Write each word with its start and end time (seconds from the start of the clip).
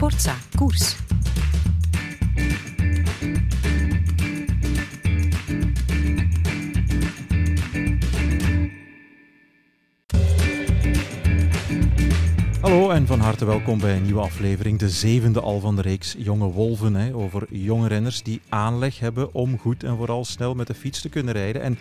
Sportza 0.00 0.36
Koers. 0.56 0.96
Hallo 12.60 12.90
en 12.90 13.06
van 13.06 13.20
harte 13.20 13.44
welkom 13.44 13.78
bij 13.78 13.96
een 13.96 14.02
nieuwe 14.02 14.20
aflevering, 14.20 14.78
de 14.78 14.88
zevende 14.90 15.40
al 15.40 15.60
van 15.60 15.76
de 15.76 15.82
reeks 15.82 16.14
Jonge 16.18 16.50
Wolven. 16.50 16.94
Hè, 16.94 17.14
over 17.14 17.46
jonge 17.50 17.88
renners 17.88 18.22
die 18.22 18.40
aanleg 18.48 18.98
hebben 18.98 19.34
om 19.34 19.58
goed 19.58 19.84
en 19.84 19.96
vooral 19.96 20.24
snel 20.24 20.54
met 20.54 20.66
de 20.66 20.74
fiets 20.74 21.00
te 21.00 21.08
kunnen 21.08 21.34
rijden. 21.34 21.62
En 21.62 21.78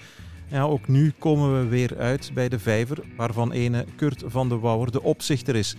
ja, 0.47 0.63
ook 0.63 0.87
nu 0.87 1.13
komen 1.19 1.59
we 1.59 1.67
weer 1.67 1.97
uit 1.97 2.31
bij 2.33 2.49
de 2.49 2.59
vijver, 2.59 2.97
waarvan 3.15 3.51
ene 3.51 3.85
Kurt 3.95 4.23
van 4.25 4.49
de 4.49 4.57
Wouwer 4.57 4.91
de 4.91 5.01
opzichter 5.01 5.55
is. 5.55 5.75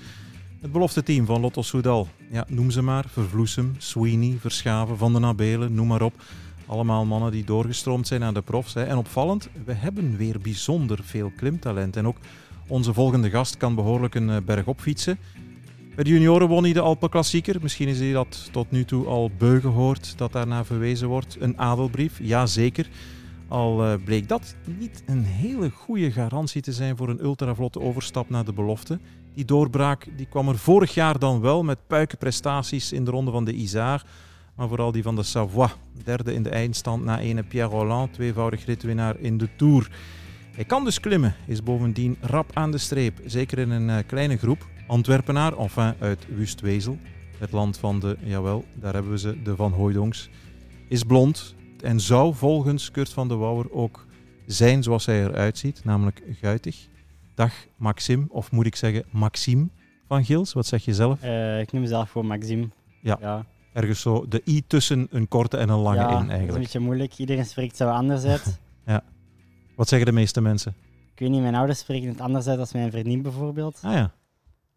Het 0.61 0.73
belofte 0.73 1.03
team 1.03 1.27
van 1.27 1.41
Lotto 1.41 1.63
Soudal. 1.63 2.09
Ja, 2.31 2.45
noem 2.49 2.71
ze 2.71 2.83
maar. 2.83 3.05
Vervloesem, 3.09 3.75
Sweeney, 3.79 4.37
Verschaven, 4.41 4.99
Van 4.99 5.13
den 5.13 5.21
Nabelen, 5.21 5.75
noem 5.75 5.87
maar 5.87 6.03
op. 6.03 6.15
Allemaal 6.67 7.05
mannen 7.05 7.31
die 7.31 7.45
doorgestroomd 7.45 8.07
zijn 8.07 8.23
aan 8.23 8.35
de 8.35 8.43
profs. 8.43 8.75
Hè. 8.75 8.83
En 8.83 8.97
opvallend, 8.97 9.49
we 9.65 9.73
hebben 9.73 10.17
weer 10.17 10.41
bijzonder 10.41 10.99
veel 11.03 11.33
klimtalent. 11.37 11.97
En 11.97 12.07
ook 12.07 12.17
onze 12.67 12.95
volgende 12.95 13.31
gast 13.31 13.57
kan 13.57 13.75
behoorlijk 13.75 14.15
een 14.15 14.31
eh, 14.31 14.37
berg 14.45 14.67
op 14.67 14.81
fietsen. 14.81 15.19
Bij 15.95 16.05
de 16.05 16.11
junioren 16.11 16.49
won 16.49 16.63
hij 16.63 16.73
de 16.73 16.81
Alpenklassieker. 16.81 17.57
Misschien 17.63 17.89
is 17.89 17.99
hij 17.99 18.13
dat 18.13 18.49
tot 18.53 18.71
nu 18.71 18.85
toe 18.85 19.07
al 19.07 19.31
beu 19.39 19.61
gehoord 19.61 20.19
dat 20.19 20.33
daarna 20.33 20.65
verwezen 20.65 21.09
wordt. 21.09 21.37
Een 21.41 21.59
adelbrief, 21.59 22.19
ja 22.23 22.47
zeker. 22.47 22.89
Al 23.49 23.85
eh, 23.85 23.95
bleek 24.05 24.29
dat 24.29 24.55
niet 24.79 25.03
een 25.07 25.25
hele 25.25 25.71
goede 25.71 26.13
garantie 26.13 26.63
te 26.63 26.73
zijn 26.73 26.97
voor 26.97 27.09
een 27.09 27.23
ultravlotte 27.23 27.81
overstap 27.81 28.31
naar 28.31 28.45
de 28.45 28.53
belofte. 28.53 28.99
Die 29.35 29.45
doorbraak 29.45 30.07
die 30.17 30.27
kwam 30.27 30.49
er 30.49 30.59
vorig 30.59 30.95
jaar 30.95 31.19
dan 31.19 31.41
wel 31.41 31.63
met 31.63 31.87
puikenprestaties 31.87 32.93
in 32.93 33.05
de 33.05 33.11
ronde 33.11 33.31
van 33.31 33.45
de 33.45 33.53
Isard. 33.53 34.07
Maar 34.57 34.69
vooral 34.69 34.93
die 34.93 35.03
van 35.03 35.17
de 35.17 35.23
Savoie. 35.23 35.69
Derde 36.05 36.35
in 36.35 36.43
de 36.43 36.51
eindstand 36.51 37.05
na 37.05 37.19
ene 37.19 37.43
Pierre 37.43 37.71
Rolland, 37.71 38.13
tweevoudig 38.13 38.65
ritwinnaar 38.65 39.19
in 39.19 39.39
de 39.39 39.49
Tour. 39.57 39.91
Hij 40.55 40.65
kan 40.65 40.85
dus 40.85 41.01
klimmen, 41.01 41.35
is 41.47 41.63
bovendien 41.63 42.17
rap 42.21 42.51
aan 42.55 42.71
de 42.71 42.79
streep. 42.79 43.21
Zeker 43.25 43.59
in 43.59 43.71
een 43.71 43.89
uh, 43.89 43.97
kleine 44.07 44.37
groep. 44.37 44.67
Antwerpenaar, 44.87 45.59
enfin 45.59 45.95
uit 45.99 46.27
Wustwezel. 46.37 46.99
Het 47.39 47.53
land 47.53 47.79
van 47.79 48.01
de, 48.01 48.17
jawel, 48.25 48.65
daar 48.75 48.93
hebben 48.95 49.13
we 49.13 49.19
ze, 49.19 49.43
de 49.43 49.57
Van 49.57 49.73
Hooijdongs. 49.73 50.29
Is 50.89 51.03
blond 51.03 51.55
en 51.83 52.01
zou 52.01 52.35
volgens 52.35 52.91
Kurt 52.91 53.11
van 53.11 53.29
de 53.29 53.35
Wouwer 53.35 53.73
ook 53.73 54.07
zijn 54.47 54.83
zoals 54.83 55.07
hij 55.07 55.25
eruit 55.25 55.59
ziet, 55.59 55.85
namelijk 55.85 56.23
guitig. 56.41 56.89
Dag 57.35 57.53
Maxim, 57.77 58.27
of 58.29 58.53
moet 58.53 58.67
ik 58.67 58.77
zeggen 58.77 59.05
Maxime 59.11 59.69
van 60.09 60.25
Gils, 60.25 60.53
wat 60.53 60.67
zeg 60.67 60.85
je 60.85 60.95
zelf? 60.95 61.25
Uh, 61.25 61.61
ik 61.61 61.73
noem 61.73 61.83
mezelf 61.83 62.11
gewoon 62.11 62.27
Maxime. 62.27 62.69
Ja. 63.03 63.17
ja. 63.21 63.45
Ergens 63.73 64.01
zo 64.01 64.27
de 64.29 64.43
i 64.47 64.67
tussen 64.67 65.07
een 65.11 65.29
korte 65.29 65.57
en 65.57 65.69
een 65.69 65.79
lange 65.79 65.97
ja, 65.97 66.09
in 66.09 66.13
eigenlijk. 66.13 66.39
dat 66.39 66.49
is 66.49 66.55
een 66.55 66.61
beetje 66.61 66.81
moeilijk. 66.81 67.19
Iedereen 67.19 67.45
spreekt 67.47 67.77
zo 67.77 67.89
anders 67.89 68.25
uit. 68.25 68.61
ja. 68.87 69.03
Wat 69.77 69.89
zeggen 69.89 70.09
de 70.09 70.15
meeste 70.15 70.41
mensen? 70.41 70.75
Ik 71.13 71.19
weet 71.19 71.31
niet, 71.31 71.41
mijn 71.41 71.55
ouders 71.55 71.79
spreken 71.79 72.09
het 72.09 72.21
anders 72.21 72.47
uit 72.47 72.59
als 72.59 72.73
mijn 72.73 72.91
vriendin 72.91 73.23
bijvoorbeeld. 73.23 73.79
Ah 73.83 73.93
ja. 73.93 74.13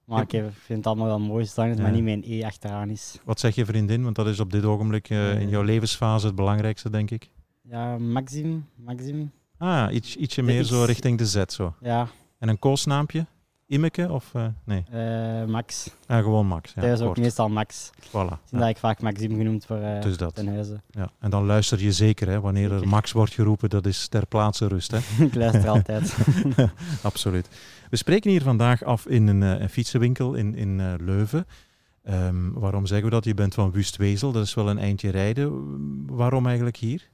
Maar 0.05 0.21
ik 0.21 0.29
vind 0.65 0.77
het 0.77 0.87
allemaal 0.87 1.05
wel 1.05 1.19
mooi, 1.19 1.45
zolang 1.45 1.69
het 1.71 1.79
Ja. 1.79 1.85
maar 1.85 1.93
niet 1.95 2.03
mijn 2.03 2.23
E 2.25 2.43
achteraan 2.45 2.89
is. 2.89 3.19
Wat 3.23 3.39
zeg 3.39 3.55
je 3.55 3.65
vriendin? 3.65 4.03
Want 4.03 4.15
dat 4.15 4.27
is 4.27 4.39
op 4.39 4.51
dit 4.51 4.63
ogenblik 4.65 5.09
eh, 5.09 5.41
in 5.41 5.49
jouw 5.49 5.61
levensfase 5.61 6.25
het 6.25 6.35
belangrijkste, 6.35 6.89
denk 6.89 7.11
ik. 7.11 7.29
Ja, 7.61 7.97
Maxime, 7.97 8.59
Maxime. 8.75 9.27
Ah, 9.57 9.93
iets, 9.93 10.15
ietsje 10.15 10.41
De 10.41 10.47
meer 10.47 10.61
X. 10.61 10.67
zo 10.69 10.83
richting 10.83 11.17
de 11.17 11.25
Z 11.25 11.43
zo. 11.47 11.73
Ja, 11.81 12.07
En 12.43 12.49
een 12.49 12.59
koosnaampje? 12.59 13.25
Immeke 13.67 14.11
of 14.11 14.33
eh, 14.33 14.45
nee? 14.63 14.83
eh, 14.91 15.45
Max. 15.45 15.89
Ja, 16.07 16.21
gewoon 16.21 16.47
Max. 16.47 16.73
Ja, 16.75 16.81
Thuis 16.81 16.99
ook 16.99 17.05
kort. 17.05 17.19
meestal 17.19 17.49
Max. 17.49 17.91
Voilà. 18.07 18.11
Ja, 18.11 18.39
dat 18.49 18.67
ik 18.67 18.77
vaak 18.77 19.01
Maxime 19.01 19.35
genoemd 19.35 19.65
voor 19.65 19.77
eh 19.77 20.01
Dus 20.01 20.17
dat. 20.17 20.35
ten 20.35 20.47
huize. 20.47 20.81
ja. 20.89 21.11
En 21.19 21.29
dan 21.29 21.45
luister 21.45 21.79
je 21.81 21.91
zeker, 21.91 22.27
hè, 22.27 22.41
wanneer 22.41 22.71
er. 22.71 22.87
Max 22.87 23.11
wordt 23.11 23.33
geroepen, 23.33 23.69
dat 23.69 23.85
is 23.85 24.07
ter 24.07 24.25
plaatse 24.27 24.67
rust. 24.67 24.91
Hè? 24.91 24.97
ik 25.25 25.35
luister 25.35 25.69
altijd. 25.69 26.17
Absoluut. 27.01 27.47
We 27.89 27.95
spreken 27.95 28.31
hier 28.31 28.41
vandaag 28.41 28.83
af 28.83 29.07
in 29.07 29.27
een, 29.27 29.41
een 29.41 29.69
fietsenwinkel 29.69 30.33
in, 30.33 30.55
in 30.55 30.95
Leuven. 31.05 31.45
Ehm, 32.03 32.51
waarom 32.51 32.85
zeggen 32.85 33.05
we 33.07 33.13
dat? 33.13 33.25
Je 33.25 33.33
bent 33.33 33.53
van 33.53 33.71
Wustwezel, 33.71 34.31
dat 34.31 34.43
is 34.45 34.53
wel 34.53 34.69
een 34.69 34.79
eindje 34.79 35.09
rijden. 35.09 35.51
Waarom 36.15 36.45
eigenlijk 36.45 36.77
hier? 36.77 37.09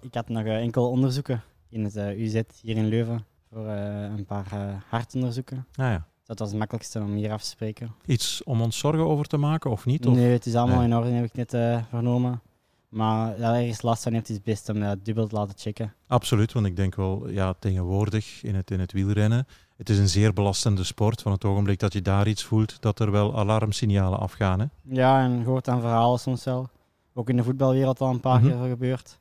Ik 0.00 0.14
had 0.14 0.28
nog 0.28 0.44
enkel 0.44 0.90
onderzoeken 0.90 1.42
in 1.68 1.84
het 1.84 1.96
UZ 1.96 2.40
hier 2.62 2.76
in 2.76 2.86
Leuven. 2.86 3.24
Voor 3.52 3.66
eh, 3.66 4.02
een 4.02 4.24
paar 4.26 4.46
eh, 4.52 4.74
hartonderzoeken. 4.88 5.66
Nou 5.74 5.90
ja, 5.90 6.06
Dat 6.24 6.38
was 6.38 6.48
het 6.48 6.58
makkelijkste 6.58 7.00
om 7.00 7.14
hier 7.14 7.32
af 7.32 7.42
te 7.42 7.48
spreken. 7.48 7.94
iets 8.06 8.42
om 8.44 8.60
ons 8.62 8.78
zorgen 8.78 9.06
over 9.08 9.26
te 9.26 9.36
maken 9.36 9.70
of 9.70 9.86
niet? 9.86 10.06
Of? 10.06 10.14
Nee, 10.14 10.32
het 10.32 10.46
is 10.46 10.54
allemaal 10.54 10.76
Nee. 10.76 10.86
in 10.86 10.94
orde, 10.96 11.10
heb 11.10 11.24
ik 11.24 11.34
net 11.34 11.54
eh, 11.54 11.82
vernomen. 11.88 12.40
Maar 12.88 13.38
ja, 13.38 13.54
ergens 13.56 13.82
last 13.82 14.02
van 14.02 14.12
heeft, 14.12 14.28
is 14.28 14.34
het 14.34 14.44
best 14.44 14.68
om 14.68 14.80
dat 14.80 15.04
dubbel 15.04 15.26
te 15.26 15.34
laten 15.34 15.58
checken. 15.58 15.94
Absoluut, 16.06 16.52
want 16.52 16.66
ik 16.66 16.76
denk 16.76 16.94
wel, 16.94 17.28
ja, 17.28 17.54
tegenwoordig 17.58 18.42
in 18.42 18.54
het, 18.54 18.70
in 18.70 18.80
het 18.80 18.92
wielrennen, 18.92 19.46
het 19.76 19.88
is 19.88 19.98
een 19.98 20.08
zeer 20.08 20.32
belastende 20.32 20.84
sport. 20.84 21.22
Van 21.22 21.32
het 21.32 21.44
ogenblik 21.44 21.78
dat 21.78 21.92
je 21.92 22.02
daar 22.02 22.28
iets 22.28 22.44
voelt, 22.44 22.82
dat 22.82 22.98
er 22.98 23.10
wel 23.10 23.38
alarmsignalen 23.38 24.18
afgaan. 24.18 24.60
Hè? 24.60 24.66
Ja, 24.82 25.22
en 25.22 25.38
je 25.38 25.44
hoort 25.44 25.68
aan 25.68 25.80
verhalen 25.80 26.18
soms 26.18 26.44
wel. 26.44 26.68
Ook 27.14 27.28
in 27.28 27.36
de 27.36 27.44
voetbalwereld 27.44 28.00
al 28.00 28.10
een 28.10 28.20
paar 28.20 28.40
Mhm. 28.40 28.48
keer 28.58 28.68
gebeurd. 28.70 29.18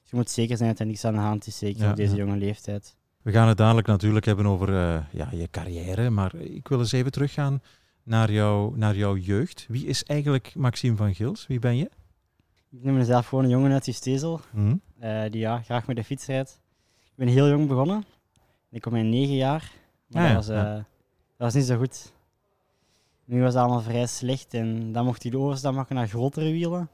Dus 0.00 0.10
je 0.10 0.16
moet 0.16 0.30
zeker 0.30 0.56
zijn 0.56 0.68
dat 0.70 0.78
er 0.78 0.86
niks 0.86 1.04
aan 1.04 1.14
de 1.14 1.18
hand 1.20 1.46
is, 1.46 1.58
zeker 1.58 1.82
Ja, 1.84 1.90
op 1.90 1.96
deze 1.96 2.16
ja. 2.16 2.24
jonge 2.24 2.36
leeftijd. 2.36 2.96
We 3.24 3.32
gaan 3.32 3.48
het 3.48 3.56
dadelijk 3.56 3.86
natuurlijk 3.86 4.24
hebben 4.24 4.46
over 4.46 4.68
eh, 4.68 5.02
ja, 5.10 5.28
je 5.32 5.48
carrière, 5.50 6.10
maar 6.10 6.34
ik 6.34 6.68
wil 6.68 6.78
eens 6.78 6.92
even 6.92 7.12
teruggaan 7.12 7.62
naar, 8.02 8.32
jou, 8.32 8.78
naar 8.78 8.96
jouw 8.96 9.16
jeugd. 9.16 9.66
Wie 9.68 9.86
is 9.86 10.04
eigenlijk 10.04 10.52
Maxime 10.54 10.96
van 10.96 11.14
Gils? 11.14 11.46
Wie 11.46 11.58
ben 11.58 11.76
je? 11.76 11.90
Ik 12.70 12.82
noem 12.82 12.94
mezelf 12.94 13.26
gewoon 13.26 13.44
een 13.44 13.50
jongen 13.50 13.72
uit 13.72 13.86
Justezel, 13.86 14.40
Hm? 14.50 14.74
eh 14.98 15.22
die 15.30 15.40
ja, 15.40 15.60
graag 15.60 15.86
met 15.86 15.96
de 15.96 16.04
fiets 16.04 16.26
rijdt. 16.26 16.60
Ik 17.04 17.12
ben 17.14 17.28
heel 17.28 17.48
jong 17.48 17.68
begonnen. 17.68 18.04
Ik 18.70 18.80
kom 18.80 18.94
in 18.94 19.08
negen 19.08 19.34
jaar, 19.34 19.72
maar 20.06 20.22
Ah 20.22 20.28
ja, 20.28 20.34
dat, 20.34 20.46
was, 20.46 20.56
ja. 20.56 20.64
eh, 20.70 20.74
dat 20.74 20.84
was 21.36 21.54
niet 21.54 21.64
zo 21.64 21.76
goed. 21.76 22.12
Nu 23.24 23.40
was 23.42 23.52
het 23.54 23.62
allemaal 23.62 23.80
vrij 23.82 24.06
slecht 24.06 24.54
en 24.54 24.92
dan 24.92 25.04
mocht 25.04 25.22
hij 25.22 25.30
de 25.30 25.38
overstap 25.38 25.74
maken 25.74 25.94
naar 25.94 26.08
grotere 26.08 26.50
wielen. 26.52 26.80
In 26.80 26.88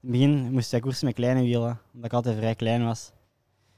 het 0.00 0.10
begin 0.10 0.52
moest 0.52 0.70
hij 0.70 0.80
koersen 0.80 1.06
met 1.06 1.14
kleine 1.14 1.40
wielen, 1.40 1.78
omdat 1.94 2.04
ik 2.10 2.12
altijd 2.12 2.36
vrij 2.36 2.54
klein 2.54 2.84
was. 2.84 3.12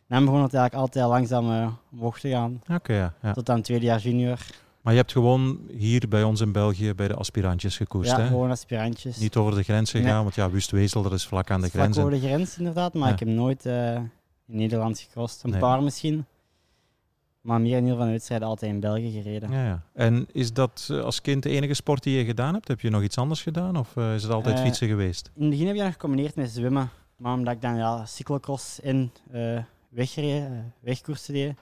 En 0.09 0.17
dan 0.17 0.25
begon 0.25 0.43
het 0.43 0.55
eigenlijk 0.55 0.75
altijd 0.85 1.07
langzaam 1.07 1.53
eh, 1.53 1.73
omhoog 1.93 2.21
te 2.21 2.29
gaan, 2.29 2.63
Oké, 2.73 2.93
ja, 2.95 3.15
ja. 3.23 3.33
tot 3.33 3.49
aan 3.51 3.57
het 3.57 3.65
tweede 3.65 3.85
jaar 3.85 3.99
junior. 4.01 4.39
Maar 4.81 4.93
je 4.93 4.99
hebt 4.99 5.13
gewoon 5.13 5.59
hier 5.77 6.09
bij 6.09 6.23
ons 6.23 6.41
in 6.41 6.53
België 6.53 6.95
bij 6.95 7.09
de 7.09 7.15
aspirantjes 7.15 7.77
gekoerst, 7.77 8.11
ja, 8.11 8.21
hè? 8.21 8.27
gewoon 8.27 8.51
aspirantjes. 8.51 9.19
Niet 9.19 9.37
over 9.37 9.55
de 9.55 9.63
grens 9.63 9.91
gegaan, 9.91 10.07
Nee. 10.15 10.23
want 10.23 10.35
ja, 10.35 10.51
Wustwezel, 10.51 11.03
dat 11.03 11.13
is 11.13 11.27
vlak 11.27 11.51
aan 11.51 11.61
de 11.61 11.69
Vlak 11.71 11.83
grens. 11.83 11.99
over 11.99 12.13
En- 12.13 12.21
de 12.21 12.27
grens 12.27 12.59
inderdaad, 12.59 12.95
maar 12.95 13.07
Ja. 13.09 13.13
ik 13.13 13.19
heb 13.19 13.29
nooit 13.29 13.67
eh, 13.67 13.95
in 13.95 14.11
Nederland 14.47 14.99
gecrossed. 14.99 15.43
Een 15.45 15.51
Nee. 15.51 15.61
paar 15.61 15.83
misschien. 15.83 16.25
Maar 17.41 17.61
meer 17.61 17.71
in 17.71 17.77
ieder 17.77 17.91
geval 17.91 18.07
de 18.07 18.13
wedstrijden 18.13 18.49
altijd 18.49 18.73
in 18.73 18.81
België 18.81 19.11
gereden. 19.11 19.51
Ja, 19.51 19.65
ja. 19.65 19.83
En 19.95 20.27
is 20.33 20.53
dat 20.53 20.89
eh, 20.91 21.01
als 21.01 21.21
kind 21.21 21.43
de 21.43 21.49
enige 21.51 21.75
sport 21.75 22.03
die 22.03 22.19
je 22.19 22.25
gedaan 22.25 22.55
hebt? 22.55 22.69
Heb 22.69 22.81
je 22.81 22.91
nog 22.91 23.03
iets 23.03 23.19
anders 23.19 23.43
gedaan 23.43 23.77
of 23.77 23.97
is 23.97 24.23
het 24.23 24.33
altijd 24.33 24.61
fietsen 24.61 24.89
geweest? 24.89 25.31
In 25.35 25.41
het 25.43 25.51
begin 25.51 25.67
heb 25.67 25.77
je 25.77 25.83
dat 25.83 25.93
gecombineerd 25.93 26.35
met 26.37 26.51
zwemmen. 26.51 26.91
Maar 27.17 27.33
omdat 27.33 27.55
ik 27.55 27.61
dan 27.63 27.77
ja, 27.77 28.07
cyclocross 28.07 28.81
en 28.81 29.13
eh 29.31 29.59
weggereden, 29.89 30.53
eh, 30.53 30.59
wegkoersen 30.81 31.35
deed, 31.35 31.55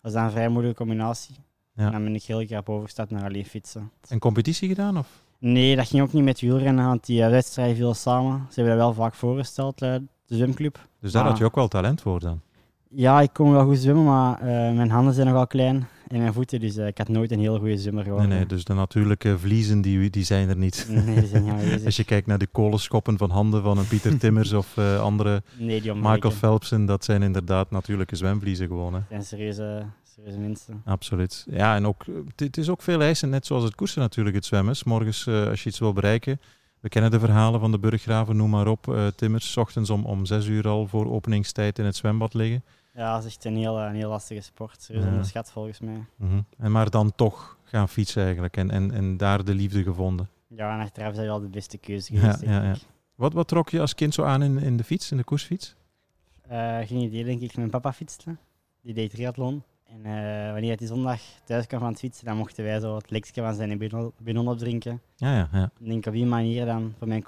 was 0.00 0.12
dat 0.12 0.22
een 0.22 0.30
vrij 0.30 0.48
moeilijke 0.48 0.78
combinatie. 0.78 1.34
Ja. 1.74 1.86
En 1.86 1.92
dan 1.92 2.02
ben 2.04 2.14
ik 2.14 2.22
heel 2.22 2.46
graag 2.46 2.66
overgestapt 2.66 3.10
naar 3.10 3.24
alleen 3.24 3.44
fietsen. 3.44 3.90
En 4.08 4.18
competitie 4.18 4.68
gedaan? 4.68 4.98
Of? 4.98 5.08
Nee, 5.38 5.76
dat 5.76 5.86
ging 5.88 6.02
ook 6.02 6.12
niet 6.12 6.24
met 6.24 6.40
wielrennen, 6.40 6.86
want 6.86 7.06
die 7.06 7.22
eh, 7.22 7.30
wedstrijden 7.30 7.76
vielen 7.76 7.96
samen. 7.96 8.46
Ze 8.50 8.60
hebben 8.60 8.78
dat 8.78 8.84
wel 8.86 9.04
vaak 9.04 9.14
voorgesteld, 9.14 9.82
eh, 9.82 9.94
de 10.26 10.36
zwemclub. 10.36 10.88
Dus 11.00 11.12
daar 11.12 11.22
Ah. 11.22 11.28
had 11.28 11.38
je 11.38 11.44
ook 11.44 11.54
wel 11.54 11.68
talent 11.68 12.00
voor 12.00 12.20
dan? 12.20 12.40
Ja, 12.88 13.20
ik 13.20 13.30
kon 13.32 13.52
wel 13.52 13.64
goed 13.64 13.78
zwemmen, 13.78 14.04
maar 14.04 14.38
mijn 14.74 14.90
handen 14.90 15.14
zijn 15.14 15.26
nogal 15.26 15.46
klein 15.46 15.86
en 16.12 16.18
mijn 16.20 16.32
voeten, 16.32 16.60
dus 16.60 16.76
eh, 16.76 16.86
ik 16.86 16.98
had 16.98 17.08
nooit 17.08 17.30
een 17.32 17.38
heel 17.40 17.58
goede 17.58 17.78
zwemmer 17.78 18.02
Nee, 18.04 18.12
geworden. 18.12 18.36
nee, 18.36 18.46
dus 18.46 18.64
de 18.64 18.74
natuurlijke 18.74 19.38
vliezen 19.38 19.80
die, 19.80 20.10
die 20.10 20.24
zijn 20.24 20.48
er 20.48 20.56
niet. 20.56 20.86
Nee, 20.88 21.14
die 21.14 21.26
zijn 21.26 21.48
aanwezig. 21.50 21.84
Als 21.86 21.96
je 21.96 22.04
kijkt 22.04 22.26
naar 22.26 22.38
de 22.38 22.46
kolenschoppen 22.46 23.18
van 23.18 23.30
handen 23.30 23.62
van 23.62 23.78
een 23.78 23.86
Pieter 23.88 24.18
Timmers 24.18 24.52
of 24.52 24.76
eh, 24.76 25.00
andere 25.00 25.42
Nee, 25.58 25.80
die. 25.80 25.94
Michael 25.94 26.30
Phelpsen, 26.32 26.86
dat 26.86 27.04
zijn 27.04 27.22
inderdaad 27.22 27.70
natuurlijke 27.70 28.16
zwemvliezen 28.16 28.66
gewoon. 28.66 28.92
Hè. 28.94 28.98
Dat 28.98 29.08
zijn 29.08 29.24
serieuze, 29.24 29.82
serieuze 30.14 30.38
mensen. 30.38 30.82
Absoluut. 30.84 31.46
Ja, 31.50 31.74
en 31.76 31.86
ook, 31.86 32.04
eh, 32.06 32.14
het- 32.36 32.56
is 32.56 32.68
ook 32.68 32.82
veel 32.82 33.00
eisen, 33.00 33.28
net 33.30 33.46
zoals 33.46 33.64
het 33.64 33.74
koersen 33.74 34.00
natuurlijk, 34.00 34.36
het 34.36 34.44
zwemmen. 34.44 34.76
Morgens, 34.84 35.28
als 35.28 35.62
je 35.62 35.68
iets 35.68 35.78
wil 35.78 35.92
bereiken, 35.92 36.40
we 36.80 36.88
kennen 36.88 37.10
de 37.10 37.18
verhalen 37.18 37.60
van 37.60 37.70
de 37.70 37.78
burggraven, 37.78 38.36
noem 38.36 38.50
maar 38.50 38.66
op. 38.66 39.12
Timmers, 39.16 39.50
's 39.52 39.56
ochtends 39.56 39.90
om, 39.90 40.04
om 40.04 40.24
zes 40.26 40.46
uur 40.46 40.68
al 40.68 40.86
voor 40.86 41.10
openingstijd 41.10 41.78
in 41.78 41.84
het 41.84 41.96
zwembad 41.96 42.34
liggen. 42.34 42.62
Ja, 42.94 43.14
dat 43.14 43.24
is 43.24 43.34
echt 43.34 43.44
een 43.44 43.56
heel, 43.56 43.80
een 43.80 43.94
heel 43.94 44.08
lastige 44.08 44.40
sport. 44.40 44.88
Ja. 44.92 45.06
onderschat 45.06 45.50
volgens 45.50 45.80
mij. 45.80 46.04
Mhm. 46.16 46.40
en 46.58 46.72
maar 46.72 46.90
dan 46.90 47.14
toch 47.14 47.58
gaan 47.62 47.88
fietsen 47.88 48.22
eigenlijk 48.24 48.56
en, 48.56 48.70
en, 48.70 48.90
en 48.90 49.16
daar 49.16 49.44
de 49.44 49.54
liefde 49.54 49.82
gevonden. 49.82 50.28
Ja, 50.48 50.74
en 50.74 50.80
achteraf 50.80 51.10
is 51.10 51.16
dat 51.16 51.24
wel 51.24 51.40
de 51.40 51.48
beste 51.48 51.78
keuze 51.78 52.14
Ja, 52.14 52.20
geweest, 52.20 52.40
ja, 52.40 52.62
ja. 52.62 52.72
ik. 52.72 52.80
Wat, 53.14 53.32
wat 53.32 53.48
trok 53.48 53.70
je 53.70 53.80
als 53.80 53.94
kind 53.94 54.14
zo 54.14 54.22
aan 54.22 54.42
in, 54.42 54.58
in 54.58 54.76
de 54.76 54.84
fiets, 54.84 55.10
in 55.10 55.16
de 55.16 55.24
koersfiets? 55.24 55.74
Eh, 56.48 56.78
geen 56.78 57.00
idee, 57.00 57.24
denk 57.24 57.40
ik. 57.40 57.56
Mijn 57.56 57.70
papa 57.70 57.92
fietste. 57.92 58.36
Die 58.82 58.94
deed 58.94 59.10
triathlon. 59.10 59.62
En 59.84 60.04
eh, 60.04 60.52
wanneer 60.52 60.76
hij 60.78 60.86
zondag 60.86 61.20
thuis 61.44 61.66
kwam 61.66 61.80
van 61.80 61.88
het 61.88 61.98
fietsen, 61.98 62.24
dan 62.24 62.36
mochten 62.36 62.64
wij 62.64 62.80
zo 62.80 62.96
het 62.96 63.10
lekje 63.10 63.42
van 63.42 63.54
zijn 63.54 64.12
binon 64.18 64.48
opdrinken. 64.48 65.00
Ja, 65.16 65.36
ja, 65.36 65.48
ja. 65.52 65.70
Ik 65.78 65.86
denk 65.86 66.06
op 66.06 66.12
die 66.12 66.26
manier 66.26 66.66
dan 66.66 66.94
voor 66.98 67.08
mijn 67.08 67.24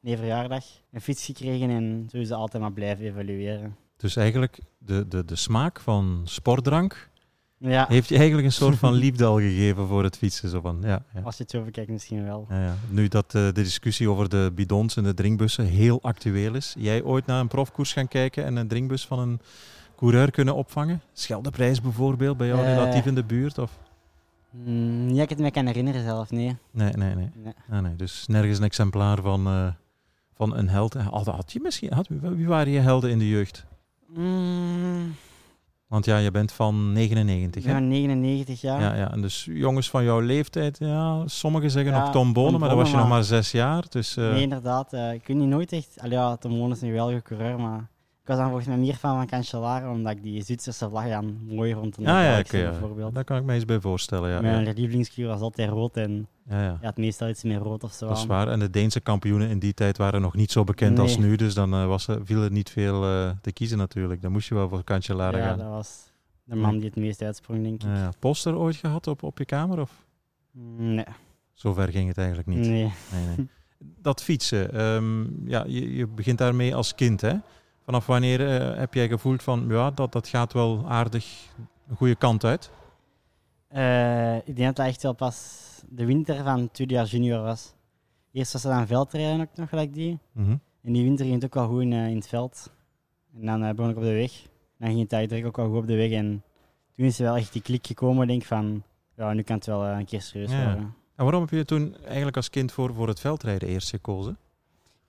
nee, 0.00 0.16
verjaardag 0.16 0.64
een 0.90 1.00
fiets 1.00 1.24
gekregen 1.24 1.70
en 1.70 2.08
zo 2.10 2.16
is 2.16 2.28
ze 2.28 2.34
altijd 2.34 2.62
maar 2.62 2.72
blijven 2.72 3.04
evalueren. 3.04 3.76
Dus 4.00 4.16
eigenlijk 4.16 4.58
de, 4.78 5.08
de, 5.08 5.24
de 5.24 5.36
smaak 5.36 5.80
van 5.80 6.20
sportdrank 6.24 7.08
Ja, 7.58 7.86
heeft 7.88 8.08
je 8.08 8.16
eigenlijk 8.16 8.46
een 8.46 8.52
soort 8.52 8.76
van 8.76 8.92
liefde 9.04 9.24
al 9.24 9.38
gegeven 9.38 9.86
voor 9.86 10.02
het 10.04 10.16
fietsen. 10.16 10.48
Zo 10.48 10.60
van, 10.60 10.78
ja, 10.82 11.02
ja. 11.14 11.20
als 11.20 11.36
je 11.36 11.42
het 11.42 11.52
zo 11.52 11.62
bekijkt 11.62 11.90
misschien 11.90 12.24
wel. 12.24 12.46
Ja, 12.48 12.64
ja. 12.64 12.74
Nu 12.88 13.08
dat 13.08 13.24
eh, 13.26 13.32
de 13.42 13.52
discussie 13.52 14.08
over 14.10 14.28
de 14.28 14.52
bidons 14.54 14.96
en 14.96 15.02
de 15.02 15.14
drinkbussen 15.14 15.64
heel 15.64 16.02
actueel 16.02 16.54
is. 16.54 16.74
Jij 16.78 17.02
ooit 17.02 17.26
naar 17.26 17.40
een 17.40 17.48
profkoers 17.48 17.92
gaan 17.92 18.08
kijken 18.08 18.44
en 18.44 18.56
een 18.56 18.68
drinkbus 18.68 19.06
van 19.06 19.18
een 19.18 19.40
coureur 19.96 20.30
kunnen 20.30 20.54
opvangen? 20.54 21.00
Scheldeprijs 21.12 21.80
bijvoorbeeld, 21.80 22.36
bij 22.36 22.46
jou 22.46 22.60
Eh. 22.60 22.74
relatief 22.74 23.06
in 23.06 23.14
de 23.14 23.24
buurt? 23.24 23.58
Of? 23.58 23.70
Mm, 24.50 25.08
dat 25.08 25.18
ik 25.18 25.28
het 25.28 25.38
me 25.38 25.50
kan 25.50 25.66
herinneren 25.66 26.02
zelf, 26.02 26.30
nee. 26.30 26.56
Nee, 26.70 26.92
nee, 26.92 27.14
nee. 27.14 27.30
nee. 27.34 27.52
Ah, 27.70 27.78
nee. 27.82 27.96
Dus 27.96 28.26
nergens 28.26 28.58
een 28.58 28.64
exemplaar 28.64 29.20
van, 29.22 29.46
eh, 29.46 29.66
van 30.34 30.56
een 30.56 30.68
held. 30.68 30.94
Had, 30.94 31.26
had 31.26 31.52
je 31.52 31.60
misschien, 31.62 31.92
had, 31.92 32.08
wie 32.08 32.46
waren 32.46 32.72
je 32.72 32.78
helden 32.78 33.10
in 33.10 33.18
de 33.18 33.28
jeugd? 33.28 33.68
Mm, 34.14 35.14
Want 35.86 36.04
ja, 36.04 36.16
je 36.18 36.30
bent 36.30 36.52
van 36.52 36.92
99, 36.92 37.62
ik 37.62 37.68
hè? 37.68 37.74
ben 37.74 37.88
99 37.88 38.60
jaar. 38.60 38.80
Ja, 38.80 38.94
ja, 38.94 39.10
en 39.12 39.20
dus 39.20 39.48
jongens 39.50 39.90
van 39.90 40.04
jouw 40.04 40.20
leeftijd, 40.20 40.78
ja, 40.78 41.22
sommigen 41.26 41.70
zeggen 41.70 41.92
Ja, 41.92 42.00
nog 42.00 42.10
Tom 42.12 42.32
Bonen, 42.32 42.60
maar 42.60 42.68
dan 42.68 42.78
was 42.78 42.90
je 42.90 42.96
nog 42.96 43.08
maar 43.08 43.24
zes 43.24 43.50
jaar. 43.50 43.84
Dus, 43.88 44.16
eh, 44.16 44.30
Nee, 44.30 44.42
inderdaad. 44.42 44.92
eh, 44.92 45.12
ik 45.12 45.26
weet 45.26 45.36
niet 45.36 45.48
nooit 45.48 45.72
echt... 45.72 45.96
Allee, 46.00 46.18
ja, 46.18 46.36
Tom 46.36 46.50
Bonen 46.58 46.76
is 46.76 46.82
een 46.82 46.88
geweldige 46.88 47.22
coureur, 47.22 47.60
maar... 47.60 47.88
Was 48.30 48.38
dan 48.38 48.48
volgens 48.48 48.68
mij 48.68 48.78
meer 48.78 48.94
fan 48.94 49.16
van 49.16 49.26
Cancellara, 49.26 49.92
omdat 49.92 50.12
ik 50.12 50.22
die 50.22 50.42
Zwitserse 50.42 50.88
vlag 50.88 51.08
dan 51.08 51.38
mooi 51.48 51.74
vond 51.74 51.94
dan 51.94 52.04
de 52.04 52.10
ja, 52.10 52.22
ja, 52.22 52.36
ja. 52.36 52.70
bijvoorbeeld. 52.70 53.14
daar 53.14 53.24
kan 53.24 53.36
ik 53.36 53.44
me 53.44 53.54
eens 53.54 53.64
bij 53.64 53.80
voorstellen. 53.80 54.30
Ja, 54.30 54.40
Mijn 54.40 54.64
ja. 54.64 54.72
lievelingskleur 54.72 55.28
was 55.28 55.40
altijd 55.40 55.68
rood 55.68 55.96
en 55.96 56.28
Ja, 56.48 56.62
ja. 56.62 56.78
ja, 56.80 56.86
het 56.86 56.96
meestal 56.96 57.28
iets 57.28 57.42
meer 57.42 57.58
rood 57.58 57.84
of 57.84 57.92
zo. 57.92 58.08
Dat 58.08 58.16
is 58.16 58.26
waar. 58.26 58.48
En 58.48 58.58
de 58.58 58.70
Deense 58.70 59.00
kampioenen 59.00 59.48
in 59.48 59.58
die 59.58 59.74
tijd 59.74 59.96
waren 59.96 60.20
nog 60.20 60.34
niet 60.34 60.52
zo 60.52 60.64
bekend 60.64 60.98
als 60.98 61.18
nu. 61.18 61.36
Dus 61.36 61.54
dan 61.54 61.74
eh, 61.74 61.86
was 61.86 62.08
er, 62.08 62.26
viel 62.26 62.42
er 62.42 62.50
niet 62.50 62.70
veel 62.70 63.04
eh, 63.04 63.30
te 63.40 63.52
kiezen 63.52 63.78
natuurlijk. 63.78 64.22
Dan 64.22 64.32
moest 64.32 64.48
je 64.48 64.54
wel 64.54 64.68
voor 64.68 64.84
Cancellara 64.84 65.38
Ja, 65.38 65.44
gaan. 65.44 65.58
dat 65.58 65.68
was 65.68 66.12
de 66.44 66.56
man 66.56 66.76
die 66.76 66.86
het 66.86 66.96
meest 66.96 67.22
uitsprong, 67.22 67.62
denk 67.62 67.82
ik. 67.82 67.88
Ja, 67.88 67.94
ja. 67.94 68.10
Poster 68.18 68.56
ooit 68.56 68.76
gehad 68.76 69.06
op, 69.06 69.22
op 69.22 69.38
je 69.38 69.44
kamer? 69.44 69.80
Of? 69.80 70.06
Nee. 70.76 71.06
Zover 71.54 71.88
ging 71.88 72.08
het 72.08 72.18
eigenlijk 72.18 72.48
niet. 72.48 72.58
Nee. 72.58 72.92
Nee, 73.12 73.36
nee. 73.36 73.48
Dat 73.78 74.22
fietsen, 74.22 74.72
ehm, 74.72 75.48
ja, 75.48 75.64
je, 75.66 75.96
je 75.96 76.06
begint 76.06 76.38
daarmee 76.38 76.74
als 76.74 76.94
kind. 76.94 77.20
Hè? 77.20 77.34
Vanaf 77.90 78.06
wanneer 78.06 78.46
eh, 78.48 78.78
heb 78.78 78.94
jij 78.94 79.08
gevoeld 79.08 79.42
van 79.42 79.64
ja, 79.68 79.90
dat, 79.90 80.12
dat 80.12 80.28
gaat 80.28 80.52
wel 80.52 80.84
aardig 80.88 81.48
een 81.88 81.96
goede 81.96 82.14
kant 82.14 82.44
uit? 82.44 82.70
Eh, 83.68 84.36
ik 84.36 84.56
denk 84.56 84.58
dat 84.58 84.76
dat 84.76 84.86
echt 84.86 85.02
wel 85.02 85.12
pas 85.12 85.64
de 85.88 86.04
winter 86.04 86.44
van 86.44 86.60
het 86.72 86.90
jaar 86.90 87.04
junior 87.06 87.42
was. 87.42 87.74
Eerst 88.32 88.52
was 88.52 88.62
het 88.62 88.72
aan 88.72 88.86
veldrijden 88.86 89.40
ook 89.40 89.48
nog, 89.54 89.68
gelijk 89.68 89.94
die. 89.94 90.18
Mhm. 90.32 90.56
En 90.82 90.92
die 90.92 91.02
winter 91.02 91.24
ging 91.24 91.36
het 91.36 91.44
ook 91.44 91.54
wel 91.54 91.68
goed 91.68 91.82
in, 91.82 91.92
eh, 91.92 92.08
in 92.08 92.16
het 92.16 92.28
veld. 92.28 92.72
En 93.34 93.46
dan 93.46 93.74
begon 93.76 93.90
ik 93.90 93.96
op 93.96 94.02
de 94.02 94.14
weg. 94.14 94.32
Dan 94.78 94.88
ging 94.88 95.00
het 95.00 95.12
eigenlijk 95.12 95.46
ook 95.46 95.56
wel 95.56 95.66
goed 95.66 95.82
op 95.82 95.86
de 95.86 95.96
weg. 95.96 96.10
En 96.10 96.42
toen 96.92 97.06
is 97.06 97.18
er 97.18 97.24
wel 97.24 97.36
echt 97.36 97.52
die 97.52 97.62
klik 97.62 97.86
gekomen, 97.86 98.26
denk 98.26 98.40
ik 98.40 98.48
van... 98.48 98.82
Ja, 99.16 99.32
nu 99.32 99.42
kan 99.42 99.56
het 99.56 99.66
wel 99.66 99.84
een 99.84 100.04
keer 100.04 100.22
serieus 100.22 100.50
Ja. 100.50 100.64
worden. 100.64 100.94
En 101.16 101.24
waarom 101.24 101.40
heb 101.40 101.50
je 101.50 101.64
toen 101.64 101.96
eigenlijk 102.04 102.36
als 102.36 102.50
kind 102.50 102.72
voor, 102.72 102.94
voor 102.94 103.08
het 103.08 103.20
veldrijden 103.20 103.68
eerst 103.68 103.90
gekozen? 103.90 104.38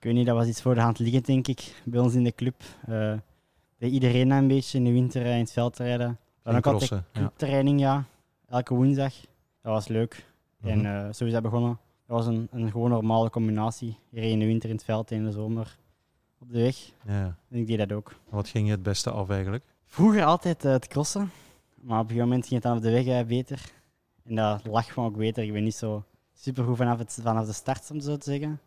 Ik 0.02 0.08
weet 0.08 0.16
niet, 0.16 0.26
dat 0.26 0.36
was 0.36 0.46
iets 0.46 0.62
voor 0.62 0.74
de 0.74 0.80
hand 0.80 0.98
liggend, 0.98 1.26
denk 1.26 1.48
ik, 1.48 1.82
bij 1.84 2.00
ons 2.00 2.14
in 2.14 2.24
de 2.24 2.34
club. 2.34 2.54
Eh 2.86 3.14
deed 3.78 3.92
iedereen 3.92 4.30
een 4.30 4.48
beetje 4.48 4.78
in 4.78 4.84
de 4.84 4.92
winter 4.92 5.22
eh, 5.22 5.32
in 5.32 5.38
het 5.38 5.52
veld 5.52 5.76
rijden. 5.76 6.18
Dan 6.42 6.56
ook 6.56 6.66
altijd 6.66 6.88
crossen, 6.88 7.06
clubtraining, 7.12 7.80
ja. 7.80 8.04
Elke 8.48 8.74
woensdag. 8.74 9.14
Dat 9.62 9.72
was 9.72 9.88
leuk. 9.88 10.26
En 10.60 10.86
eh, 10.86 11.12
zo 11.12 11.24
is 11.24 11.32
dat 11.32 11.42
begonnen. 11.42 11.78
Dat 12.06 12.16
was 12.16 12.26
een, 12.26 12.48
een 12.50 12.70
gewoon 12.70 12.90
normale 12.90 13.30
combinatie. 13.30 13.98
Iedereen 14.10 14.32
in 14.32 14.38
de 14.38 14.46
winter 14.46 14.68
in 14.68 14.74
het 14.74 14.84
veld 14.84 15.10
en 15.10 15.16
in 15.16 15.24
de 15.24 15.30
zomer 15.30 15.78
op 16.38 16.52
de 16.52 16.62
weg. 16.62 16.76
ja. 17.06 17.36
En 17.50 17.58
ik 17.58 17.66
deed 17.66 17.78
dat 17.78 17.92
ook. 17.92 18.14
Wat 18.28 18.48
ging 18.48 18.66
je 18.66 18.72
het 18.72 18.82
beste 18.82 19.10
af 19.10 19.30
eigenlijk? 19.30 19.64
Vroeger 19.86 20.24
altijd 20.24 20.62
het 20.62 20.88
crossen. 20.88 21.30
Maar 21.80 21.98
op 21.98 22.02
een 22.02 22.08
gegeven 22.08 22.28
moment 22.28 22.46
ging 22.46 22.54
het 22.54 22.62
dan 22.62 22.76
op 22.76 22.82
de 22.82 23.02
weg 23.02 23.26
beter. 23.26 23.72
En 24.24 24.34
dat 24.34 24.66
lag 24.66 24.92
gewoon 24.92 25.08
ook 25.08 25.16
beter. 25.16 25.44
Ik 25.44 25.52
ben 25.52 25.64
niet 25.64 25.74
zo 25.74 26.04
super 26.32 26.64
goed 26.64 26.76
vanaf, 26.76 26.98
het, 26.98 27.18
vanaf 27.22 27.46
de 27.46 27.52
start, 27.52 27.90
om 27.90 27.96
het 27.96 28.04
zo 28.04 28.16
te 28.16 28.30
zeggen. 28.30 28.60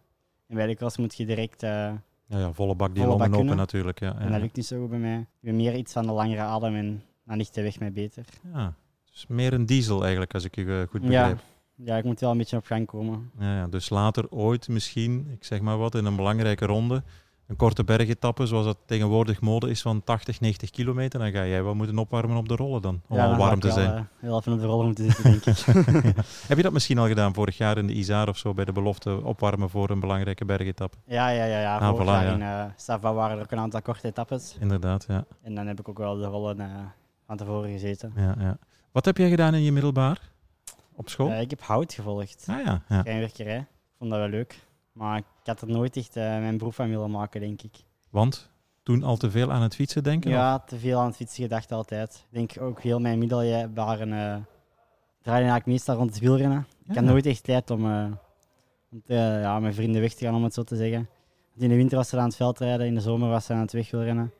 En 0.47 0.55
bij 0.55 0.67
de 0.67 0.75
cross 0.75 0.97
moet 0.97 1.15
je 1.15 1.25
direct... 1.25 1.63
eh, 1.63 1.69
Ja, 1.69 2.37
ja 2.39 2.53
volle 2.53 2.75
bak 2.75 2.95
die 2.95 3.03
Volle 3.03 3.17
bak 3.17 3.35
open 3.35 3.57
natuurlijk. 3.57 3.99
Ja, 3.99 4.15
En 4.17 4.25
ja. 4.25 4.31
dat 4.31 4.41
lukt 4.41 4.55
niet 4.55 4.65
zo 4.65 4.79
goed 4.79 4.89
bij 4.89 4.99
mij. 4.99 5.19
Ik 5.19 5.25
ben 5.39 5.55
meer 5.55 5.75
iets 5.75 5.93
van 5.93 6.05
de 6.05 6.11
langere 6.11 6.41
adem 6.41 6.75
en 6.75 7.03
dan 7.25 7.37
ligt 7.37 7.53
de 7.53 7.61
weg 7.61 7.79
mij 7.79 7.91
beter. 7.91 8.25
Ja, 8.53 8.73
dus 9.11 9.25
meer 9.27 9.53
een 9.53 9.65
diesel 9.65 10.01
eigenlijk, 10.01 10.33
als 10.33 10.43
ik 10.43 10.55
je 10.55 10.65
eh, 10.81 10.89
goed 10.91 11.01
Ja. 11.01 11.07
begrijp. 11.07 11.39
Ja, 11.77 11.97
ik 11.97 12.03
moet 12.03 12.19
wel 12.19 12.31
een 12.31 12.37
beetje 12.37 12.57
op 12.57 12.65
gang 12.65 12.85
komen. 12.87 13.31
Ja. 13.39 13.55
Ja, 13.57 13.67
dus 13.67 13.89
later 13.89 14.29
ooit 14.29 14.67
misschien, 14.67 15.27
ik 15.31 15.43
zeg 15.43 15.61
maar 15.61 15.77
wat, 15.77 15.95
in 15.95 16.05
een 16.05 16.15
belangrijke 16.15 16.65
ronde, 16.65 17.03
een 17.47 17.55
korte 17.55 17.83
bergetappe, 17.83 18.45
zoals 18.45 18.65
dat 18.65 18.77
tegenwoordig 18.85 19.41
mode 19.41 19.69
is 19.69 19.81
van 19.81 20.03
80, 20.03 20.39
90 20.39 20.69
kilometer, 20.69 21.19
dan 21.19 21.31
ga 21.31 21.45
jij 21.45 21.63
wel 21.63 21.75
moeten 21.75 21.97
opwarmen 21.97 22.37
op 22.37 22.47
de 22.47 22.55
rollen 22.55 22.81
dan, 22.81 23.01
om 23.07 23.17
ja, 23.17 23.25
al 23.31 23.37
warm 23.37 23.59
te 23.59 23.71
zijn. 23.71 23.93
eh, 23.95 24.01
heel 24.19 24.37
even 24.39 24.53
op 24.53 24.59
de 24.59 24.65
roller 24.65 24.85
moeten 24.85 25.03
zitten, 25.11 25.23
denk 25.23 25.45
ik. 25.45 25.57
Heb 26.47 26.57
je 26.57 26.63
dat 26.63 26.73
misschien 26.73 26.97
al 26.97 27.07
gedaan 27.07 27.33
vorig 27.33 27.57
jaar 27.57 27.77
in 27.77 27.87
de 27.87 27.93
Isaar 27.93 28.29
of 28.29 28.37
zo, 28.37 28.53
bij 28.53 28.65
de 28.65 28.71
belofte 28.71 29.23
opwarmen 29.23 29.69
voor 29.69 29.89
een 29.89 29.99
belangrijke 29.99 30.45
bergetappe? 30.45 30.97
ja, 31.05 31.29
ja, 31.29 31.45
ja. 31.45 31.59
ja. 31.59 31.77
Ah, 31.77 31.89
Vorig 31.89 32.05
voilà, 32.05 32.09
jaar 32.09 32.23
ja. 32.25 32.33
in 32.33 32.41
eh 32.41 32.73
Sava 32.75 33.13
waren 33.13 33.37
er 33.37 33.43
ook 33.43 33.51
een 33.51 33.59
aantal 33.59 33.81
korte 33.81 34.07
etappes. 34.07 34.57
Inderdaad, 34.59 35.05
ja. 35.07 35.25
En 35.41 35.55
dan 35.55 35.67
heb 35.67 35.79
ik 35.79 35.89
ook 35.89 35.97
wel 35.97 36.15
de 36.17 36.25
rollen 36.25 36.59
eh 36.59 36.67
van 37.27 37.37
tevoren 37.37 37.71
gezeten. 37.71 38.13
ja, 38.15 38.35
ja. 38.39 38.57
Wat 38.91 39.05
heb 39.05 39.17
jij 39.17 39.29
gedaan 39.29 39.53
in 39.53 39.61
je 39.63 39.71
middelbaar? 39.71 40.19
Op 40.95 41.09
school? 41.09 41.31
Ik 41.31 41.49
heb 41.49 41.61
hout 41.61 41.93
gevolgd. 41.93 42.45
ah 42.49 42.63
ja, 42.65 42.81
ja. 42.89 43.05
Ik 43.05 43.65
vond 43.97 44.09
dat 44.09 44.19
wel 44.19 44.29
leuk. 44.29 44.64
Maar 44.95 45.17
ik 45.17 45.25
had 45.43 45.61
er 45.61 45.67
nooit 45.67 45.97
echt 45.97 46.15
eh, 46.15 46.23
mijn 46.23 46.57
beroep 46.57 46.73
van 46.73 46.89
willen 46.89 47.11
maken, 47.11 47.41
denk 47.41 47.61
ik. 47.61 47.83
Want 48.09 48.49
toen 48.83 49.03
al 49.03 49.17
te 49.17 49.31
veel 49.31 49.51
aan 49.51 49.61
het 49.61 49.75
fietsen 49.75 50.03
denken? 50.03 50.31
Ja, 50.31 50.59
te 50.59 50.79
veel 50.79 50.99
aan 50.99 51.07
het 51.07 51.15
fietsen 51.15 51.43
gedacht 51.43 51.71
altijd. 51.71 52.25
Ik 52.29 52.37
denk 52.37 52.61
ook 52.61 52.81
heel 52.81 52.99
mijn 52.99 53.19
middeljaren 53.19 54.13
eh 54.13 54.35
draaide 55.25 55.49
eigenlijk 55.49 55.65
meestal 55.65 55.95
rond 55.95 56.09
het 56.09 56.19
wielrennen. 56.19 56.67
Ik 56.87 56.95
had 56.95 57.03
nooit 57.03 57.25
echt 57.25 57.43
tijd 57.43 57.71
om, 57.71 57.85
eh, 57.85 58.11
om 58.91 59.01
te, 59.05 59.13
ja, 59.13 59.59
mijn 59.59 59.73
vrienden 59.73 60.01
weg 60.01 60.13
te 60.13 60.25
gaan, 60.25 60.35
om 60.35 60.43
het 60.43 60.53
zo 60.53 60.63
te 60.63 60.75
zeggen. 60.75 61.09
Want 61.49 61.61
in 61.61 61.69
de 61.69 61.75
winter 61.75 61.97
was 61.97 62.09
ze 62.09 62.17
aan 62.17 62.25
het 62.25 62.35
veldrijden, 62.35 62.85
in 62.85 62.95
de 62.95 63.01
zomer 63.01 63.29
was 63.29 63.45
ze 63.45 63.53
aan 63.53 63.59
het 63.59 63.71
wegwielrennen. 63.71 64.33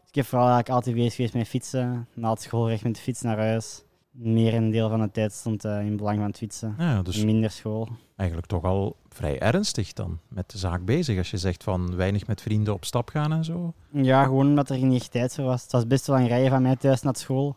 Dus 0.00 0.08
ik 0.08 0.14
heb 0.14 0.24
vooral 0.24 0.48
eigenlijk 0.48 0.76
altijd 0.76 0.96
bezig 0.96 1.14
geweest 1.14 1.34
met 1.34 1.48
fietsen. 1.48 2.08
Na 2.14 2.30
het 2.30 2.42
schoolrecht 2.42 2.82
met 2.82 2.94
de 2.94 3.00
fiets 3.00 3.20
naar 3.22 3.38
huis. 3.38 3.82
Meer 4.10 4.54
een 4.54 4.70
deel 4.70 4.88
van 4.88 5.00
de 5.00 5.10
tijd 5.10 5.32
stond 5.32 5.64
eh, 5.64 5.80
in 5.86 5.96
belang 5.96 6.18
van 6.18 6.26
het 6.26 6.36
fietsen. 6.36 6.74
Ja, 6.78 7.02
dus 7.02 7.24
Minder 7.24 7.50
school. 7.50 7.88
eigenlijk 8.16 8.48
toch 8.48 8.64
al 8.64 8.96
vrij 9.08 9.38
ernstig 9.38 9.92
dan 9.92 10.18
met 10.28 10.50
de 10.50 10.58
zaak 10.58 10.84
bezig. 10.84 11.18
Als 11.18 11.30
je 11.30 11.36
zegt 11.36 11.62
van 11.64 11.96
weinig 11.96 12.26
met 12.26 12.40
vrienden 12.40 12.74
op 12.74 12.84
stap 12.84 13.08
gaan 13.08 13.32
en 13.32 13.44
zo. 13.44 13.74
Ja, 13.90 14.24
gewoon 14.24 14.46
omdat 14.46 14.70
er 14.70 14.78
niet 14.84 15.00
echt 15.00 15.10
tijd 15.10 15.34
voor 15.34 15.44
was. 15.44 15.62
Het 15.62 15.72
was 15.72 15.86
best 15.86 16.06
wel 16.06 16.18
een 16.18 16.26
rijden 16.26 16.50
van 16.50 16.62
mij 16.62 16.76
thuis 16.76 17.02
naar 17.02 17.16
school. 17.16 17.56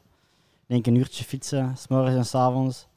Ik 0.54 0.70
denk 0.70 0.86
een 0.88 0.96
uurtje 0.96 1.24
fietsen, 1.24 1.78
s'morgens 1.78 2.16
en 2.16 2.26
s'avonds. 2.26 2.88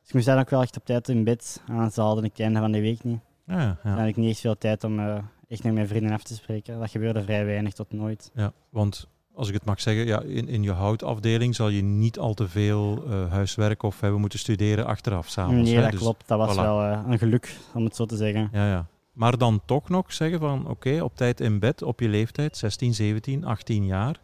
Dus 0.00 0.08
ik 0.08 0.14
moest 0.14 0.26
dan 0.26 0.38
ook 0.38 0.50
wel 0.50 0.62
echt 0.62 0.76
op 0.76 0.84
tijd 0.84 1.08
in 1.08 1.24
bed. 1.24 1.62
Anders 1.68 1.96
haalde 1.96 2.22
ik 2.22 2.30
het 2.30 2.40
einde 2.40 2.58
van 2.60 2.72
de 2.72 2.80
week 2.80 3.04
niet. 3.04 3.20
Ja, 3.46 3.60
ja. 3.60 3.78
Dan 3.82 3.98
had 3.98 4.06
ik 4.06 4.16
niet 4.16 4.30
echt 4.30 4.40
veel 4.40 4.58
tijd 4.58 4.84
om 4.84 4.98
eh, 4.98 5.18
echt 5.48 5.62
met 5.62 5.74
mijn 5.74 5.88
vrienden 5.88 6.12
af 6.12 6.22
te 6.22 6.34
spreken. 6.34 6.78
Dat 6.78 6.90
gebeurde 6.90 7.22
vrij 7.22 7.44
weinig 7.44 7.72
tot 7.72 7.92
nooit. 7.92 8.30
Ja, 8.34 8.52
want 8.70 9.08
als 9.40 9.48
ik 9.48 9.54
het 9.54 9.64
mag 9.64 9.80
zeggen, 9.80 10.06
ja, 10.06 10.20
in, 10.22 10.48
in 10.48 10.62
je 10.62 10.72
houtafdeling 10.72 11.54
zal 11.54 11.68
je 11.68 11.82
niet 11.82 12.18
al 12.18 12.34
te 12.34 12.48
veel 12.48 13.02
eh, 13.08 13.30
huiswerk 13.30 13.82
of 13.82 14.00
hebben 14.00 14.20
moeten 14.20 14.38
studeren 14.38 14.86
achteraf 14.86 15.28
s'avonds. 15.28 15.68
nee, 15.68 15.74
hè? 15.76 15.82
dat 15.82 15.90
Dus- 15.90 16.00
klopt. 16.00 16.28
Dat 16.28 16.38
was 16.38 16.52
voilà. 16.54 16.60
wel 16.60 16.82
eh, 16.82 17.02
een 17.06 17.18
geluk, 17.18 17.56
om 17.74 17.84
het 17.84 17.96
zo 17.96 18.06
te 18.06 18.16
zeggen. 18.16 18.48
Ja, 18.52 18.68
ja. 18.70 18.86
Maar 19.12 19.38
dan 19.38 19.60
toch 19.64 19.88
nog 19.88 20.12
zeggen 20.12 20.38
van 20.40 20.68
oké, 20.68 21.00
op 21.02 21.16
tijd 21.16 21.40
in 21.40 21.58
bed, 21.58 21.82
op 21.82 22.00
je 22.00 22.08
leeftijd, 22.08 22.56
16, 22.56 22.94
17, 22.94 23.44
18 23.44 23.84
jaar. 23.86 24.20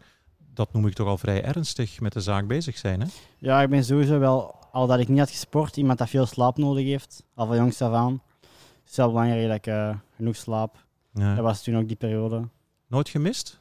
Dat 0.53 0.73
noem 0.73 0.87
ik 0.87 0.93
toch 0.93 1.07
al 1.07 1.17
vrij 1.17 1.43
ernstig 1.43 1.99
met 1.99 2.13
de 2.13 2.21
zaak 2.21 2.47
bezig 2.47 2.77
zijn. 2.77 3.01
Hè? 3.01 3.07
Ja, 3.37 3.61
ik 3.61 3.69
ben 3.69 3.83
sowieso 3.83 4.19
wel, 4.19 4.55
al 4.71 4.87
dat 4.87 4.99
ik 4.99 5.07
niet 5.07 5.19
had 5.19 5.29
gesport, 5.29 5.77
iemand 5.77 5.97
dat 5.99 6.09
veel 6.09 6.25
slaap 6.25 6.57
nodig 6.57 6.85
heeft. 6.85 7.23
Al 7.35 7.47
van 7.47 7.55
jongs 7.55 7.81
af 7.81 7.93
aan. 7.93 8.21
Het 8.81 8.89
is 8.91 8.95
wel 8.95 9.07
belangrijk 9.07 9.47
dat 9.47 9.55
ik 9.55 9.67
eh, 9.67 9.95
genoeg 10.15 10.35
slaap. 10.35 10.85
Ja. 11.13 11.35
Dat 11.35 11.43
was 11.43 11.63
toen 11.63 11.77
ook 11.77 11.87
die 11.87 11.97
periode. 11.97 12.47
Nooit 12.87 13.09
gemist? 13.09 13.59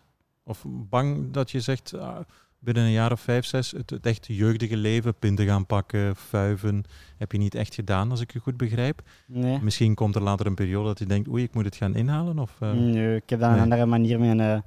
Of 0.48 0.64
bang 0.66 1.32
dat 1.32 1.50
je 1.50 1.60
zegt 1.60 1.94
ah, 1.94 2.18
binnen 2.58 2.84
een 2.84 2.90
jaar 2.90 3.12
of 3.12 3.20
vijf, 3.20 3.44
zes, 3.44 3.70
het, 3.70 3.90
het 3.90 4.06
echt 4.06 4.26
jeugdige 4.26 4.76
leven, 4.76 5.14
pinten 5.14 5.46
gaan 5.46 5.66
pakken, 5.66 6.16
fuiven, 6.16 6.84
heb 7.16 7.32
je 7.32 7.38
niet 7.38 7.54
echt 7.54 7.74
gedaan, 7.74 8.10
als 8.10 8.20
ik 8.20 8.32
je 8.32 8.38
goed 8.38 8.56
begrijp. 8.56 9.02
Nee. 9.26 9.58
Misschien 9.62 9.94
komt 9.94 10.14
er 10.14 10.22
later 10.22 10.46
een 10.46 10.54
periode 10.54 10.86
dat 10.86 10.98
je 10.98 11.06
denkt, 11.06 11.28
oei, 11.28 11.42
ik 11.42 11.54
moet 11.54 11.64
het 11.64 11.76
gaan 11.76 11.94
inhalen. 11.94 12.38
Of, 12.38 12.56
eh, 12.60 12.72
Nee, 12.72 13.16
ik 13.16 13.30
heb 13.30 13.40
nee. 13.40 13.48
een 13.48 13.58
andere 13.58 13.86
manier 13.86 14.18
mijn, 14.18 14.40
eh, 14.40 14.60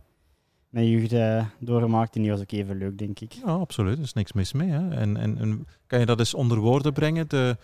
mijn 0.70 0.90
jeugd 0.90 1.14
eh, 1.14 1.46
doorgemaakt 1.60 2.16
en 2.16 2.22
die 2.22 2.32
was 2.32 2.40
ook 2.40 2.52
even 2.52 2.78
leuk, 2.78 2.98
denk 2.98 3.20
ik. 3.20 3.32
Ja, 3.32 3.52
absoluut. 3.52 3.98
Er 3.98 4.04
is 4.04 4.14
niks 4.14 4.34
mis 4.34 4.54
mee. 4.54 4.70
Hè? 4.70 4.90
En, 4.90 5.18
en, 5.18 5.38
en 5.38 5.68
kan 5.88 6.00
je 6.00 6.06
dat 6.06 6.20
eens 6.20 6.34
onder 6.34 6.58
woorden 6.58 6.94
brengen? 6.94 7.30
De, 7.30 7.58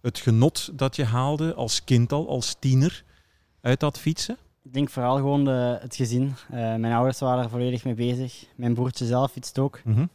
het 0.00 0.18
genot 0.18 0.78
dat 0.78 0.96
je 0.96 1.04
haalde 1.04 1.54
als 1.54 1.84
kind 1.84 2.12
al, 2.12 2.28
als 2.28 2.56
tiener, 2.58 3.04
uit 3.60 3.80
dat 3.80 3.98
fietsen? 3.98 4.36
Ik 4.64 4.72
denk 4.72 4.90
vooral 4.90 5.16
gewoon 5.16 5.44
de, 5.44 5.78
het 5.80 5.96
gezin. 5.96 6.32
Eh, 6.50 6.58
mijn 6.74 6.92
ouders 6.92 7.18
waren 7.18 7.44
er 7.44 7.50
volledig 7.50 7.84
mee 7.84 7.94
bezig. 7.94 8.44
Mijn 8.56 8.74
broertje 8.74 9.06
zelf 9.06 9.32
fietst 9.32 9.58
ook. 9.58 9.80
Mhm. 9.84 10.06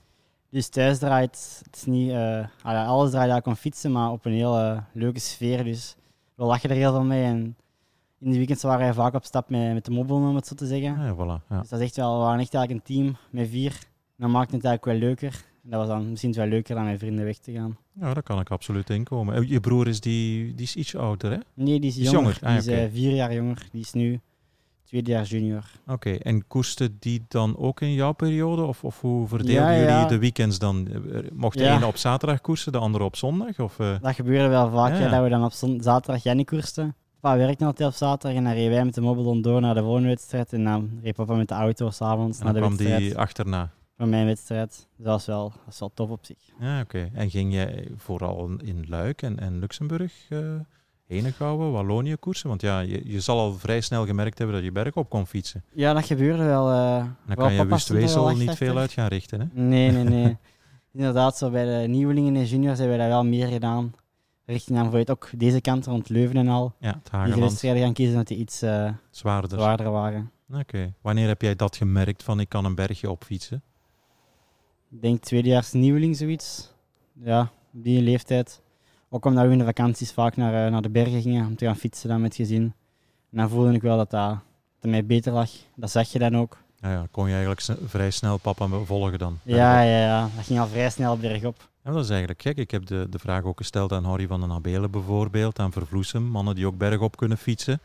Dus 0.49 0.67
thuis 0.69 0.97
draait 0.99 1.61
het 1.65 1.75
is 1.75 1.85
niet, 1.85 2.09
eh, 2.09 2.45
ah 2.63 2.87
alles 2.87 3.09
draait 3.09 3.29
eigenlijk 3.29 3.45
om 3.45 3.55
fietsen, 3.55 3.91
maar 3.91 4.11
op 4.11 4.25
een 4.25 4.31
hele 4.31 4.83
leuke 4.93 5.19
sfeer. 5.19 5.63
Dus 5.63 5.95
we 6.35 6.43
lachen 6.43 6.69
er 6.69 6.75
heel 6.75 6.91
veel 6.91 7.03
mee. 7.03 7.23
En 7.23 7.55
in 8.19 8.31
de 8.31 8.37
weekends 8.37 8.63
waren 8.63 8.79
wij 8.79 8.93
vaak 8.93 9.13
op 9.13 9.25
stap 9.25 9.49
met, 9.49 9.73
met 9.73 9.85
de 9.85 9.91
mobiel, 9.91 10.15
om 10.15 10.35
het 10.35 10.47
zo 10.47 10.55
te 10.55 10.65
zeggen. 10.65 10.97
Ah, 10.97 11.05
ja, 11.05 11.13
voilà. 11.15 11.47
Ja. 11.49 11.59
Dus 11.59 11.69
dat 11.69 11.79
is 11.79 11.85
echt 11.85 11.95
wel, 11.95 12.17
we 12.17 12.23
waren 12.23 12.39
echt 12.39 12.53
eigenlijk 12.53 12.87
een 12.87 12.95
team 12.95 13.15
met 13.29 13.49
vier. 13.49 13.71
En 13.71 14.23
dat 14.23 14.29
maakt 14.29 14.51
het 14.51 14.65
eigenlijk 14.65 14.99
wel 14.99 15.09
leuker. 15.09 15.45
En 15.63 15.69
dat 15.69 15.79
was 15.79 15.87
dan 15.87 16.09
misschien 16.09 16.33
wel 16.33 16.45
leuker 16.47 16.75
dan 16.75 16.85
met 16.85 16.99
vrienden 16.99 17.25
weg 17.25 17.37
te 17.37 17.51
gaan. 17.51 17.77
ja, 17.99 18.13
daar 18.13 18.23
kan 18.23 18.39
ik 18.39 18.49
absoluut 18.49 18.89
in 18.89 19.03
komen. 19.03 19.35
En 19.35 19.47
Je 19.47 19.59
broer 19.59 19.87
is, 19.87 19.99
die, 19.99 20.55
die 20.55 20.65
is 20.65 20.75
iets 20.75 20.95
ouder, 20.95 21.31
hè? 21.31 21.37
Nee, 21.53 21.79
die 21.79 21.89
is, 21.89 21.95
Die 21.95 22.03
is 22.03 22.11
jonger. 22.11 22.37
jonger. 22.41 22.57
Ah, 22.57 22.63
die 22.63 22.73
is 22.73 22.79
eh, 22.79 22.91
vier 22.91 23.15
jaar 23.15 23.33
jonger. 23.33 23.67
Die 23.71 23.81
is 23.81 23.93
nu 23.93 24.19
tweede 24.87 25.11
jaar 25.11 25.23
junior. 25.23 25.63
Oké, 25.87 26.09
en 26.11 26.47
koerste 26.47 26.99
die 26.99 27.25
dan 27.27 27.57
ook 27.57 27.81
in 27.81 27.93
jouw 27.93 28.11
periode? 28.11 28.61
Of, 28.63 28.83
of 28.83 29.01
hoe 29.01 29.27
verdeelden 29.27 29.63
Ja, 29.71 29.71
jullie 29.73 29.87
ja. 29.87 30.05
de 30.05 30.17
weekends 30.17 30.59
dan? 30.59 30.87
Eh, 30.87 31.19
Mocht 31.33 31.57
de 31.57 31.63
Ja. 31.63 31.75
ene 31.75 31.85
op 31.85 31.97
zaterdag 31.97 32.41
koersen, 32.41 32.71
de 32.71 32.77
andere 32.77 33.03
op 33.03 33.15
zondag? 33.15 33.59
Of, 33.59 33.79
eh, 33.79 33.95
Dat 34.01 34.15
gebeurde 34.15 34.47
wel 34.47 34.69
vaak, 34.71 34.99
dat 35.11 35.23
we 35.23 35.29
dan 35.29 35.43
op 35.43 35.53
zaterdag 35.81 36.23
Jenny 36.23 36.43
koersten. 36.43 36.95
Papa 37.19 37.37
werkte 37.37 37.65
altijd 37.65 37.89
op 37.89 37.95
zaterdag 37.95 38.37
en 38.37 38.43
dan 38.43 38.53
reden 38.53 38.71
wij 38.71 38.85
met 38.85 38.93
de 38.93 39.01
mobiel 39.01 39.41
door 39.41 39.61
naar 39.61 39.73
de 39.75 39.81
volgende 39.81 40.07
wedstrijd. 40.07 40.53
En 40.53 40.63
dan 40.63 40.99
reed 41.03 41.15
papa 41.15 41.33
met 41.35 41.47
de 41.47 41.53
auto 41.55 41.89
s'avonds 41.89 42.39
en 42.39 42.43
naar 42.45 42.53
dan 42.53 42.61
de 42.61 42.67
kwam 42.67 42.77
wedstrijd 42.77 43.09
die 43.11 43.17
achterna. 43.17 43.71
van 43.97 44.09
mijn 44.09 44.25
wedstrijd. 44.25 44.69
Dus 44.69 45.05
dat 45.05 45.05
was 45.05 45.25
wel, 45.25 45.49
dat 45.49 45.59
was 45.65 45.79
wel 45.79 45.91
tof 45.93 46.09
op 46.09 46.25
zich. 46.25 46.37
Ja, 46.59 46.81
oké. 46.81 47.09
En 47.13 47.29
ging 47.29 47.53
jij 47.53 47.87
vooral 47.95 48.49
in 48.63 48.85
Luik 48.87 49.21
en, 49.21 49.39
en 49.39 49.59
Luxemburg, 49.59 50.13
eh 50.29 50.39
Henegouwen, 51.07 51.71
Wallonië 51.71 52.15
koersen? 52.15 52.49
Want 52.49 52.61
ja, 52.61 52.79
je, 52.79 53.01
je 53.05 53.19
zal 53.19 53.39
al 53.39 53.53
vrij 53.53 53.81
snel 53.81 54.05
gemerkt 54.05 54.37
hebben 54.37 54.55
dat 54.55 54.65
je 54.65 54.71
berg 54.71 54.95
op 54.95 55.09
kon 55.09 55.27
fietsen. 55.27 55.63
Ja, 55.73 55.93
dat 55.93 56.05
gebeurde 56.05 56.43
wel. 56.43 56.71
eh 56.71 57.05
Dan 57.25 57.35
kan 57.35 57.53
je 57.53 57.65
Wustwezel 57.65 58.35
niet 58.35 58.55
veel 58.55 58.77
uit 58.77 58.91
gaan 58.91 59.07
richten, 59.07 59.39
hè? 59.39 59.61
Nee, 59.61 59.91
nee, 59.91 60.03
nee. 60.03 60.37
Inderdaad, 60.93 61.37
zo 61.37 61.49
bij 61.49 61.81
de 61.81 61.87
nieuwelingen 61.87 62.35
en 62.35 62.45
juniors 62.45 62.79
hebben 62.79 62.97
we 62.97 63.03
dat 63.03 63.11
wel 63.11 63.25
meer 63.25 63.47
gedaan. 63.47 63.93
Richting 64.45 64.77
dan 64.79 64.89
bijvoorbeeld 64.89 65.09
ook 65.17 65.29
deze 65.39 65.61
kant 65.61 65.85
rond 65.85 66.09
Leuven 66.09 66.37
en 66.37 66.47
al. 66.47 66.73
Ja, 66.79 67.01
het 67.03 67.61
Die 67.61 67.81
gaan 67.83 67.93
kiezen 67.93 68.15
dat 68.15 68.27
die 68.27 68.37
iets 68.37 68.61
eh, 68.61 68.91
zwaarder. 69.09 69.59
zwaarder 69.59 69.91
waren. 69.91 70.31
Oké. 70.53 70.93
Wanneer 71.01 71.27
heb 71.27 71.41
jij 71.41 71.55
dat 71.55 71.75
gemerkt 71.75 72.23
van 72.23 72.39
ik 72.39 72.49
kan 72.49 72.65
een 72.65 72.75
bergje 72.75 73.09
opfietsen? 73.09 73.61
Ik 74.91 75.01
denk 75.01 75.21
tweedejaars 75.23 75.71
nieuweling 75.71 76.17
zoiets. 76.17 76.73
Ja, 77.13 77.41
op 77.73 77.83
die 77.83 78.01
leeftijd. 78.01 78.61
Ook 79.09 79.25
omdat 79.25 79.45
we 79.45 79.51
in 79.51 79.57
de 79.57 79.65
vakanties 79.65 80.11
vaak 80.11 80.35
naar, 80.35 80.65
eh, 80.65 80.71
naar 80.71 80.81
de 80.81 80.89
bergen 80.89 81.21
gingen 81.21 81.45
om 81.45 81.55
te 81.55 81.65
gaan 81.65 81.75
fietsen 81.75 82.09
dan 82.09 82.21
met 82.21 82.35
gezin. 82.35 82.73
En 83.31 83.37
dan 83.37 83.49
voelde 83.49 83.73
ik 83.73 83.81
wel 83.81 83.97
dat 83.97 84.09
dat, 84.11 84.37
dat 84.79 84.91
mij 84.91 85.05
beter 85.05 85.33
lag. 85.33 85.49
Dat 85.75 85.91
zag 85.91 86.11
je 86.11 86.19
dan 86.19 86.37
ook. 86.37 86.57
Nou 86.79 86.93
ja, 86.93 87.07
kon 87.11 87.27
je 87.27 87.35
eigenlijk 87.35 87.61
vrij 87.85 88.11
snel 88.11 88.37
papa 88.37 88.67
volgen 88.67 89.19
dan? 89.19 89.39
Ja, 89.43 89.81
ja, 89.81 89.99
ja. 89.99 90.29
Dat 90.35 90.45
ging 90.45 90.59
al 90.59 90.67
vrij 90.67 90.89
snel 90.89 91.17
bergop. 91.17 91.69
Ja, 91.83 91.91
dat 91.91 92.03
is 92.03 92.09
eigenlijk 92.09 92.41
gek. 92.41 92.57
Ik 92.57 92.71
heb 92.71 92.85
de, 92.85 93.07
de 93.09 93.19
vraag 93.19 93.43
ook 93.43 93.57
gesteld 93.57 93.91
aan 93.91 94.03
Harry 94.03 94.27
van 94.27 94.39
den 94.39 94.51
Abelen 94.51 94.91
bijvoorbeeld, 94.91 95.59
aan 95.59 95.71
Vervloesem, 95.71 96.23
mannen 96.23 96.55
die 96.55 96.67
ook 96.67 96.77
bergop 96.77 97.17
kunnen 97.17 97.37
fietsen. 97.37 97.79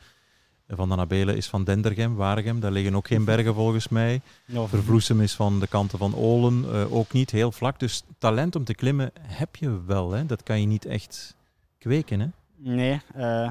Van 0.77 0.89
den 0.89 0.99
Abelen 0.99 1.37
is 1.37 1.47
van 1.47 1.65
Dendergem, 1.65 2.15
Waregem, 2.15 2.61
daar 2.61 2.71
liggen 2.71 2.95
ook 2.95 3.07
geen 3.07 3.25
bergen 3.25 3.55
volgens 3.55 3.89
mij. 3.89 4.21
Ja, 4.45 4.67
Vervloesem 4.67 5.21
is 5.21 5.35
van 5.35 5.61
de 5.61 5.67
kanten 5.67 5.99
van 5.99 6.15
Olen, 6.15 6.65
eh, 6.73 6.95
ook 6.95 7.13
niet 7.13 7.31
heel 7.31 7.53
vlak. 7.53 7.79
Dus 7.79 8.03
talent 8.19 8.57
om 8.57 8.65
te 8.65 8.75
klimmen 8.75 9.11
heb 9.21 9.57
je 9.57 9.85
wel, 9.87 10.11
hè? 10.11 10.27
dat 10.27 10.43
kan 10.43 10.61
je 10.61 10.67
niet 10.67 10.85
echt 10.85 11.37
kweken. 11.79 12.21
Hè? 12.21 12.27
Nee, 12.57 13.01
eh, 13.15 13.51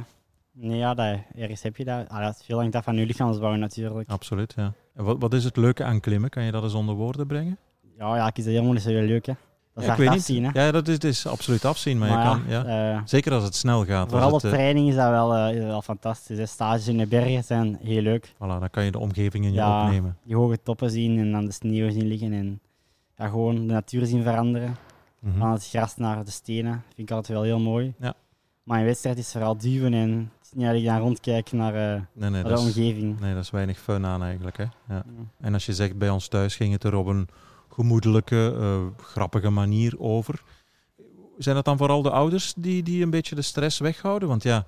nee 0.51 0.77
ja, 0.77 0.93
dat, 0.93 1.19
ergens 1.35 1.61
heb 1.61 1.77
je 1.77 1.85
dat. 1.85 2.09
Ah, 2.09 2.23
dat 2.23 2.35
is 2.39 2.45
veel 2.45 2.59
hangt 2.59 2.75
af 2.75 2.83
van 2.83 2.95
je 2.95 3.05
lichaamsbouw 3.05 3.55
natuurlijk. 3.55 4.09
Absoluut, 4.09 4.53
ja. 4.55 4.73
En 4.95 5.03
wat, 5.03 5.17
wat 5.19 5.33
is 5.33 5.43
het 5.43 5.57
leuke 5.57 5.83
aan 5.83 5.99
klimmen? 5.99 6.29
Kan 6.29 6.43
je 6.43 6.51
dat 6.51 6.63
eens 6.63 6.73
onder 6.73 6.95
woorden 6.95 7.27
brengen? 7.27 7.57
Ja, 7.97 8.15
ja, 8.15 8.27
ik 8.27 8.37
is 8.37 8.43
dat 8.43 8.53
helemaal 8.53 8.73
niet 8.73 8.81
zo 8.81 8.89
heel 8.89 9.01
leuk, 9.01 9.25
hè. 9.25 9.33
Dat 9.73 9.83
is 9.83 9.89
Ja, 9.89 9.91
ik 9.91 9.99
weet 9.99 10.09
afzien, 10.09 10.41
niet. 10.43 10.53
hè. 10.53 10.65
Ja, 10.65 10.71
dat 10.71 10.87
is, 10.87 10.97
is 10.97 11.27
absoluut 11.27 11.65
afzien, 11.65 11.97
maar, 11.97 12.09
je 12.09 12.15
kan, 12.15 12.41
ja. 12.47 12.93
eh, 12.95 13.01
zeker 13.05 13.33
als 13.33 13.43
het 13.43 13.55
snel 13.55 13.85
gaat. 13.85 14.09
vooral 14.09 14.27
op 14.27 14.33
het, 14.33 14.43
eh, 14.43 14.51
training 14.51 14.89
is 14.89 14.95
dat 14.95 15.09
wel, 15.09 15.35
eh, 15.35 15.55
is 15.55 15.63
wel 15.63 15.81
fantastisch. 15.81 16.37
Hè. 16.37 16.45
Stages 16.45 16.87
in 16.87 16.97
de 16.97 17.07
bergen 17.07 17.43
zijn 17.43 17.77
heel 17.83 18.01
leuk. 18.01 18.27
voilà, 18.33 18.37
dan 18.39 18.69
kan 18.71 18.83
je 18.83 18.91
de 18.91 18.99
omgeving 18.99 19.45
in 19.45 19.51
je 19.51 19.55
Ja. 19.57 19.83
opnemen. 19.83 20.17
Die 20.23 20.35
hoge 20.35 20.59
toppen 20.63 20.89
zien 20.89 21.19
en 21.19 21.31
dan 21.31 21.45
de 21.45 21.51
sneeuw 21.51 21.91
zien 21.91 22.07
liggen 22.07 22.33
en 22.33 22.59
ja, 23.17 23.27
gewoon 23.27 23.55
de 23.55 23.73
natuur 23.73 24.05
zien 24.05 24.23
veranderen. 24.23 24.75
Mhm. 25.19 25.37
Van 25.37 25.51
het 25.51 25.67
gras 25.69 25.97
naar 25.97 26.25
de 26.25 26.31
stenen. 26.31 26.83
vind 26.95 27.09
ik 27.09 27.15
altijd 27.15 27.37
wel 27.37 27.45
heel 27.47 27.59
mooi. 27.59 27.93
Ja. 27.99 28.13
Maar 28.63 28.79
in 28.79 28.85
wedstrijd 28.85 29.17
is 29.17 29.31
vooral 29.31 29.57
duwen 29.57 29.93
en 29.93 30.09
het 30.39 30.45
is 30.47 30.51
niet 30.53 30.65
dat 30.65 30.75
ik 30.75 30.85
dan 30.85 30.99
rondkijk 30.99 31.51
naar, 31.51 31.73
Nee, 31.73 32.01
nee, 32.13 32.29
naar 32.29 32.43
de 32.43 32.51
is, 32.53 32.59
omgeving. 32.59 33.19
nee, 33.19 33.33
dat 33.33 33.43
is 33.43 33.49
weinig 33.49 33.79
fun 33.79 34.05
aan 34.05 34.23
eigenlijk. 34.23 34.57
Hè? 34.57 34.63
Ja. 34.63 34.71
Ja. 34.89 35.03
En 35.39 35.53
als 35.53 35.65
je 35.65 35.73
zegt 35.73 35.97
bij 35.97 36.09
ons 36.09 36.27
thuis 36.27 36.55
ging 36.55 36.73
het 36.73 36.83
er 36.83 36.95
op 36.95 37.05
een 37.05 37.27
gemoedelijke, 37.71 38.55
eh, 38.59 39.03
grappige 39.05 39.49
manier 39.49 39.99
over. 39.99 40.43
Zijn 41.37 41.55
dat 41.55 41.65
dan 41.65 41.77
vooral 41.77 42.01
de 42.01 42.11
ouders 42.11 42.53
die, 42.57 42.83
die 42.83 43.03
een 43.03 43.09
beetje 43.09 43.35
de 43.35 43.41
stress 43.41 43.79
weghouden? 43.79 44.27
Want 44.27 44.43
ja, 44.43 44.65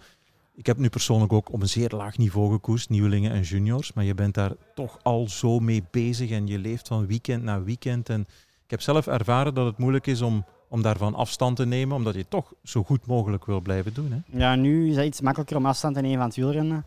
ik 0.56 0.66
heb 0.66 0.78
nu 0.78 0.90
persoonlijk 0.90 1.34
ook 1.34 1.52
op 1.52 1.62
een 1.62 1.70
zeer 1.70 1.90
laag 1.90 2.18
niveau 2.18 2.52
gekoerst, 2.52 2.90
nieuwelingen 2.90 3.32
en 3.32 3.42
juniors. 3.42 3.94
Maar 3.94 4.04
je 4.04 4.14
bent 4.14 4.34
daar 4.34 4.52
toch 4.76 5.00
al 5.04 5.28
zo 5.30 5.60
mee 5.60 5.84
bezig 5.92 6.30
en 6.30 6.48
je 6.48 6.58
leeft 6.58 6.88
van 6.88 7.08
weekend 7.08 7.44
naar 7.44 7.64
weekend. 7.64 8.10
En 8.10 8.22
ik 8.64 8.70
heb 8.70 8.82
zelf 8.82 9.08
ervaren 9.08 9.54
dat 9.54 9.66
het 9.66 9.78
moeilijk 9.78 10.08
is 10.08 10.22
om, 10.22 10.46
om 10.70 10.82
daarvan 10.82 11.16
afstand 11.16 11.56
te 11.56 11.66
nemen, 11.66 11.96
omdat 11.96 12.16
je 12.16 12.26
toch 12.28 12.54
zo 12.64 12.84
goed 12.84 13.06
mogelijk 13.06 13.46
wil 13.46 13.62
blijven 13.62 13.94
doen. 13.94 14.12
Hè? 14.12 14.38
Ja, 14.40 14.56
nu 14.56 14.90
is 14.90 14.96
dat 14.96 15.06
iets 15.06 15.22
makkelijker 15.22 15.58
om 15.58 15.66
afstand 15.66 15.96
te 15.96 16.02
nemen 16.02 16.18
van 16.18 16.28
het 16.28 16.36
wielrennen. 16.36 16.86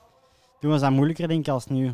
Toen 0.61 0.71
was 0.71 0.81
dat 0.81 0.91
moeilijker, 0.91 1.29
denk 1.29 1.47
ik, 1.47 1.53
als 1.53 1.67
nu. 1.67 1.93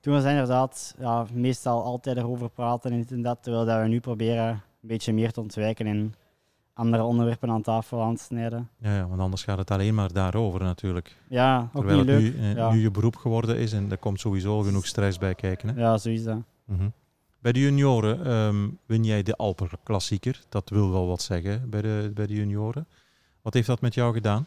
Toen 0.00 0.12
was 0.12 0.24
inderdaad 0.24 0.94
ja, 0.98 1.26
meestal 1.32 1.82
altijd 1.82 2.16
erover 2.16 2.50
praten 2.50 2.90
en 2.92 2.98
dit 2.98 3.10
en 3.12 3.22
dat, 3.22 3.38
terwijl 3.42 3.64
dat 3.64 3.80
we 3.80 3.88
nu 3.88 4.00
proberen 4.00 4.48
een 4.48 4.88
beetje 4.88 5.12
meer 5.12 5.32
te 5.32 5.40
ontwijken 5.40 5.86
en 5.86 6.14
andere 6.74 7.02
onderwerpen 7.02 7.50
aan 7.50 7.62
tafel 7.62 8.02
aan 8.02 8.16
te 8.16 8.22
snijden. 8.22 8.68
Ja, 8.78 8.94
ja, 8.94 9.08
want 9.08 9.20
anders 9.20 9.42
gaat 9.42 9.58
het 9.58 9.70
alleen 9.70 9.94
maar 9.94 10.12
daarover 10.12 10.62
natuurlijk. 10.62 11.16
Ja, 11.28 11.70
ook 11.72 11.84
Terwijl 11.84 12.04
niet 12.04 12.08
het 12.08 12.22
leuk. 12.22 12.34
nu, 12.34 12.40
eh, 12.40 12.54
ja. 12.54 12.70
nu 12.70 12.80
je 12.80 12.90
beroep 12.90 13.16
geworden 13.16 13.56
is 13.56 13.72
en 13.72 13.90
er 13.90 13.98
komt 13.98 14.20
sowieso 14.20 14.60
genoeg 14.60 14.86
stress 14.86 15.18
bij 15.18 15.34
kijken. 15.34 15.68
Hè? 15.68 15.80
Ja, 15.80 15.98
zo 15.98 16.08
is 16.08 16.24
dat. 16.24 16.38
Mhm. 16.64 16.88
Bij 17.38 17.52
de 17.52 17.60
junioren 17.60 18.26
ehm, 18.26 18.68
win 18.86 19.04
jij 19.04 19.22
de 19.22 19.36
Alpenklassieker. 19.36 20.40
Dat 20.48 20.68
wil 20.68 20.90
wel 20.90 21.06
wat 21.06 21.22
zeggen 21.22 21.70
bij 21.70 21.82
de, 21.82 22.10
bij 22.14 22.26
de 22.26 22.34
junioren. 22.34 22.86
Wat 23.42 23.54
heeft 23.54 23.66
dat 23.66 23.80
met 23.80 23.94
jou 23.94 24.12
gedaan? 24.12 24.46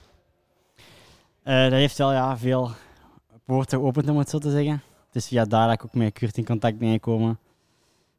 Eh, 1.43 1.63
dat 1.63 1.71
heeft 1.71 1.97
wel 1.97 2.11
ja, 2.11 2.37
veel 2.37 2.71
poorten 3.45 3.79
geopend, 3.79 4.09
om 4.09 4.17
het 4.17 4.29
zo 4.29 4.37
te 4.37 4.51
zeggen. 4.51 4.81
Is 5.13 5.27
via 5.27 5.45
daar 5.45 5.67
dat 5.67 5.75
ik 5.75 5.85
ook 5.85 5.93
met 5.93 6.13
Kurt 6.13 6.37
in 6.37 6.45
contact 6.45 6.77
ben 6.77 6.91
gekomen. 6.91 7.39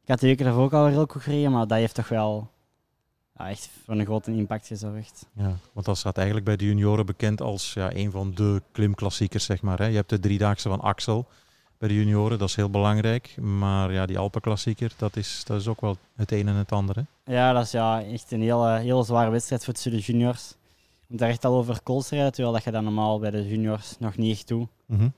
Ik 0.03 0.07
had 0.11 0.19
de 0.19 0.27
weken 0.27 0.45
daarvoor 0.45 0.63
ook 0.63 0.73
al 0.73 0.85
heel 0.85 1.05
goed 1.05 1.21
gereden, 1.21 1.51
maar 1.51 1.67
dat 1.67 1.77
heeft 1.77 1.95
toch 1.95 2.07
wel 2.07 2.49
ja, 3.37 3.49
echt 3.49 3.69
voor 3.83 3.95
een 3.95 4.05
grote 4.05 4.31
impact 4.31 4.67
gezorgd. 4.67 5.25
Ja, 5.33 5.55
want 5.73 5.85
dat 5.85 5.97
staat 5.97 6.15
eigenlijk 6.15 6.45
bij 6.45 6.55
de 6.55 6.65
junioren 6.65 7.05
bekend 7.05 7.41
als 7.41 7.73
ja, 7.73 7.93
een 7.93 8.11
van 8.11 8.33
de 8.33 8.61
klimklassiekers, 8.71 9.45
zeg 9.45 9.61
maar. 9.61 9.77
Hè. 9.77 9.85
Je 9.85 9.95
hebt 9.95 10.09
de 10.09 10.19
driedaagse 10.19 10.69
van 10.69 10.81
Axel 10.81 11.25
bij 11.77 11.87
de 11.87 11.95
junioren, 11.95 12.39
dat 12.39 12.49
is 12.49 12.55
heel 12.55 12.69
belangrijk. 12.69 13.37
Maar 13.41 13.93
ja, 13.93 14.05
die 14.05 14.17
Alpenklassieker, 14.17 14.93
dat 14.97 15.15
is, 15.15 15.43
dat 15.45 15.59
is 15.59 15.67
ook 15.67 15.81
wel 15.81 15.97
het 16.15 16.31
een 16.31 16.47
en 16.47 16.55
het 16.55 16.71
andere. 16.71 17.05
Ja, 17.25 17.53
dat 17.53 17.63
is 17.63 17.71
ja, 17.71 18.03
echt 18.03 18.31
een 18.31 18.41
hele, 18.41 18.77
heel 18.77 19.03
zware 19.03 19.29
wedstrijd 19.29 19.65
voor 19.65 19.73
de 19.73 19.99
juniors. 19.99 20.49
Je 20.75 21.05
moet 21.07 21.19
daar 21.19 21.29
echt 21.29 21.45
al 21.45 21.55
over 21.55 21.81
kools 21.81 22.09
rijden, 22.09 22.31
terwijl 22.31 22.53
dat 22.53 22.63
je 22.63 22.71
dat 22.71 22.83
normaal 22.83 23.19
bij 23.19 23.31
de 23.31 23.47
juniors 23.47 23.95
nog 23.99 24.17
niet 24.17 24.37
echt 24.37 24.47
doet. 24.47 24.67
Mhm. 24.85 25.09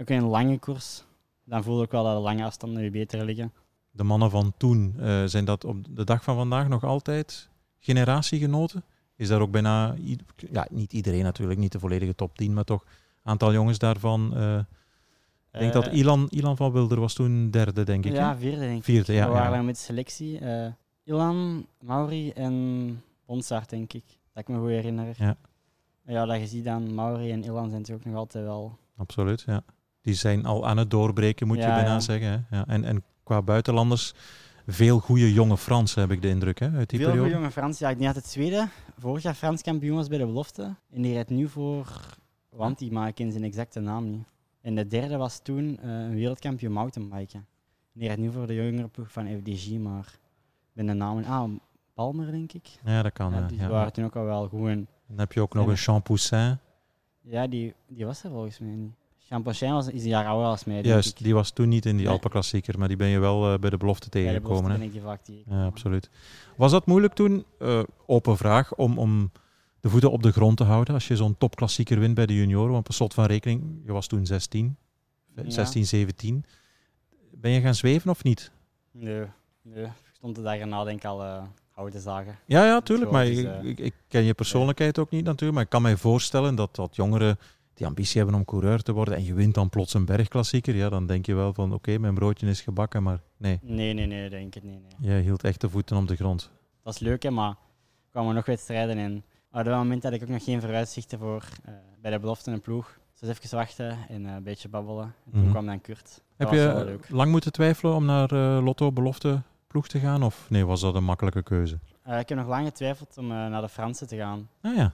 Ook 0.00 0.08
een 0.08 0.24
lange 0.24 0.58
koers, 0.58 1.04
dan 1.44 1.62
voel 1.62 1.82
ik 1.82 1.90
wel 1.90 2.04
dat 2.04 2.16
de 2.16 2.22
lange 2.22 2.44
afstanden 2.44 2.82
je 2.82 2.90
beter 2.90 3.24
liggen. 3.24 3.52
De 3.90 4.02
mannen 4.04 4.30
van 4.30 4.52
toen, 4.56 4.94
eh, 4.98 5.24
zijn 5.24 5.44
dat 5.44 5.64
op 5.64 5.96
de 5.96 6.04
dag 6.04 6.24
van 6.24 6.36
vandaag 6.36 6.68
nog 6.68 6.84
altijd 6.84 7.48
generatiegenoten? 7.78 8.84
Is 9.16 9.28
daar 9.28 9.40
ook 9.40 9.50
bijna, 9.50 9.94
ja, 10.52 10.66
niet 10.70 10.92
iedereen 10.92 11.22
natuurlijk, 11.22 11.58
niet 11.58 11.72
de 11.72 11.78
volledige 11.78 12.14
top 12.14 12.36
10, 12.36 12.54
maar 12.54 12.64
toch 12.64 12.82
een 12.82 13.30
aantal 13.30 13.52
jongens 13.52 13.78
daarvan. 13.78 14.36
eh, 14.36 14.58
ik 15.52 15.60
denk 15.60 15.72
dat 15.72 15.86
Eh, 15.86 15.94
Ilan, 15.98 16.26
Ilan 16.30 16.56
van 16.56 16.72
Wilder 16.72 17.00
was 17.00 17.14
toen 17.14 17.50
derde, 17.50 17.84
denk 17.84 18.04
ik. 18.04 18.12
Ja, 18.12 18.36
vierde 18.36 18.58
denk 18.58 18.78
ik. 18.78 18.84
Vierde, 18.84 19.12
ja. 19.12 19.26
We 19.26 19.32
waren 19.32 19.56
ja. 19.56 19.62
met 19.62 19.78
selectie. 19.78 20.40
Ilan, 21.04 21.66
Mauri 21.80 22.30
en 22.30 23.02
Bonsart, 23.26 23.70
denk 23.70 23.92
ik. 23.92 24.04
Dat 24.32 24.42
ik 24.42 24.48
me 24.48 24.58
goed 24.58 24.68
herinner. 24.68 25.14
Ja. 25.18 25.36
Ja, 26.06 26.26
dat 26.26 26.40
je 26.40 26.46
ziet 26.46 26.64
dan, 26.64 26.94
Mauri 26.94 27.30
en 27.30 27.44
Ilan 27.44 27.68
zijn 27.68 27.80
natuurlijk 27.80 28.06
nog 28.06 28.16
altijd 28.16 28.44
wel... 28.44 28.78
Absoluut, 28.96 29.42
ja. 29.46 29.62
Die 30.04 30.14
zijn 30.14 30.44
al 30.44 30.66
aan 30.66 30.76
het 30.76 30.90
doorbreken, 30.90 31.46
moet 31.46 31.56
je 31.56 31.66
bijna 31.66 31.92
ja. 31.92 32.00
zeggen. 32.00 32.46
Hè? 32.48 32.56
Ja, 32.56 32.66
en, 32.66 32.84
en 32.84 33.04
qua 33.22 33.42
buitenlanders, 33.42 34.14
veel 34.66 34.98
goede 34.98 35.32
jonge 35.32 35.56
Fransen 35.56 36.00
heb 36.00 36.10
ik 36.10 36.22
de 36.22 36.28
indruk, 36.28 36.58
hè, 36.58 36.70
uit 36.70 36.90
die 36.90 36.98
Veel 36.98 37.10
goede 37.10 37.28
jonge 37.28 37.50
Frans. 37.50 37.78
Ja, 37.78 37.90
ik 37.90 37.98
denk 37.98 38.14
dat 38.14 38.22
het 38.22 38.32
tweede 38.32 38.68
vorig 38.98 39.22
jaar 39.22 39.34
Frans 39.34 39.62
kampioen 39.62 39.96
was 39.96 40.08
bij 40.08 40.18
de 40.18 40.26
belofte. 40.26 40.74
En 40.90 41.02
die 41.02 41.12
rijdt 41.12 41.30
nu 41.30 41.48
voor 41.48 42.16
Wanti, 42.48 42.90
maar 42.90 43.08
ik 43.08 43.14
ken 43.14 43.32
zijn 43.32 43.44
exacte 43.44 43.80
naam 43.80 44.10
niet. 44.10 44.26
En 44.60 44.74
de 44.74 44.86
derde 44.86 45.16
was 45.16 45.40
toen 45.42 45.78
eh, 45.78 45.90
een 45.90 46.14
wereldkampioen 46.14 46.72
mountainbiken. 46.72 47.38
En 47.38 48.00
die 48.00 48.06
rijdt 48.06 48.22
nu 48.22 48.32
voor 48.32 48.46
de 48.46 48.54
jongere 48.54 48.88
ploeg 48.88 49.12
van 49.12 49.26
FDG, 49.26 49.78
maar 49.78 50.06
ik 50.64 50.72
ben 50.72 50.86
de 50.86 50.92
naam... 50.92 51.24
Ah, 51.24 51.50
Palmer, 51.94 52.30
denk 52.30 52.52
ik. 52.52 52.68
Ja, 52.84 53.02
dat 53.02 53.12
kan. 53.12 53.32
Ja, 53.32 53.38
ja, 53.38 53.46
die 53.46 53.58
ja. 53.58 53.68
waren 53.68 53.92
toen 53.92 54.04
ook 54.04 54.16
al 54.16 54.24
wel 54.24 54.48
goed. 54.48 54.68
En 54.68 54.88
Dan 55.06 55.18
heb 55.18 55.32
je 55.32 55.40
ook 55.40 55.54
nog 55.54 55.66
een 55.66 55.76
Champoussin. 55.76 56.58
Ja, 57.20 57.46
die, 57.46 57.74
die 57.86 58.06
was 58.06 58.24
er 58.24 58.30
volgens 58.30 58.58
mij 58.58 58.74
niet. 58.74 58.94
Champonchin 59.28 59.72
was, 59.72 59.88
is 59.88 60.02
een 60.02 60.08
jaar 60.08 60.26
ouder 60.26 60.46
als 60.48 60.64
mij. 60.64 60.82
Juist, 60.82 61.18
ik. 61.18 61.24
die 61.24 61.34
was 61.34 61.50
toen 61.50 61.68
niet 61.68 61.86
in 61.86 61.92
die 61.96 62.04
Nee. 62.04 62.14
Alpenklassieker, 62.14 62.78
maar 62.78 62.88
die 62.88 62.96
ben 62.96 63.08
je 63.08 63.18
wel 63.18 63.52
eh, 63.52 63.58
bij 63.58 63.70
de 63.70 63.76
belofte 63.76 64.08
tegengekomen. 64.08 64.70
hè? 64.70 64.78
ben 64.78 64.86
ik 64.86 64.92
die 64.92 65.00
vaak. 65.00 65.20
Ja, 65.46 65.64
absoluut. 65.64 66.10
Was 66.56 66.70
dat 66.70 66.86
moeilijk 66.86 67.14
toen? 67.14 67.44
Eh, 67.58 67.82
open 68.06 68.36
vraag, 68.36 68.74
om, 68.74 68.98
om 68.98 69.32
de 69.80 69.88
voeten 69.88 70.10
op 70.10 70.22
de 70.22 70.32
grond 70.32 70.56
te 70.56 70.64
houden 70.64 70.94
als 70.94 71.08
je 71.08 71.16
zo'n 71.16 71.38
topklassieker 71.38 71.98
wint 71.98 72.14
bij 72.14 72.26
de 72.26 72.34
junioren? 72.34 72.72
Want 72.72 72.84
per 72.84 72.94
slot 72.94 73.14
van 73.14 73.24
rekening, 73.24 73.80
je 73.84 73.92
was 73.92 74.06
toen 74.06 74.26
16, 74.26 74.76
Ja. 75.36 75.50
16, 75.50 75.86
17. 75.86 76.44
Ben 77.32 77.50
je 77.50 77.60
gaan 77.60 77.74
zweven 77.74 78.10
of 78.10 78.22
niet? 78.24 78.50
Nee, 78.90 79.24
nee. 79.62 79.84
Ik 79.84 79.90
stond 80.12 80.34
de 80.36 80.42
dag 80.42 80.56
erna 80.56 80.84
denk 80.84 80.98
ik 80.98 81.04
al 81.04 81.22
eh 81.22 81.42
houten 81.70 82.00
zagen. 82.00 82.38
Ja, 82.46 82.64
ja, 82.64 82.80
tuurlijk. 82.80 83.10
Maar 83.10 83.24
dus, 83.24 83.38
ik, 83.38 83.62
ik, 83.62 83.78
ik 83.78 83.94
ken 84.08 84.22
je 84.22 84.34
persoonlijkheid 84.34 84.98
ook 84.98 85.10
niet 85.10 85.24
natuurlijk. 85.24 85.52
Maar 85.52 85.62
ik 85.62 85.68
kan 85.68 85.82
mij 85.82 85.96
voorstellen 85.96 86.54
dat, 86.54 86.74
dat 86.74 86.96
jongeren 86.96 87.38
die 87.74 87.86
ambitie 87.86 88.16
hebben 88.20 88.38
om 88.38 88.44
coureur 88.44 88.82
te 88.82 88.92
worden 88.92 89.14
en 89.16 89.24
je 89.24 89.34
wint 89.34 89.54
dan 89.54 89.68
plots 89.68 89.94
een 89.94 90.04
bergklassieker, 90.04 90.74
ja, 90.74 90.88
dan 90.88 91.06
denk 91.06 91.26
je 91.26 91.34
wel 91.34 91.52
van 91.54 91.72
oké, 91.72 91.98
mijn 91.98 92.14
broodje 92.14 92.46
is 92.46 92.60
gebakken. 92.60 93.02
Maar 93.02 93.20
nee, 93.36 93.58
Nee, 93.62 93.92
nee, 93.92 94.06
nee, 94.06 94.30
denk 94.30 94.54
ik 94.54 94.62
nee, 94.62 94.78
nee. 94.78 95.10
jij 95.10 95.20
hield 95.20 95.44
echt 95.44 95.60
de 95.60 95.68
voeten 95.68 95.96
op 95.96 96.08
de 96.08 96.16
grond. 96.16 96.50
Dat 96.82 96.94
is 96.94 97.00
leuk, 97.00 97.22
hè, 97.22 97.30
maar 97.30 97.48
er 97.50 98.10
kwamen 98.10 98.34
nog 98.34 98.46
wedstrijden 98.46 98.96
en 98.98 99.16
op 99.52 99.64
dat 99.64 99.76
moment 99.76 100.02
had 100.02 100.12
ik 100.12 100.22
ook 100.22 100.28
nog 100.28 100.44
geen 100.44 100.60
vooruitzichten 100.60 101.18
voor 101.18 101.44
eh, 101.64 101.74
bij 102.00 102.10
de 102.10 102.18
belofte 102.18 102.50
en 102.50 102.60
ploeg. 102.60 102.98
Dus 103.20 103.28
even 103.38 103.56
wachten 103.56 103.96
en 104.08 104.26
eh, 104.26 104.34
een 104.34 104.42
beetje 104.42 104.68
babbelen. 104.68 105.04
En 105.24 105.30
toen 105.32 105.40
Mhm. 105.40 105.50
kwam 105.50 105.66
dan 105.66 105.80
Kurt. 105.80 106.22
Heb 106.36 106.48
Dat 106.50 106.56
je 106.58 106.98
lang 107.08 107.30
moeten 107.30 107.52
twijfelen 107.52 107.94
om 107.94 108.04
naar 108.04 108.32
eh, 108.32 108.64
Lotto 108.64 108.92
belofte 108.92 109.42
ploeg 109.66 109.86
te 109.88 109.98
gaan? 109.98 110.22
Of 110.22 110.46
nee, 110.50 110.66
was 110.66 110.80
dat 110.80 110.94
een 110.94 111.04
makkelijke 111.04 111.42
keuze? 111.42 111.74
Ik 112.04 112.28
heb 112.28 112.34
nog 112.38 112.46
lang 112.46 112.66
getwijfeld 112.66 113.18
om 113.18 113.26
naar 113.26 113.60
de 113.60 113.68
Fransen 113.68 114.06
te 114.06 114.16
gaan. 114.16 114.48
Ah 114.62 114.76
ja, 114.76 114.92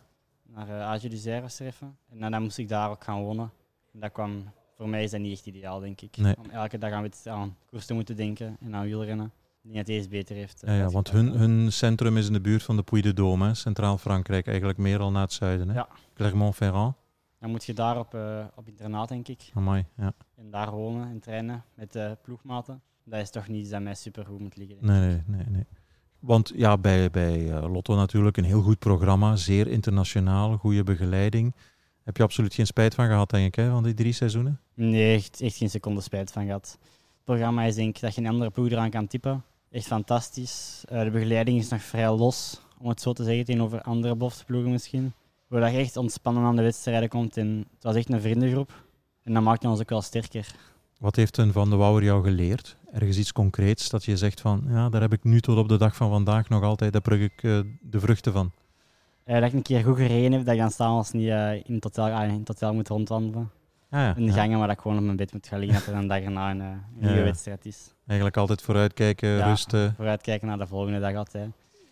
Naar 0.55 0.69
uh, 0.69 1.05
er 1.05 1.45
even. 1.61 1.97
En 2.09 2.31
dan 2.31 2.43
moest 2.43 2.59
ik 2.59 2.69
daar 2.69 2.91
ook 2.91 3.05
gaan 3.05 3.23
wonen. 3.23 3.51
En 3.93 4.01
dat 4.01 4.13
kwam, 4.13 4.45
voor 4.77 4.89
mij 4.89 5.03
is 5.03 5.11
dat 5.11 5.21
niet 5.21 5.33
echt 5.33 5.47
ideaal, 5.47 5.81
denk 5.81 6.01
ik. 6.01 6.17
Nee. 6.17 6.37
Om 6.37 6.51
elke 6.51 6.79
dag 6.79 6.93
aan, 6.93 7.09
aan 7.25 7.57
koers 7.67 7.87
te 7.87 7.95
moeten 7.95 8.17
denken 8.17 8.57
en 8.61 8.75
aan 8.75 8.85
wielrennen. 8.85 9.33
Ik 9.63 9.73
denk 9.73 9.77
dat 9.77 9.87
deze 9.87 10.09
beter 10.09 10.37
heeft. 10.37 10.63
eh, 10.63 10.77
ja, 10.77 10.81
ja 10.81 10.89
want 10.89 11.11
hun, 11.11 11.27
hun 11.27 11.73
centrum 11.73 12.17
is 12.17 12.27
in 12.27 12.33
de 12.33 12.41
buurt 12.41 12.63
van 12.63 12.77
de 12.77 12.83
Puy 12.83 13.01
de 13.01 13.13
Dôme, 13.13 13.51
Centraal 13.51 13.99
Frankrijk, 13.99 14.47
eigenlijk 14.47 14.79
meer 14.79 14.99
al 15.01 15.11
naar 15.11 15.23
het 15.23 15.33
zuiden. 15.33 15.69
Hè? 15.69 15.75
Ja. 15.75 15.89
Clermont-Ferrand. 16.15 16.95
Dan 17.39 17.51
moet 17.51 17.65
je 17.65 17.75
daar 17.75 17.99
op, 17.99 18.15
eh, 18.15 18.45
op 18.55 18.69
internaat, 18.69 19.09
denk 19.09 19.29
ik. 19.29 19.51
Amai, 19.55 19.87
ja. 19.97 20.13
En 20.37 20.51
daar 20.51 20.71
wonen 20.71 21.09
en 21.09 21.21
trainen 21.21 21.65
met 21.75 21.93
de 21.93 22.19
ploegmaten. 22.23 22.83
Dat 23.05 23.21
is 23.21 23.31
toch 23.31 23.49
niet 23.49 23.61
iets 23.61 23.71
dat 23.71 23.83
mij 23.83 23.95
super 23.95 24.27
goed 24.27 24.41
moet 24.41 24.57
liggen. 24.57 24.77
Nee, 24.81 25.01
nee, 25.01 25.23
nee, 25.27 25.45
nee. 25.49 25.67
Want 26.21 26.53
ja, 26.55 26.79
bij, 26.79 27.11
bij 27.11 27.51
eh, 27.51 27.73
Lotto 27.73 27.95
natuurlijk 27.95 28.37
een 28.37 28.45
heel 28.45 28.63
goed 28.63 28.79
programma, 28.79 29.37
zeer 29.37 29.67
internationaal, 29.67 30.57
goede 30.57 30.83
begeleiding. 30.83 31.55
Heb 32.03 32.17
je 32.17 32.23
absoluut 32.23 32.55
geen 32.55 32.67
spijt 32.67 32.95
van 32.95 33.07
gehad, 33.07 33.31
denk 33.31 33.47
ik, 33.47 33.55
hè, 33.55 33.71
van 33.71 33.83
die 33.83 33.95
drie 33.95 34.13
seizoenen? 34.13 34.61
Nee, 34.75 35.15
echt, 35.15 35.41
echt 35.41 35.57
geen 35.57 35.71
seconde 35.71 36.01
spijt 36.01 36.33
van 36.33 36.45
gehad. 36.45 36.79
Het 36.81 37.25
programma 37.25 37.63
is 37.63 37.75
denk 37.75 37.97
ik 37.97 38.01
dat 38.01 38.15
je 38.15 38.21
een 38.21 38.27
andere 38.27 38.51
ploeg 38.51 38.71
eraan 38.71 38.91
kan 38.91 39.07
typen. 39.07 39.45
Echt 39.71 39.87
fantastisch. 39.87 40.85
Eh, 40.89 41.03
de 41.03 41.11
begeleiding 41.11 41.59
is 41.59 41.69
nog 41.69 41.83
vrij 41.83 42.11
los, 42.11 42.61
om 42.79 42.89
het 42.89 43.01
zo 43.01 43.13
te 43.13 43.25
zeggen, 43.25 43.45
tegenover 43.45 43.83
andere 43.83 44.15
boftploegen 44.15 44.71
misschien. 44.71 45.13
Waar 45.47 45.73
je 45.73 45.79
echt 45.79 45.97
ontspannen 45.97 46.43
aan 46.43 46.57
de 46.57 46.63
wedstrijden 46.63 47.09
komt. 47.09 47.37
En 47.37 47.67
het 47.75 47.83
was 47.83 47.95
echt 47.95 48.13
een 48.13 48.21
vriendengroep. 48.21 48.85
En 49.23 49.35
dat 49.35 49.43
maakt 49.43 49.65
ons 49.65 49.81
ook 49.81 49.89
wel 49.89 50.03
sterker. 50.03 50.55
Wat 50.99 51.17
heeft 51.17 51.37
een 51.37 51.53
Van 51.53 51.71
de 51.71 51.77
Wouwer 51.77 52.03
jou 52.03 52.25
geleerd? 52.25 52.77
Ergens 52.93 53.19
iets 53.19 53.33
concreets 53.33 53.89
dat 53.89 54.05
je 54.05 54.17
zegt 54.17 54.41
van, 54.41 54.65
ja, 54.69 54.89
daar 54.89 55.01
heb 55.01 55.13
ik 55.13 55.25
nu 55.25 55.41
tot 55.41 55.59
op 55.59 55.69
de 55.69 55.77
dag 55.77 55.97
van 55.97 56.11
vandaag 56.11 56.49
nog 56.49 56.63
altijd, 56.63 56.93
daar 56.93 57.03
pluk 57.03 57.21
ik 57.21 57.43
eh, 57.43 57.61
de 57.81 58.01
vruchten 58.01 58.33
van. 58.33 58.53
Eh, 59.25 59.35
dat 59.35 59.45
ik 59.45 59.53
een 59.53 59.63
keer 59.63 59.83
goed 59.85 59.97
gereden 59.97 60.33
heb, 60.33 60.45
dat 60.45 60.55
ik 60.55 60.61
dan 60.61 60.71
s'avonds 60.71 61.13
niet 61.13 61.29
eh, 61.29 61.55
in, 61.55 61.75
het 61.75 61.85
hotel, 61.85 62.11
ah, 62.11 62.29
in 62.29 62.39
het 62.39 62.49
hotel 62.49 62.75
moet 62.75 62.89
rondwandelen. 62.89 63.51
Ah, 63.91 64.01
ja, 64.01 64.17
In 64.17 64.25
de 64.27 64.33
ja. 64.33 64.37
gangen, 64.37 64.59
maar 64.59 64.67
dat 64.67 64.77
ik 64.77 64.83
gewoon 64.83 64.99
op 64.99 65.05
mijn 65.05 65.17
bed 65.17 65.33
moet 65.33 65.49
gaan 65.49 65.59
liggen, 65.59 65.79
dat 65.79 65.95
er 65.95 66.01
een 66.01 66.07
dag 66.07 66.21
erna 66.21 66.51
een, 66.51 66.83
nieuwe 66.95 67.17
ja. 67.17 67.23
wedstrijd 67.23 67.67
is. 67.67 67.95
Eigenlijk 68.07 68.37
altijd 68.39 68.63
vooruitkijken, 68.63 69.29
Ja. 69.29 69.49
rusten. 69.49 69.95
Vooruitkijken 69.95 70.49
naar 70.49 70.59
de 70.59 70.67
volgende 70.67 71.01
dag 71.01 71.15
altijd. 71.15 71.51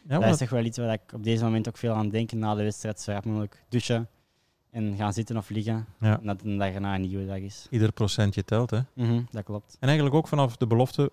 Ja, 0.09 0.19
dat 0.19 0.31
is 0.31 0.37
toch 0.37 0.51
wel 0.51 0.65
iets 0.65 0.79
waar 0.79 0.93
ik 0.93 1.01
op 1.15 1.25
deze 1.25 1.45
moment 1.45 1.69
ook 1.69 1.77
veel 1.77 1.93
aan 1.93 2.09
denk. 2.09 2.33
Na 2.33 2.55
de 2.55 2.63
wedstrijd 2.63 3.01
zo 3.01 3.13
rap 3.13 3.25
mogelijk 3.25 3.63
douchen 3.69 4.09
en 4.71 4.97
gaan 4.97 5.13
zitten 5.13 5.37
of 5.37 5.51
liggen. 5.51 5.87
Ja. 6.01 6.21
En 6.21 6.27
dat 6.27 6.43
een 6.43 6.59
dag 6.59 6.73
erna 6.73 6.95
een 6.95 7.01
nieuwe 7.01 7.27
dag 7.27 7.39
is. 7.39 7.67
ieder 7.71 7.93
procentje 7.93 8.45
telt, 8.45 8.71
hè. 8.71 8.81
Mhm, 8.95 9.23
dat 9.31 9.45
klopt. 9.45 9.77
En 9.81 9.89
eigenlijk 9.89 10.17
ook 10.17 10.29
vanaf 10.29 10.57
de 10.57 10.67
belofte 10.67 11.13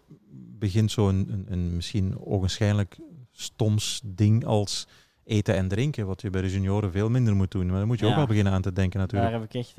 begint 0.60 0.92
zo'n 0.92 1.28
een, 1.32 1.46
een 1.50 1.76
misschien 1.76 2.20
ogenschijnlijk 2.20 2.98
stoms 3.32 4.02
ding 4.04 4.46
als 4.46 4.88
eten 5.24 5.56
en 5.56 5.68
drinken, 5.68 6.08
wat 6.08 6.22
je 6.22 6.30
bij 6.30 6.42
de 6.42 6.52
junioren 6.52 6.92
veel 6.92 7.10
minder 7.10 7.36
moet 7.36 7.52
doen. 7.52 7.68
Maar 7.68 7.78
daar 7.78 7.88
moet 7.88 8.00
je 8.00 8.06
ook 8.06 8.16
wel 8.16 8.26
beginnen 8.26 8.54
aan 8.54 8.62
te 8.62 8.74
denken 8.74 9.00
Daar 9.00 9.08
natuurlijk. 9.08 9.42
heb 9.42 9.54
ik 9.54 9.62
echt 9.62 9.76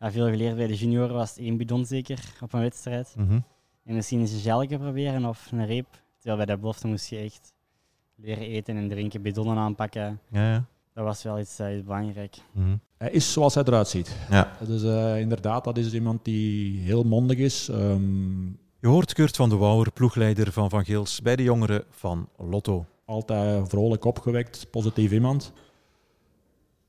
ja, 0.00 0.10
veel 0.10 0.28
geleerd. 0.28 0.56
Bij 0.56 0.66
de 0.66 0.76
junioren 0.76 1.14
was 1.14 1.30
het 1.30 1.38
één 1.38 1.56
bidon 1.56 1.86
zeker 1.86 2.32
op 2.40 2.52
een 2.52 2.60
wedstrijd. 2.60 3.14
Mhm. 3.16 3.40
En 3.84 3.94
misschien 3.94 4.20
eens 4.20 4.32
een 4.32 4.40
gelke 4.40 4.78
proberen 4.78 5.24
of 5.24 5.52
een 5.52 5.66
reep. 5.66 5.86
Terwijl 6.16 6.36
bij 6.36 6.54
de 6.54 6.60
belofte 6.60 6.86
moest 6.86 7.08
je 7.08 7.16
echt 7.18 7.52
leren 8.14 8.46
eten 8.46 8.76
en 8.76 8.88
drinken, 8.88 9.22
bidonnen 9.22 9.56
aanpakken. 9.56 10.20
Ja, 10.30 10.52
ja. 10.52 10.64
Dat 10.98 11.06
was 11.06 11.22
wel 11.22 11.38
iets, 11.38 11.60
iets 11.60 11.84
belangrijk. 11.84 12.36
Mhm. 12.52 12.76
Hij 12.96 13.10
is 13.10 13.32
zoals 13.32 13.54
hij 13.54 13.64
eruit 13.64 13.88
ziet. 13.88 14.16
ja. 14.30 14.56
Dus 14.66 14.82
eh, 14.82 15.20
inderdaad, 15.20 15.64
dat 15.64 15.76
is 15.78 15.92
iemand 15.92 16.24
die 16.24 16.80
heel 16.80 17.02
mondig 17.04 17.38
is. 17.38 17.68
Ehm, 17.68 18.46
Je 18.80 18.86
hoort 18.88 19.12
Kurt 19.12 19.36
van 19.36 19.48
de 19.48 19.56
Wouwer, 19.56 19.92
ploegleider 19.92 20.52
van 20.52 20.70
Van 20.70 20.84
Geels, 20.84 21.22
bij 21.22 21.36
de 21.36 21.42
jongeren 21.42 21.84
van 21.90 22.28
Lotto. 22.36 22.86
altijd 23.04 23.68
vrolijk 23.68 24.04
opgewekt, 24.04 24.66
positief 24.70 25.12
iemand. 25.12 25.52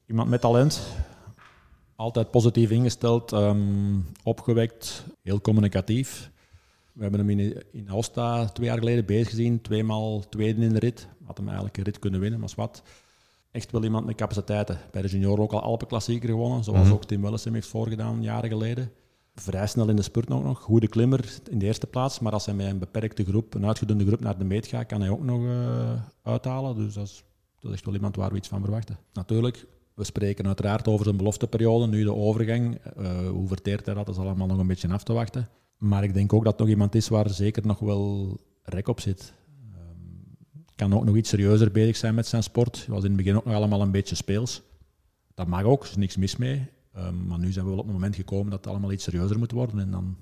Iemand 0.06 0.30
met 0.30 0.42
talent. 0.42 0.82
Altijd 1.96 2.32
positief 2.32 2.70
ingesteld, 2.70 3.32
ehm, 3.32 4.00
opgewekt, 4.24 5.04
heel 5.22 5.42
communicatief. 5.42 6.32
We 6.94 7.02
hebben 7.02 7.20
hem 7.20 7.30
in, 7.30 7.64
in 7.72 7.90
Aosta 7.90 8.46
twee 8.46 8.68
jaar 8.68 8.78
geleden 8.78 9.06
bezig 9.06 9.30
gezien, 9.30 9.62
tweemaal 9.62 10.30
tweede 10.30 10.62
in 10.62 10.74
de 10.74 10.80
rit. 10.80 11.08
Had 11.26 11.38
hem 11.38 11.46
eigenlijk 11.46 11.78
een 11.78 11.84
rit 11.84 12.00
kunnen 12.00 12.20
winnen, 12.20 12.40
maar 12.40 12.50
is 12.50 12.56
wat. 12.56 12.84
Echt 13.52 13.72
wel 13.72 13.84
iemand 13.84 14.06
met 14.06 14.16
capaciteiten. 14.16 14.78
Bij 14.92 15.02
de 15.02 15.08
junioren 15.08 15.44
ook 15.44 15.52
al 15.54 15.62
Alpenklassieker 15.62 16.30
gewonnen, 16.30 16.64
zoals 16.64 16.84
Mhm. 16.84 16.94
ook 16.94 17.06
Tim 17.06 17.22
Welles 17.22 17.44
hem 17.44 17.54
heeft 17.54 17.68
voorgedaan 17.68 18.22
jaren 18.22 18.50
geleden. 18.50 18.92
Vrij 19.36 19.68
snel 19.68 19.90
in 19.90 19.96
de 19.96 20.02
spurt 20.02 20.30
ook 20.30 20.44
nog. 20.44 20.60
Goede 20.62 20.88
klimmer 20.88 21.34
in 21.50 21.60
de 21.60 21.66
eerste 21.66 21.88
plaats, 21.88 22.20
maar 22.20 22.32
als 22.32 22.46
hij 22.46 22.56
met 22.56 22.68
een 22.68 22.80
beperkte 22.80 23.26
groep, 23.26 23.54
een 23.54 23.66
uitgedunde 23.66 24.06
groep 24.06 24.20
naar 24.20 24.38
de 24.38 24.44
meet 24.44 24.68
gaat, 24.68 24.86
kan 24.86 25.02
hij 25.02 25.10
ook 25.10 25.24
nog 25.24 25.44
eh, 25.46 25.92
uithalen. 26.24 26.76
Dus 26.76 26.94
dat 26.94 27.06
is, 27.06 27.24
dat 27.60 27.72
is 27.72 27.78
echt 27.78 27.86
wel 27.86 27.94
iemand 27.96 28.16
waar 28.16 28.32
we 28.32 28.38
iets 28.38 28.48
van 28.48 28.62
verwachten. 28.62 28.98
Natuurlijk, 29.14 29.66
we 29.94 30.04
spreken 30.04 30.48
uiteraard 30.48 30.88
over 30.88 31.06
zijn 31.06 31.18
belofteperiode, 31.18 31.88
nu 31.88 32.04
de 32.04 32.14
overgang. 32.14 32.76
Eh, 32.76 33.28
hoe 33.30 33.48
verteert 33.48 33.86
hij 33.86 33.96
dat? 33.96 34.06
Dat 34.06 34.16
is 34.16 34.22
allemaal 34.22 34.48
nog 34.48 34.60
een 34.60 34.68
beetje 34.68 34.92
af 34.92 35.04
te 35.04 35.14
wachten. 35.14 35.50
Maar 35.78 36.04
ik 36.04 36.14
denk 36.14 36.34
ook 36.34 36.44
dat 36.44 36.52
het 36.52 36.62
nog 36.62 36.70
iemand 36.70 36.96
is 36.96 37.08
waar 37.08 37.30
zeker 37.30 37.66
nog 37.66 37.80
wel 37.80 38.38
rek 38.64 38.88
op 38.88 39.00
zit. 39.00 39.34
Kan 40.80 40.94
ook 40.94 41.06
nog 41.06 41.16
iets 41.16 41.30
serieuzer 41.30 41.72
bezig 41.72 41.96
zijn 41.96 42.16
met 42.16 42.28
zijn 42.28 42.44
sport. 42.44 42.78
Het 42.78 42.88
was 42.88 43.04
in 43.04 43.08
het 43.08 43.18
begin 43.18 43.36
ook 43.36 43.46
nog 43.46 43.54
allemaal 43.54 43.82
een 43.82 43.92
beetje 43.92 44.16
speels. 44.16 44.62
Dat 45.34 45.48
mag 45.48 45.64
ook, 45.64 45.84
er 45.84 45.90
is 45.90 45.96
niks 45.96 46.18
mis 46.18 46.36
mee. 46.36 46.68
Ehm, 46.94 47.28
maar 47.28 47.40
nu 47.40 47.52
zijn 47.52 47.66
we 47.66 47.72
wel 47.72 47.80
op 47.80 47.86
het 47.86 47.94
moment 47.94 48.16
gekomen 48.16 48.50
dat 48.50 48.60
het 48.60 48.68
allemaal 48.68 48.92
iets 48.92 49.04
serieuzer 49.04 49.38
moet 49.38 49.52
worden. 49.52 49.80
En 49.80 49.92
dan 49.92 50.18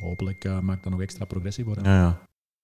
hopelijk 0.00 0.44
eh, 0.44 0.60
maakt 0.60 0.82
dat 0.82 0.92
nog 0.92 1.00
extra 1.00 1.24
progressie 1.24 1.64
voor 1.64 1.74
hem. 1.74 1.84
Ja, 1.84 1.98
ja. 1.98 2.20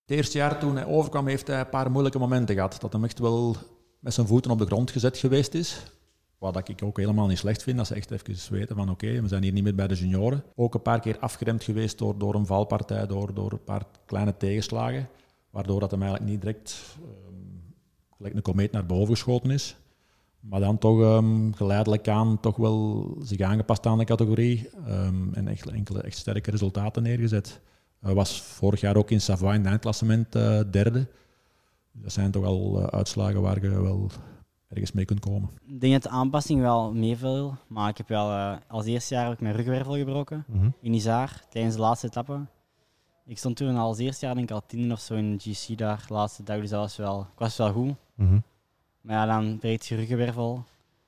Het 0.06 0.16
eerste 0.16 0.38
jaar 0.38 0.58
toen 0.58 0.76
hij 0.76 0.86
overkwam, 0.86 1.26
heeft 1.26 1.46
hij 1.46 1.60
een 1.60 1.68
paar 1.68 1.90
moeilijke 1.90 2.18
momenten 2.18 2.54
gehad. 2.54 2.80
Dat 2.80 2.92
hij 2.92 3.02
echt 3.02 3.18
wel 3.18 3.56
met 3.98 4.14
zijn 4.14 4.26
voeten 4.26 4.50
op 4.50 4.58
de 4.58 4.66
grond 4.66 4.90
gezet 4.90 5.18
geweest 5.18 5.54
is. 5.54 5.82
Wat 6.38 6.68
ik 6.68 6.82
ook 6.82 6.96
helemaal 6.96 7.26
niet 7.26 7.38
slecht 7.38 7.62
vind, 7.62 7.76
dat 7.76 7.86
ze 7.86 7.94
echt 7.94 8.10
even 8.10 8.52
weten 8.52 8.76
van 8.76 8.90
oké, 8.90 9.20
we 9.20 9.28
zijn 9.28 9.42
hier 9.42 9.52
niet 9.52 9.64
meer 9.64 9.74
bij 9.74 9.88
de 9.88 9.94
junioren. 9.94 10.44
Ook 10.54 10.74
een 10.74 10.82
paar 10.82 11.00
keer 11.00 11.18
afgeremd 11.18 11.64
geweest 11.64 11.98
door, 11.98 12.18
door 12.18 12.34
een 12.34 12.46
valpartij, 12.46 13.06
door, 13.06 13.34
door 13.34 13.52
een 13.52 13.64
paar 13.64 13.84
kleine 14.06 14.36
tegenslagen. 14.36 15.08
Waardoor 15.52 15.80
dat 15.80 15.90
hem 15.90 16.02
eigenlijk 16.02 16.30
niet 16.30 16.40
direct 16.40 16.96
ehm, 17.02 17.34
gelijk 18.16 18.34
een 18.34 18.42
komeet 18.42 18.72
naar 18.72 18.86
boven 18.86 19.14
geschoten 19.14 19.50
is. 19.50 19.76
Maar 20.40 20.60
dan 20.60 20.78
toch 20.78 21.00
ehm, 21.00 21.52
geleidelijk 21.52 22.08
aan 22.08 22.40
toch 22.40 22.56
wel 22.56 23.06
zich 23.20 23.40
aangepast 23.40 23.86
aan 23.86 23.98
de 23.98 24.04
categorie. 24.04 24.68
ehm, 24.86 25.34
en 25.34 25.48
echt, 25.48 25.68
enkele 25.68 26.00
echt 26.02 26.16
sterke 26.16 26.50
resultaten 26.50 27.02
neergezet. 27.02 27.60
Hij 28.00 28.14
was 28.14 28.42
vorig 28.42 28.80
jaar 28.80 28.96
ook 28.96 29.10
in 29.10 29.20
Savoie 29.20 29.54
in 29.54 29.60
het 29.60 29.68
eindklassement 29.68 30.34
eh, 30.34 30.60
derde. 30.70 31.06
Dat 31.92 32.12
zijn 32.12 32.30
toch 32.30 32.44
al 32.44 32.80
eh, 32.80 32.86
uitslagen 32.86 33.42
waar 33.42 33.62
je 33.62 33.82
wel 33.82 34.10
ergens 34.68 34.92
mee 34.92 35.04
kunt 35.04 35.20
komen. 35.20 35.50
Ik 35.66 35.80
denk 35.80 35.92
dat 35.92 36.02
de 36.02 36.08
aanpassing 36.08 36.60
wel 36.60 36.92
meeviel. 36.94 37.54
Maar 37.66 37.88
ik 37.88 37.96
heb 37.96 38.08
wel 38.08 38.30
eh, 38.30 38.56
als 38.68 38.86
eerste 38.86 39.14
jaar 39.14 39.24
heb 39.24 39.32
ik 39.32 39.40
mijn 39.40 39.56
rugwervel 39.56 39.96
gebroken. 39.96 40.44
Mhm. 40.48 40.68
in 40.80 40.94
Isar 40.94 41.42
tijdens 41.50 41.74
de 41.74 41.80
laatste 41.80 42.06
etappe. 42.06 42.40
Ik 43.32 43.38
stond 43.38 43.56
toen 43.56 43.76
al 43.76 43.86
als 43.86 43.98
eerste 43.98 44.26
jaar 44.26 44.34
denk 44.34 44.48
ik 44.48 44.54
al 44.54 44.66
tien 44.66 44.92
of 44.92 45.00
zo 45.00 45.14
in 45.14 45.36
de 45.36 45.52
GC 45.52 45.78
daar, 45.78 46.04
de 46.08 46.14
laatste 46.14 46.42
dag, 46.42 46.60
dus 46.60 46.70
dat 46.70 46.80
was 46.80 46.96
wel, 46.96 47.20
ik 47.20 47.38
was 47.38 47.56
wel 47.56 47.72
goed. 47.72 47.94
Mhm. 48.14 48.38
Maar 49.00 49.16
ja, 49.16 49.26
dan 49.26 49.58
breekt 49.58 49.86
je 49.86 49.96
ruggenwervel. 49.96 50.64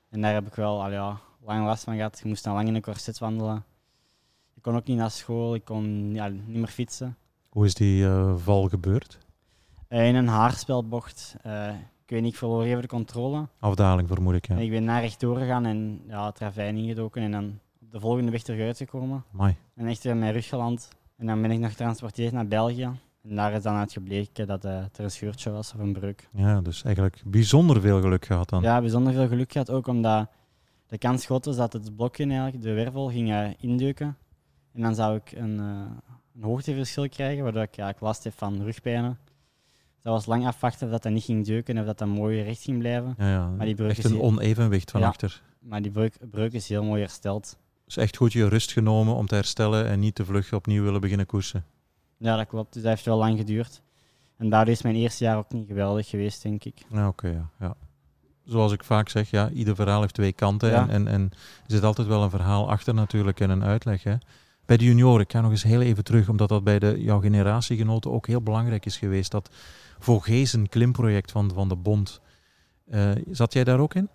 En 0.09 0.21
daar 0.21 0.33
heb 0.33 0.47
ik 0.47 0.55
wel 0.55 0.83
al 0.83 0.91
ja, 0.91 1.19
lang 1.43 1.65
last 1.65 1.83
van 1.83 1.95
gehad. 1.95 2.19
Je 2.23 2.27
moest 2.27 2.43
dan 2.43 2.53
lang 2.53 2.67
in 2.67 2.75
een 2.75 2.81
corset 2.81 3.19
wandelen. 3.19 3.63
Ik 4.55 4.61
kon 4.61 4.75
ook 4.75 4.85
niet 4.85 4.97
naar 4.97 5.11
school, 5.11 5.55
ik 5.55 5.65
kon 5.65 6.13
ja, 6.13 6.27
niet 6.27 6.47
meer 6.47 6.67
fietsen. 6.67 7.17
Hoe 7.49 7.65
is 7.65 7.73
die 7.73 8.05
eh, 8.05 8.33
val 8.37 8.69
gebeurd? 8.69 9.17
Eh, 9.87 10.07
in 10.07 10.15
een 10.15 10.27
haarspelbocht. 10.27 11.35
eh, 11.41 11.69
ik 12.03 12.09
weet 12.09 12.21
niet, 12.21 12.31
ik 12.31 12.37
verloor 12.37 12.63
even 12.63 12.81
de 12.81 12.87
controle. 12.87 13.47
Afdaling 13.59 14.07
vermoed 14.07 14.33
ik, 14.35 14.47
ja. 14.47 14.55
En 14.55 14.61
ik 14.61 14.69
ben 14.69 14.83
naar 14.83 15.01
rechtdoor 15.01 15.37
gegaan 15.37 15.65
en 15.65 16.01
ja, 16.07 16.25
het 16.25 16.39
ravijn 16.39 16.77
ingedoken. 16.77 17.21
En 17.21 17.31
dan 17.31 17.59
op 17.81 17.91
de 17.91 17.99
volgende 17.99 18.31
weg 18.31 18.43
terug 18.43 18.61
uitgekomen. 18.61 19.23
Mai. 19.31 19.55
En 19.75 19.87
echt 19.87 20.03
weer 20.03 20.13
in 20.13 20.19
mijn 20.19 20.33
rug 20.33 20.47
geland. 20.47 20.89
En 21.17 21.25
dan 21.25 21.41
ben 21.41 21.51
ik 21.51 21.59
nog 21.59 21.69
getransporteerd 21.69 22.33
naar 22.33 22.47
België. 22.47 22.91
En 23.23 23.35
daar 23.35 23.53
is 23.53 23.63
dan 23.63 23.75
uitgebleken 23.75 24.47
dat 24.47 24.65
eh, 24.65 24.77
er 24.77 24.89
een 25.03 25.11
scheurtje 25.11 25.51
was 25.51 25.73
of 25.73 25.79
een 25.79 25.93
breuk. 25.93 26.29
Ja, 26.33 26.61
dus 26.61 26.83
eigenlijk 26.83 27.21
bijzonder 27.25 27.81
veel 27.81 28.01
geluk 28.01 28.25
gehad 28.25 28.49
dan. 28.49 28.61
Ja, 28.61 28.79
bijzonder 28.79 29.13
veel 29.13 29.27
geluk 29.27 29.51
gehad. 29.51 29.69
Ook 29.69 29.87
omdat 29.87 30.29
de 30.87 30.97
kans 30.97 31.25
groot 31.25 31.45
was 31.45 31.55
dat 31.55 31.73
het 31.73 31.95
blokje, 31.95 32.25
eigenlijk, 32.25 32.61
de 32.61 32.73
wervel, 32.73 33.09
ging 33.09 33.31
eh, 33.31 33.47
indeuken. 33.59 34.17
En 34.73 34.81
dan 34.81 34.95
zou 34.95 35.15
ik 35.15 35.31
een, 35.31 35.59
eh, 35.59 36.11
een 36.35 36.43
hoogteverschil 36.43 37.09
krijgen, 37.09 37.43
waardoor 37.43 37.61
ik 37.61 37.75
ja, 37.75 37.93
last 37.99 38.23
heb 38.23 38.33
van 38.33 38.61
rugpijnen. 38.63 39.17
Dat 40.01 40.13
was 40.13 40.25
lang 40.25 40.45
afwachten 40.45 40.85
of 40.85 40.91
dat, 40.93 41.03
dat 41.03 41.11
niet 41.11 41.23
ging 41.23 41.45
deuken 41.45 41.75
en 41.75 41.79
of 41.81 41.87
dat, 41.87 41.97
dat 41.97 42.07
mooi 42.07 42.41
recht 42.41 42.61
ging 42.61 42.79
blijven. 42.79 43.15
Ja, 43.17 43.29
ja. 43.29 43.47
Maar 43.47 43.65
die 43.65 43.75
breuk 43.75 43.89
echt 43.89 43.97
is 44.05 44.11
een 44.11 44.21
onevenwicht 44.21 44.91
van 44.91 45.01
Ja. 45.01 45.07
achter. 45.07 45.41
Maar 45.59 45.81
die 45.81 45.91
breuk, 45.91 46.17
breuk 46.29 46.53
is 46.53 46.69
heel 46.69 46.83
mooi 46.83 47.01
hersteld. 47.01 47.57
Dus 47.85 47.97
echt 47.97 48.17
goed 48.17 48.33
je 48.33 48.47
rust 48.47 48.71
genomen 48.71 49.15
om 49.15 49.27
te 49.27 49.35
herstellen 49.35 49.87
en 49.87 49.99
niet 49.99 50.15
te 50.15 50.25
vlug 50.25 50.53
opnieuw 50.53 50.83
willen 50.83 51.01
beginnen 51.01 51.25
koersen. 51.25 51.65
Ja, 52.17 52.37
dat 52.37 52.47
klopt. 52.47 52.73
Dus 52.73 52.81
dat 52.81 52.91
heeft 52.91 53.05
wel 53.05 53.17
lang 53.17 53.37
geduurd. 53.37 53.81
En 54.37 54.49
daardoor 54.49 54.73
is 54.73 54.81
mijn 54.81 54.95
eerste 54.95 55.23
jaar 55.23 55.37
ook 55.37 55.51
niet 55.51 55.67
geweldig 55.67 56.09
geweest, 56.09 56.41
denk 56.41 56.63
ik. 56.63 56.85
Ja, 56.89 57.07
oké, 57.07 57.27
ja, 57.27 57.49
ja. 57.59 57.75
Zoals 58.43 58.71
ik 58.71 58.83
vaak 58.83 59.09
zeg, 59.09 59.29
ja, 59.29 59.49
ieder 59.49 59.75
verhaal 59.75 60.01
heeft 60.01 60.13
twee 60.13 60.33
kanten. 60.33 60.69
Ja. 60.69 60.81
En, 60.81 60.89
en, 60.89 61.07
en 61.07 61.29
er 61.31 61.71
zit 61.71 61.83
altijd 61.83 62.07
wel 62.07 62.23
een 62.23 62.29
verhaal 62.29 62.69
achter 62.69 62.93
natuurlijk 62.93 63.39
en 63.39 63.49
een 63.49 63.63
uitleg. 63.63 64.03
Hè. 64.03 64.15
Bij 64.65 64.77
de 64.77 64.85
junioren, 64.85 65.21
ik 65.21 65.31
ga 65.31 65.41
nog 65.41 65.51
eens 65.51 65.63
heel 65.63 65.81
even 65.81 66.03
terug, 66.03 66.29
omdat 66.29 66.49
dat 66.49 66.63
bij 66.63 66.79
de, 66.79 67.01
jouw 67.01 67.19
generatiegenoten 67.19 68.11
ook 68.11 68.27
heel 68.27 68.41
belangrijk 68.41 68.85
is 68.85 68.97
geweest. 68.97 69.31
Dat 69.31 69.49
Vogezen 69.99 70.69
klimproject 70.69 71.31
van, 71.31 71.51
van 71.53 71.69
de 71.69 71.75
Bond. 71.75 72.21
Eh, 72.85 73.11
zat 73.31 73.53
jij 73.53 73.63
daar 73.63 73.79
ook 73.79 73.93
in? 73.93 74.09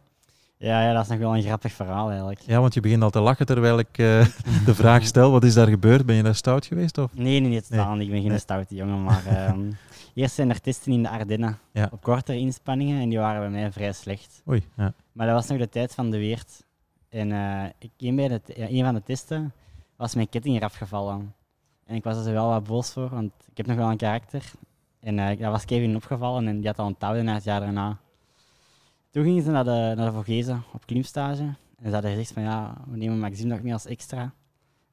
Ja, 0.63 0.83
ja, 0.83 0.93
dat 0.93 1.03
is 1.03 1.09
nog 1.09 1.19
wel 1.19 1.37
een 1.37 1.43
grappig 1.43 1.73
verhaal 1.73 2.09
eigenlijk. 2.09 2.41
Ja, 2.41 2.61
want 2.61 2.75
je 2.75 2.81
begint 2.81 3.03
al 3.03 3.11
te 3.11 3.21
lachen 3.21 3.47
terwijl 3.47 3.79
ik 3.79 3.89
eh, 3.99 4.27
de 4.65 4.75
vraag 4.75 5.05
stel, 5.05 5.31
wat 5.31 5.45
is 5.45 5.55
daar 5.55 5.69
gebeurd? 5.69 6.07
Ben 6.07 6.17
je 6.17 6.23
daar 6.23 6.35
stout 6.35 6.67
geweest? 6.67 6.99
Of? 6.99 7.15
Nee, 7.15 7.25
nee, 7.25 7.41
niet 7.41 7.51
niet. 7.51 7.71
Ik 7.71 8.11
ben 8.11 8.21
geen 8.21 8.29
Nee. 8.29 8.39
stoute 8.39 8.75
jongen. 8.75 9.03
Maar 9.03 9.27
ehm, 9.27 9.71
eerst 10.15 10.35
zijn 10.35 10.51
er 10.51 10.61
testen 10.61 10.93
in 10.93 11.03
de 11.03 11.09
Ardennen. 11.09 11.59
Ja. 11.73 11.89
Op 11.93 12.03
kortere 12.03 12.39
inspanningen 12.39 13.01
en 13.01 13.09
die 13.09 13.19
waren 13.19 13.41
bij 13.41 13.51
mij 13.61 13.73
vrij 13.73 13.93
slecht. 13.93 14.43
Oei, 14.49 14.63
ja. 14.77 14.93
Maar 15.13 15.27
dat 15.27 15.35
was 15.35 15.47
nog 15.47 15.59
de 15.59 15.69
tijd 15.69 15.95
van 15.95 16.11
de 16.11 16.19
Weert. 16.19 16.65
En 17.09 17.33
eh, 17.33 17.65
ik, 17.79 17.91
een, 17.99 18.17
bij 18.17 18.29
de, 18.29 18.41
ja, 18.57 18.69
een 18.69 18.85
van 18.85 18.95
de 18.95 19.03
testen 19.03 19.53
was 19.97 20.15
mijn 20.15 20.29
ketting 20.29 20.57
eraf 20.57 20.75
gevallen. 20.75 21.35
En 21.87 21.95
ik 21.97 22.05
was 22.05 22.27
er 22.27 22.33
wel 22.33 22.49
wat 22.49 22.65
boos 22.65 22.93
voor, 22.93 23.09
want 23.09 23.33
ik 23.51 23.57
heb 23.57 23.67
nog 23.67 23.77
wel 23.77 23.91
een 23.91 23.97
karakter. 23.97 24.43
En 25.01 25.19
eh 25.19 25.39
dat 25.39 25.51
was 25.51 25.65
Kevin 25.65 25.97
opgevallen 25.97 26.49
en 26.49 26.57
die 26.59 26.67
had 26.67 26.79
al 26.79 26.87
onthouden 26.87 27.25
naar 27.25 27.35
het 27.35 27.45
jaar 27.45 27.61
daarna. 27.61 27.99
Toen 29.11 29.25
gingen 29.25 29.43
ze 29.43 29.51
naar 29.51 29.65
de, 29.65 29.93
naar 29.97 30.07
de 30.07 30.13
Vogezen 30.13 30.63
op 30.73 30.87
klimstage. 30.87 31.43
En 31.79 31.87
ze 31.87 31.93
hadden 31.93 32.11
gezegd 32.11 32.33
van 32.33 32.43
ja, 32.43 32.75
we 32.91 32.97
nemen 32.97 33.19
Maxime 33.19 33.49
nog 33.49 33.63
mee 33.63 33.73
als 33.73 33.87
extra. 33.87 34.33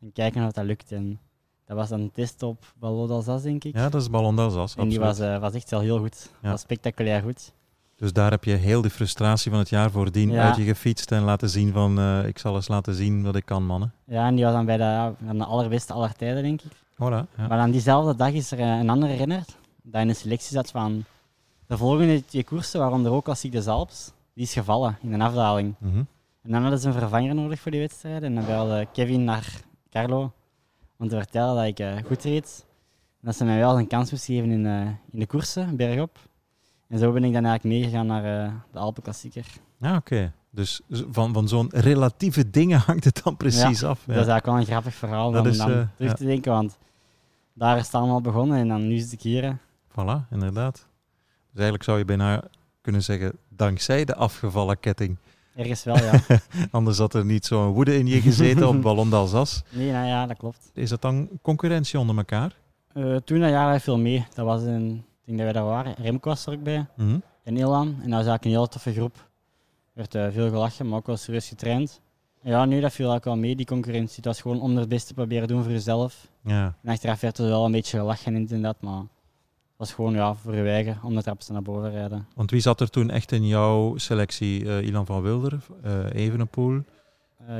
En 0.02 0.12
kijken 0.14 0.46
of 0.46 0.52
dat 0.52 0.66
lukt. 0.66 0.92
En 0.92 1.20
dat 1.66 1.78
was 1.78 1.90
dan 1.90 2.00
een 2.00 2.12
test 2.12 2.44
op 2.44 2.74
Ballot 2.80 3.08
d'Alsace, 3.08 3.44
denk 3.44 3.64
ik. 3.64 3.76
ja, 3.76 3.90
dat 3.90 4.02
is 4.02 4.10
Ballon 4.10 4.36
d'Alsace, 4.36 4.78
en 4.80 4.88
die 4.90 5.00
was, 5.00 5.20
eh, 5.20 5.40
was 5.40 5.54
echt 5.54 5.70
wel 5.70 5.80
heel 5.80 6.00
goed. 6.00 6.30
Ja. 6.42 6.50
Was 6.50 6.62
spectaculair 6.62 7.22
goed. 7.22 7.52
Dus 7.96 8.14
daar 8.14 8.32
heb 8.32 8.44
je 8.44 8.52
heel 8.56 8.82
de 8.82 8.90
frustratie 8.90 9.52
van 9.52 9.60
het 9.60 9.70
jaar 9.70 9.92
voordien 9.92 10.32
Ja. 10.32 10.44
uit 10.44 10.56
je 10.56 10.64
gefietst 10.64 11.12
en 11.12 11.22
laten 11.24 11.50
zien 11.50 11.72
van 11.74 12.00
eh, 12.00 12.28
ik 12.28 12.38
zal 12.38 12.56
eens 12.56 12.68
laten 12.68 12.94
zien 12.96 13.24
wat 13.24 13.36
ik 13.36 13.46
kan, 13.46 13.66
mannen. 13.66 13.92
Ja, 14.06 14.28
en 14.28 14.36
die 14.36 14.44
was 14.44 14.54
dan 14.54 14.66
bij 14.66 14.78
de, 14.78 14.84
ja, 14.84 15.16
de 15.34 15.44
allerbeste 15.46 15.94
aller 15.94 16.14
tijden, 16.14 16.44
denk 16.44 16.62
ik. 16.62 16.72
Voilà, 16.94 16.98
ja. 17.38 17.48
Maar 17.48 17.58
dan 17.58 17.72
diezelfde 17.72 18.16
dag 18.16 18.32
is 18.32 18.52
er 18.52 18.60
eh, 18.60 18.78
een 18.78 18.90
andere 18.90 19.16
renner 19.16 19.44
dat 19.84 20.02
in 20.02 20.08
de 20.08 20.14
selectie 20.14 20.52
zat 20.56 20.72
van 20.72 21.04
de 21.68 21.78
volgende 21.78 22.26
twee 22.26 22.44
koersen, 22.44 22.80
waaronder 22.80 23.12
ook 23.12 23.28
als 23.28 23.42
de 23.42 23.70
Alps, 23.70 24.12
die 24.34 24.44
is 24.44 24.54
gevallen 24.54 24.98
in 25.02 25.14
een 25.14 25.22
afdaling. 25.22 25.76
Mhm. 25.80 26.04
En 26.42 26.52
dan 26.54 26.62
hadden 26.62 26.80
ze 26.80 26.88
een 26.88 26.94
vervanger 26.94 27.36
nodig 27.36 27.60
voor 27.60 27.72
die 27.72 27.80
wedstrijd. 27.80 28.24
En 28.24 28.36
dan 28.36 28.46
belde 28.46 28.88
Kevin 28.94 29.24
naar 29.24 29.62
Carlo 29.90 30.32
om 30.98 31.08
te 31.08 31.16
vertellen 31.16 31.56
dat 31.56 31.66
ik 31.66 31.80
eh, 31.80 32.06
goed 32.06 32.24
reed. 32.24 32.66
En 33.22 33.28
dat 33.28 33.36
ze 33.36 33.46
mij 33.46 33.58
wel 33.58 33.78
een 33.78 33.88
kans 33.88 34.12
moesten 34.12 34.36
geven 34.36 34.52
in, 34.52 34.66
eh, 34.66 34.82
in 35.12 35.20
de 35.20 35.26
koersen, 35.26 35.76
bergop. 35.76 36.20
En 36.88 37.00
zo 37.00 37.12
ben 37.12 37.24
ik 37.24 37.34
dan 37.34 37.46
eigenlijk 37.46 37.76
meegegaan 37.76 38.06
naar 38.06 38.46
eh, 38.46 38.54
de 38.72 38.80
Alpenklassieker. 38.80 39.46
Ja, 39.78 39.96
oké. 39.96 40.34
Dus 40.50 40.82
van, 40.88 41.34
van 41.34 41.48
zo'n 41.48 41.70
relatieve 41.70 42.50
dingen 42.50 42.80
hangt 42.80 43.04
het 43.04 43.22
dan 43.24 43.38
precies 43.38 43.84
af. 43.84 44.00
Ja. 44.06 44.14
Dat 44.14 44.24
is 44.24 44.30
eigenlijk 44.30 44.46
wel 44.46 44.58
een 44.58 44.66
grappig 44.66 44.94
verhaal 44.94 45.32
Dat 45.32 45.42
om 45.42 45.48
is, 45.48 45.58
dan 45.58 45.68
terug 45.96 46.12
ja. 46.12 46.14
te 46.14 46.26
denken, 46.26 46.52
want 46.52 46.78
daar 47.54 47.78
is 47.78 47.86
het 47.86 47.96
allemaal 47.96 48.22
begonnen 48.22 48.58
en 48.58 48.68
dan 48.68 48.88
nu 48.88 48.98
zit 48.98 49.12
ik 49.12 49.22
hier. 49.22 49.44
hè. 49.44 49.52
Voilà, 49.92 50.30
inderdaad. 50.32 50.88
Dus 51.58 51.66
eigenlijk 51.66 51.84
zou 51.84 51.98
je 51.98 52.18
bijna 52.18 52.44
kunnen 52.82 53.04
zeggen, 53.04 53.32
dankzij 53.50 54.06
de 54.06 54.16
afgevallen 54.16 54.80
ketting. 54.80 55.18
Ergens 55.56 55.84
wel, 55.84 55.98
ja. 55.98 56.22
Anders 56.72 56.98
had 56.98 57.14
er 57.14 57.26
niet 57.26 57.46
zo'n 57.46 57.72
woede 57.72 57.98
in 57.98 58.08
je 58.08 58.22
gezeten 58.22 58.68
op 58.68 58.82
Ballon 58.88 59.10
d'Alsace. 59.10 59.62
nee, 59.70 59.92
nou 59.92 60.08
ja, 60.08 60.26
dat 60.26 60.38
klopt. 60.38 60.72
Is 60.74 60.90
dat 60.90 61.02
dan 61.02 61.30
concurrentie 61.42 62.00
onder 62.00 62.18
elkaar? 62.18 62.56
Eh, 62.94 63.16
toen 63.16 63.40
dat 63.40 63.50
jaar 63.50 63.68
had 63.68 63.76
ik 63.76 63.82
veel 63.82 63.98
mee. 63.98 64.26
Dat 64.34 64.46
was 64.46 64.62
een, 64.62 64.90
ik 64.96 65.26
denk 65.26 65.38
dat 65.38 65.46
wij 65.48 65.52
daar 65.54 65.64
waren. 65.64 65.96
Remco 66.02 66.30
was 66.30 66.46
er 66.46 66.54
ook 66.54 66.64
bij. 66.64 66.86
Mhm. 66.96 67.18
En 67.44 67.58
Ilan. 67.58 67.88
En 67.88 67.94
dat 67.94 68.00
was 68.00 68.12
eigenlijk 68.12 68.46
een 68.46 68.52
hele 68.52 68.68
toffe 68.68 68.94
groep. 68.94 69.16
Er 69.16 69.24
werd 69.94 70.16
eh, 70.16 70.28
veel 70.32 70.50
gelachen, 70.50 70.88
maar 70.88 70.98
ook 70.98 71.08
wel 71.08 71.18
serieus 71.18 71.48
getraind. 71.48 72.02
Ja, 72.42 72.66
nu 72.66 72.82
dat 72.82 72.92
viel 72.92 73.10
eigenlijk 73.10 73.26
wel 73.26 73.36
mee, 73.38 73.56
die 73.56 73.66
concurrentie. 73.66 74.16
Het 74.16 74.26
was 74.26 74.42
gewoon 74.42 74.62
om 74.62 74.78
het 74.78 74.90
beste 74.90 75.08
te 75.08 75.14
proberen 75.14 75.48
doen 75.48 75.64
voor 75.64 75.72
jezelf. 75.72 76.28
Ja, 76.44 76.76
En 76.84 76.92
achteraf 76.92 77.20
werd 77.20 77.38
er 77.38 77.48
wel 77.48 77.66
een 77.66 77.72
beetje 77.72 77.98
gelachen 77.98 78.62
dat, 78.62 78.82
maar 78.82 79.04
was 79.78 79.94
gewoon 79.94 80.14
ja, 80.14 80.36
voor 80.36 80.56
je 80.56 80.70
eigen 80.70 81.00
om 81.04 81.16
de 81.16 81.22
trapste 81.24 81.52
naar 81.52 81.62
boven 81.62 81.92
rijden. 81.92 82.28
want 82.36 82.52
wie 82.52 82.60
zat 82.62 82.82
er 82.82 82.90
toen 82.90 83.10
echt 83.10 83.32
in 83.32 83.48
jouw 83.48 83.98
selectie? 83.98 84.66
Eh, 84.70 84.88
Ilan 84.88 85.06
van 85.06 85.22
Wilder, 85.22 85.60
eh 85.84 86.14
Evenepoel, 86.14 86.84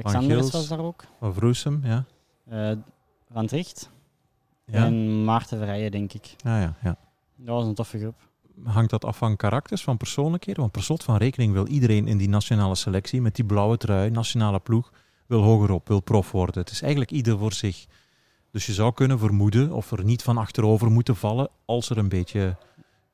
Gils. 0.04 0.52
was 0.52 0.68
daar 0.68 0.80
ook. 0.80 1.04
van 1.20 1.34
Vroesem, 1.34 1.82
ja? 1.84 2.06
Van 3.34 3.48
Tricht. 3.48 3.90
Ja, 4.66 4.86
En 4.86 5.24
Maarten 5.24 5.58
Verrijen, 5.58 5.92
denk 5.92 6.14
ik. 6.14 6.34
ja, 6.38 6.60
ja. 6.62 6.76
ja. 6.82 6.98
Dat 7.36 7.56
was 7.56 7.66
een 7.66 7.74
toffe 7.74 8.00
groep. 8.00 8.16
Hangt 8.64 8.90
dat 8.90 9.06
af 9.06 9.18
van 9.18 9.36
karakters, 9.36 9.84
van 9.84 9.98
persoonlijkheden? 9.98 10.62
Want 10.62 10.72
per 10.74 10.84
slot 10.84 11.04
van 11.04 11.18
rekening 11.18 11.54
wil 11.54 11.68
iedereen 11.68 12.08
in 12.08 12.18
die 12.18 12.30
nationale 12.30 12.76
selectie 12.76 13.22
met 13.22 13.36
die 13.36 13.46
blauwe 13.46 13.78
trui, 13.78 14.10
nationale 14.10 14.60
ploeg, 14.60 14.92
wil 15.26 15.42
hogerop, 15.42 15.88
wil 15.88 16.00
prof 16.00 16.32
worden. 16.32 16.62
Het 16.62 16.72
is 16.72 16.82
eigenlijk 16.82 17.12
ieder 17.12 17.38
voor 17.38 17.54
zich. 17.54 17.86
Dus 18.58 18.66
je 18.66 18.74
zou 18.74 18.94
kunnen 18.94 19.20
vermoeden 19.20 19.72
of 19.72 19.92
er 19.92 20.04
niet 20.04 20.24
van 20.24 20.38
achterover 20.38 20.92
moeten 20.92 21.16
vallen 21.16 21.50
als 21.66 21.90
er 21.90 21.98
een 21.98 22.10
beetje 22.10 22.56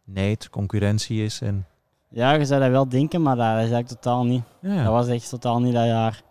nijd, 0.03 0.49
concurrentie 0.49 1.23
is. 1.23 1.41
En, 1.41 1.65
Ja, 2.10 2.34
je 2.34 2.45
zou 2.45 2.62
dat 2.62 2.69
wel 2.69 2.89
denken, 2.89 3.21
maar 3.21 3.36
dat 3.36 3.45
is 3.45 3.56
eigenlijk 3.56 3.88
totaal 3.88 4.25
niet. 4.25 4.43
ja. 4.62 4.84
Dat 4.84 4.93
was 4.93 5.08
echt 5.08 5.29
totaal 5.29 5.62
niet 5.62 5.73
dat 5.73 5.86
jaar. 5.86 6.23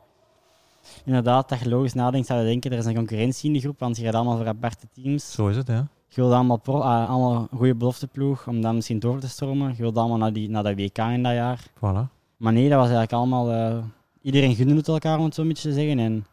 Inderdaad, 1.05 1.48
dat 1.48 1.59
je 1.59 1.68
logisch 1.68 1.92
nadenkt, 1.92 2.27
zou 2.27 2.40
je 2.40 2.46
denken, 2.46 2.72
er 2.72 2.79
is 2.79 2.85
een 2.85 2.94
concurrentie 2.94 3.48
in 3.48 3.53
de 3.53 3.61
groep, 3.61 3.79
want 3.79 3.96
je 3.96 4.05
gaat 4.05 4.14
allemaal 4.14 4.37
voor 4.37 4.46
aparte 4.48 4.87
teams. 4.94 5.33
Zo 5.33 5.48
is 5.48 5.57
het, 5.57 5.66
ja. 5.66 5.87
Je 6.09 6.20
wilt 6.20 6.33
allemaal, 6.33 6.57
pro, 6.59 6.81
ah, 6.81 7.11
allemaal 7.11 7.48
een 7.51 7.59
goede 7.59 7.75
belofteploeg 7.75 8.46
om 8.46 8.61
dan 8.61 8.75
misschien 8.75 8.98
door 8.98 9.18
te 9.18 9.29
stromen. 9.29 9.75
Je 9.77 9.83
wilt 9.83 9.96
allemaal 9.96 10.18
naar, 10.18 10.33
die, 10.33 10.51
naar 10.51 10.62
dat 10.62 10.75
WK 10.75 10.98
in 10.98 11.22
dat 11.22 11.33
jaar. 11.33 11.66
Voilà. 11.77 12.11
Maar 12.37 12.53
nee, 12.53 12.68
dat 12.68 12.79
was 12.79 12.88
eigenlijk 12.90 13.12
allemaal... 13.12 13.51
eh, 13.53 13.85
iedereen 14.22 14.55
gunde 14.55 14.75
het 14.75 14.88
elkaar, 14.88 15.18
om 15.18 15.25
het 15.25 15.35
zo 15.35 15.42
een 15.42 15.48
beetje 15.48 15.68
te 15.68 15.75
zeggen. 15.75 15.98
En 15.98 16.27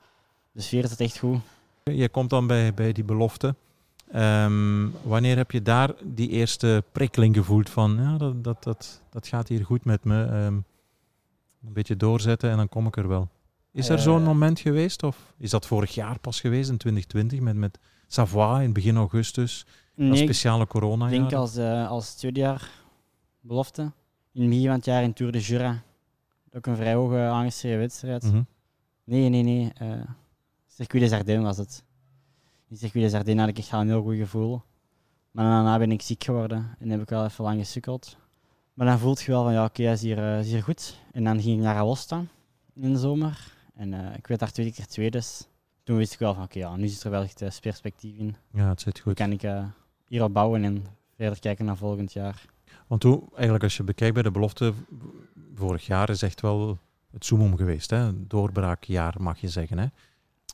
de 0.52 0.62
sfeer 0.62 0.88
zat 0.88 1.00
echt 1.00 1.18
goed. 1.18 1.40
Je 1.84 2.10
komt 2.10 2.30
dan 2.30 2.48
bij, 2.48 2.74
bij 2.74 2.92
die 2.92 3.04
belofte. 3.04 3.56
Ehm, 4.12 4.88
wanneer 5.04 5.38
heb 5.38 5.52
je 5.52 5.62
daar 5.62 5.94
die 6.04 6.30
eerste 6.30 6.84
prikkeling 6.92 7.36
gevoeld 7.36 7.70
van, 7.70 7.96
ja, 8.00 8.18
dat, 8.18 8.44
dat, 8.44 8.64
dat, 8.64 9.02
dat 9.10 9.28
gaat 9.28 9.48
hier 9.48 9.66
goed 9.66 9.86
met 9.86 10.04
me. 10.04 10.24
ehm, 10.24 10.54
een 11.66 11.74
beetje 11.74 11.98
doorzetten 11.98 12.50
en 12.50 12.58
dan 12.58 12.70
kom 12.70 12.88
ik 12.88 12.98
er 12.98 13.08
wel. 13.08 13.28
Is 13.72 13.90
er 13.90 13.98
Eh. 13.98 14.04
zo'n 14.04 14.24
moment 14.24 14.60
geweest? 14.60 15.04
Of 15.04 15.34
is 15.38 15.50
dat 15.50 15.66
vorig 15.68 15.94
jaar 15.94 16.20
pas 16.20 16.40
geweest, 16.42 16.70
in 16.70 16.78
2020, 16.78 17.40
met, 17.40 17.56
met 17.56 17.80
Savoie 18.08 18.64
in 18.64 18.74
begin 18.74 18.96
augustus? 18.98 19.66
Nee, 19.96 20.12
ik 20.12 20.18
speciale 20.18 20.68
corona 20.68 21.08
denk 21.08 21.34
als, 21.34 21.56
eh, 21.56 21.90
als 21.90 22.26
belofte. 23.42 23.82
In 24.34 24.42
het 24.42 24.50
begin 24.50 24.66
van 24.66 24.76
het 24.76 24.86
jaar 24.86 25.04
in 25.04 25.14
Tour 25.14 25.32
de 25.32 25.40
Jura. 25.40 25.84
Ook 26.52 26.66
een 26.66 26.76
vrij 26.76 26.94
hoge 26.94 27.18
aangeschreven 27.18 27.80
wedstrijd. 27.80 28.24
Mhm. 28.24 28.42
Nee, 29.04 29.30
nee, 29.30 29.44
nee. 29.44 29.72
eh 29.78 29.88
Circuit 30.80 31.02
des 31.02 31.12
Ardennes 31.12 31.44
was 31.44 31.58
het. 31.58 31.84
In 32.70 32.78
Circuit 32.78 33.04
des 33.04 33.14
Ardennes 33.14 33.40
had 33.40 33.50
ik 33.50 33.58
echt 33.58 33.72
een 33.72 33.88
heel 33.88 34.02
goed 34.02 34.16
gevoel. 34.16 34.62
Maar 35.32 35.46
daarna 35.46 35.78
ben 35.78 35.92
ik 35.92 36.02
ziek 36.02 36.24
geworden 36.24 36.76
en 36.80 36.90
heb 36.90 37.02
ik 37.02 37.10
wel 37.10 37.26
even 37.26 37.44
lang 37.44 37.60
gesukkeld. 37.60 38.18
Maar 38.74 38.88
dan 38.88 39.00
voelt 39.00 39.22
je 39.22 39.32
wel 39.32 39.44
van, 39.44 39.54
ja, 39.54 39.66
oké, 39.66 39.92
is, 39.92 40.02
hier, 40.02 40.18
eh, 40.18 40.40
is 40.40 40.52
hier 40.52 40.64
goed. 40.64 41.00
En 41.12 41.24
dan 41.24 41.42
ging 41.42 41.58
ik 41.58 41.64
naar 41.64 41.76
Aosta 41.76 42.24
in 42.74 42.94
de 42.94 43.00
zomer. 43.00 43.54
En 43.74 43.94
eh, 43.94 44.18
ik 44.18 44.28
werd 44.28 44.40
daar 44.40 44.52
tweede 44.52 44.74
keer 44.74 44.86
tweede. 44.86 45.18
Dus 45.18 45.48
toen 45.84 45.98
wist 45.98 46.14
ik 46.14 46.20
wel 46.20 46.34
van, 46.34 46.44
oké, 46.44 46.60
ja, 46.60 46.76
nu 46.76 46.88
zit 46.88 47.04
er 47.04 47.12
wel 47.12 47.24
echt 47.24 47.42
eh, 47.42 47.50
perspectief 47.62 48.18
in. 48.18 48.36
Ja, 48.52 48.70
het 48.70 48.82
zit 48.82 49.00
goed. 49.00 49.14
kan 49.14 49.32
ik 49.32 49.48
hierop 50.08 50.34
bouwen 50.34 50.64
en 50.64 50.86
verder 51.16 51.40
kijken 51.40 51.66
naar 51.66 51.78
volgend 51.78 52.14
jaar. 52.14 52.46
Want 52.88 53.02
toen, 53.02 53.30
eigenlijk 53.34 53.64
als 53.64 53.78
je 53.78 53.84
bekijkt 53.84 54.14
bij 54.14 54.24
de 54.24 54.32
belofte, 54.32 54.74
vorig 55.54 55.86
jaar 55.86 56.10
is 56.10 56.22
echt 56.22 56.42
wel 56.42 56.78
het 57.12 57.26
zoomom 57.26 57.58
geweest. 57.58 57.90
Hè? 57.90 58.28
Doorbraakjaar 58.28 59.16
mag 59.22 59.40
je 59.40 59.48
zeggen. 59.48 59.78
Hè? 59.78 59.86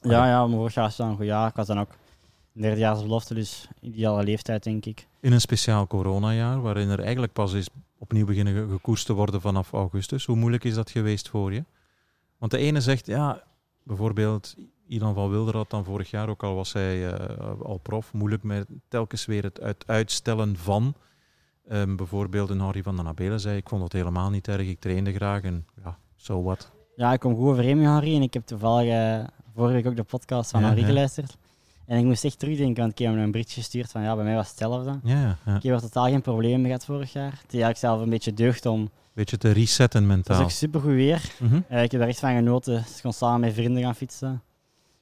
Ja, 0.09 0.27
ja, 0.27 0.47
vorig 0.47 0.73
jaar 0.73 0.93
wel 0.97 1.07
een 1.07 1.15
goed 1.15 1.25
jaar. 1.25 1.47
Ik 1.49 1.55
was 1.55 1.67
dan 1.67 1.79
ook 1.79 1.89
derdejaarsbelofte, 2.51 3.33
dus 3.33 3.67
ideale 3.81 4.23
leeftijd, 4.23 4.63
denk 4.63 4.85
ik. 4.85 5.07
In 5.19 5.31
een 5.33 5.41
speciaal 5.41 5.87
coronajaar, 5.87 6.61
waarin 6.61 6.89
er 6.89 6.99
eigenlijk 6.99 7.33
pas 7.33 7.53
is 7.53 7.67
opnieuw 7.97 8.25
beginnen 8.25 8.53
ge- 8.53 8.67
gekoerst 8.71 9.05
te 9.05 9.13
worden 9.13 9.41
vanaf 9.41 9.71
augustus. 9.73 10.25
Hoe 10.25 10.35
moeilijk 10.35 10.63
is 10.63 10.73
dat 10.73 10.89
geweest 10.91 11.29
voor 11.29 11.53
je? 11.53 11.63
Want 12.37 12.51
de 12.51 12.57
ene 12.57 12.81
zegt, 12.81 13.05
ja, 13.05 13.43
bijvoorbeeld 13.83 14.55
Ilan 14.87 15.13
van 15.13 15.29
Wilder 15.29 15.55
had 15.55 15.69
dan 15.69 15.83
vorig 15.83 16.09
jaar, 16.09 16.29
ook 16.29 16.43
al 16.43 16.55
was 16.55 16.73
hij 16.73 17.13
eh, 17.13 17.61
al 17.63 17.77
prof, 17.77 18.13
moeilijk 18.13 18.43
met 18.43 18.67
telkens 18.87 19.25
weer 19.25 19.43
het 19.43 19.61
uit, 19.61 19.83
uitstellen 19.87 20.57
van. 20.57 20.93
Ehm, 21.67 21.95
bijvoorbeeld 21.95 22.49
een 22.49 22.59
Harry 22.59 22.83
van 22.83 22.95
den 22.95 23.07
Abelen 23.07 23.39
zei, 23.39 23.57
ik 23.57 23.69
vond 23.69 23.83
het 23.83 23.93
helemaal 23.93 24.29
niet 24.29 24.47
erg, 24.47 24.67
ik 24.67 24.79
trainde 24.79 25.13
graag 25.13 25.41
en 25.41 25.65
ja, 25.83 25.97
zo 26.15 26.43
wat. 26.43 26.71
Ja, 26.95 27.13
ik 27.13 27.19
kom 27.19 27.35
goed 27.35 27.47
overeen 27.47 27.77
met 27.77 27.87
Harry 27.87 28.15
en 28.15 28.21
ik 28.21 28.33
heb 28.33 28.45
toevallig 28.45 28.89
eh, 28.93 29.23
vorige 29.55 29.73
week 29.73 29.85
ook 29.87 29.95
de 29.95 30.03
podcast 30.03 30.51
van 30.51 30.61
ja. 30.61 30.85
geluisterd. 30.85 31.37
En 31.85 31.97
ik 31.97 32.05
moest 32.05 32.25
echt 32.25 32.39
terugdenken, 32.39 32.81
want 32.81 32.91
ik 32.91 33.05
heb 33.05 33.13
hem 33.13 33.23
een 33.23 33.31
berichtje 33.31 33.61
gestuurd 33.61 33.91
van 33.91 34.01
ja, 34.01 34.15
bij 34.15 34.23
mij 34.23 34.35
was 34.35 34.49
het 34.49 34.59
hetzelfde. 34.59 34.99
Ja, 35.03 35.37
ja. 35.45 35.55
Ik 35.55 35.63
heb 35.63 35.73
er 35.73 35.81
totaal 35.81 36.05
geen 36.05 36.21
probleem 36.21 36.57
mee 36.57 36.65
gehad 36.65 36.85
vorig 36.85 37.13
jaar. 37.13 37.31
Het 37.31 37.53
is 37.53 37.61
eigenlijk 37.61 37.77
zelf 37.77 38.01
een 38.01 38.09
beetje 38.09 38.33
deugd 38.33 38.65
om... 38.65 38.89
Beetje 39.13 39.37
te 39.37 39.51
resetten 39.51 40.01
Het 40.01 40.09
is 40.09 40.15
mentaal. 40.15 40.43
ook 40.43 40.49
supergoed 40.49 40.93
weer. 40.93 41.31
Mhm. 41.39 41.59
Eh, 41.67 41.83
ik 41.83 41.91
heb 41.91 42.01
er 42.01 42.07
echt 42.07 42.19
van 42.19 42.35
genoten. 42.35 42.77
Ik 42.77 42.99
kon 43.01 43.13
samen 43.13 43.39
met 43.39 43.53
vrienden 43.53 43.83
gaan 43.83 43.95
fietsen. 43.95 44.41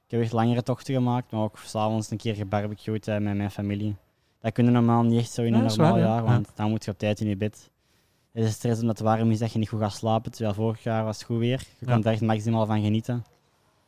Ik 0.06 0.12
heb 0.12 0.22
echt 0.22 0.32
langere 0.32 0.64
tochten 0.64 0.94
gemaakt, 0.94 1.32
maar 1.32 1.42
ook 1.42 1.60
s'avonds 1.66 2.12
een 2.12 2.18
keer 2.18 2.36
gebarbecued 2.36 3.08
eh, 3.08 3.18
met 3.18 3.36
mijn 3.36 3.52
familie. 3.52 3.96
Dat 4.42 4.52
kunnen 4.52 4.74
normaal 4.74 5.04
niet 5.04 5.20
echt 5.20 5.32
zo 5.32 5.42
in 5.42 5.54
een 5.54 5.64
normaal 5.64 5.92
waar, 5.92 6.00
jaar, 6.00 6.24
want 6.24 6.50
dan 6.56 6.70
moet 6.70 6.86
je 6.86 6.92
op 6.92 6.98
tijd 6.98 7.20
in 7.20 7.28
je 7.28 7.38
bed. 7.38 7.70
Het 8.32 8.44
is 8.44 8.54
stress 8.54 8.82
omdat 8.82 8.98
het 8.98 9.08
warm 9.08 9.32
is 9.32 9.40
dat 9.40 9.52
je 9.54 9.60
niet 9.60 9.70
goed 9.70 9.80
gaat 9.80 9.94
slapen, 9.94 10.32
terwijl 10.32 10.54
vorig 10.54 10.84
jaar 10.84 11.04
was 11.04 11.18
het 11.18 11.26
goed 11.26 11.38
weer. 11.38 11.64
Je 11.80 11.86
kon 11.86 12.04
er 12.04 12.12
echt 12.12 12.22
maximaal 12.22 12.66
van 12.66 12.82
genieten. 12.82 13.24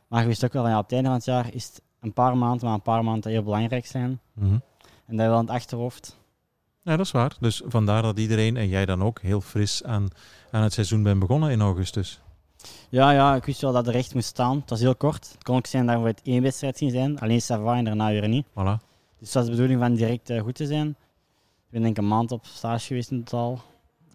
Maar 0.07 0.21
je 0.21 0.27
wist 0.27 0.45
ook 0.45 0.53
wel 0.53 0.61
van 0.61 0.71
ja, 0.71 0.77
op 0.77 0.83
het 0.83 0.93
einde 0.93 1.07
van 1.07 1.17
het 1.17 1.25
jaar 1.25 1.53
is 1.53 1.65
het 1.65 1.81
een 1.99 2.13
paar 2.13 2.37
maanden, 2.37 2.65
maar 2.65 2.73
een 2.73 2.81
paar 2.81 3.03
maanden 3.03 3.31
heel 3.31 3.43
belangrijk 3.43 3.85
zijn. 3.85 4.19
Mhm. 4.33 4.57
En 5.05 5.17
dat 5.17 5.27
wel 5.27 5.39
in 5.39 5.45
het 5.45 5.55
achterhoofd. 5.55 6.17
Ja, 6.81 6.97
dat 6.97 7.05
is 7.05 7.11
waar. 7.11 7.35
Dus 7.39 7.61
vandaar 7.65 8.01
dat 8.01 8.19
iedereen, 8.19 8.57
en 8.57 8.67
jij 8.67 8.85
dan 8.85 9.03
ook, 9.03 9.21
heel 9.21 9.41
fris 9.41 9.83
aan, 9.83 10.07
aan 10.51 10.63
het 10.63 10.73
seizoen 10.73 11.03
bent 11.03 11.19
begonnen 11.19 11.51
in 11.51 11.61
augustus. 11.61 12.21
Ja, 12.89 13.11
ja, 13.11 13.35
ik 13.35 13.45
wist 13.45 13.61
wel 13.61 13.71
dat 13.71 13.87
er 13.87 13.95
echt 13.95 14.13
moest 14.13 14.27
staan. 14.27 14.59
Het 14.59 14.69
was 14.69 14.79
heel 14.79 14.95
kort. 14.95 15.31
Het 15.31 15.43
kon 15.43 15.55
ook 15.55 15.65
zijn 15.65 15.85
dat 15.85 16.01
we 16.01 16.07
het 16.07 16.21
één 16.23 16.41
wedstrijd 16.41 16.77
zien 16.77 16.89
zijn, 16.89 17.19
alleen 17.19 17.41
Sava 17.41 17.75
en 17.75 17.83
daarna 17.83 18.09
weer 18.09 18.27
niet. 18.27 18.45
Voilà. 18.49 18.83
Dus 19.19 19.27
het 19.27 19.33
was 19.33 19.45
de 19.45 19.51
bedoeling 19.51 19.79
van 19.79 19.93
direct 19.93 20.29
eh, 20.29 20.41
goed 20.41 20.55
te 20.55 20.65
zijn. 20.65 20.87
Ik 20.87 21.71
ben 21.71 21.81
denk 21.81 21.97
ik 21.97 22.03
een 22.03 22.09
maand 22.09 22.31
op 22.31 22.45
stage 22.45 22.85
geweest 22.85 23.11
in 23.11 23.23
totaal. 23.23 23.61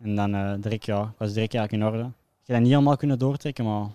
En 0.02 0.14
dan 0.14 0.34
eh, 0.34 0.52
direct, 0.60 0.86
ja, 0.86 1.02
ik 1.02 1.18
was 1.18 1.32
direct 1.32 1.54
eigenlijk 1.54 1.72
in 1.72 1.84
orde. 1.92 2.08
Ik 2.08 2.46
heb 2.46 2.56
dat 2.56 2.60
niet 2.60 2.74
allemaal 2.74 2.96
kunnen 2.96 3.18
doortrekken, 3.18 3.64
maar 3.64 3.86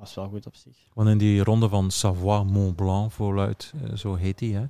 was 0.00 0.14
wel 0.14 0.28
goed 0.28 0.46
op 0.46 0.54
zich. 0.54 0.76
Want 0.94 1.08
in 1.08 1.18
die 1.18 1.44
ronde 1.44 1.68
van 1.68 1.90
Savoie 1.90 2.44
Mont 2.44 2.76
Blanc 2.76 3.12
voluit, 3.12 3.72
eh, 3.84 3.96
zo 3.96 4.14
heet 4.14 4.38
die, 4.38 4.56
hè, 4.56 4.64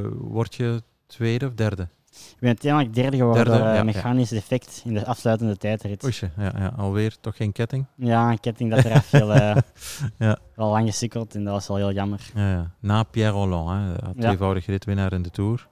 eh, 0.00 0.08
word 0.18 0.54
je 0.54 0.82
tweede 1.06 1.46
of 1.46 1.54
derde? 1.54 1.88
Ik 2.10 2.36
ben 2.38 2.48
uiteindelijk 2.48 2.94
derde 2.94 3.16
geworden 3.16 3.44
Derde, 3.44 3.58
door 3.58 3.68
eh, 3.68 3.76
ja, 3.76 3.82
mechanisch 3.82 4.28
defect 4.28 4.82
in 4.84 4.94
de 4.94 5.06
afsluitende 5.06 5.56
tijdrit. 5.56 6.04
Oesje, 6.04 6.30
ja, 6.36 6.52
ja, 6.58 6.72
alweer 6.76 7.16
toch 7.20 7.36
geen 7.36 7.52
ketting? 7.52 7.86
Ja, 7.96 8.30
een 8.30 8.40
ketting 8.40 8.70
dat 8.70 8.84
eraf 8.84 9.04
viel. 9.06 9.32
eh 9.32 9.56
Ja. 10.18 10.38
Wel 10.54 10.70
lang 10.70 10.86
gesukkeld 10.86 11.34
en 11.34 11.44
dat 11.44 11.52
was 11.52 11.66
wel 11.68 11.76
heel 11.76 11.92
jammer. 11.92 12.30
Ja, 12.34 12.50
ja. 12.50 12.70
Na 12.80 13.02
Pierre 13.02 13.32
Rolland, 13.32 14.00
hè, 14.00 14.14
tweevoudig 14.14 14.66
ritwinnaar 14.66 15.12
in 15.12 15.22
de 15.22 15.30
Tour. 15.30 15.68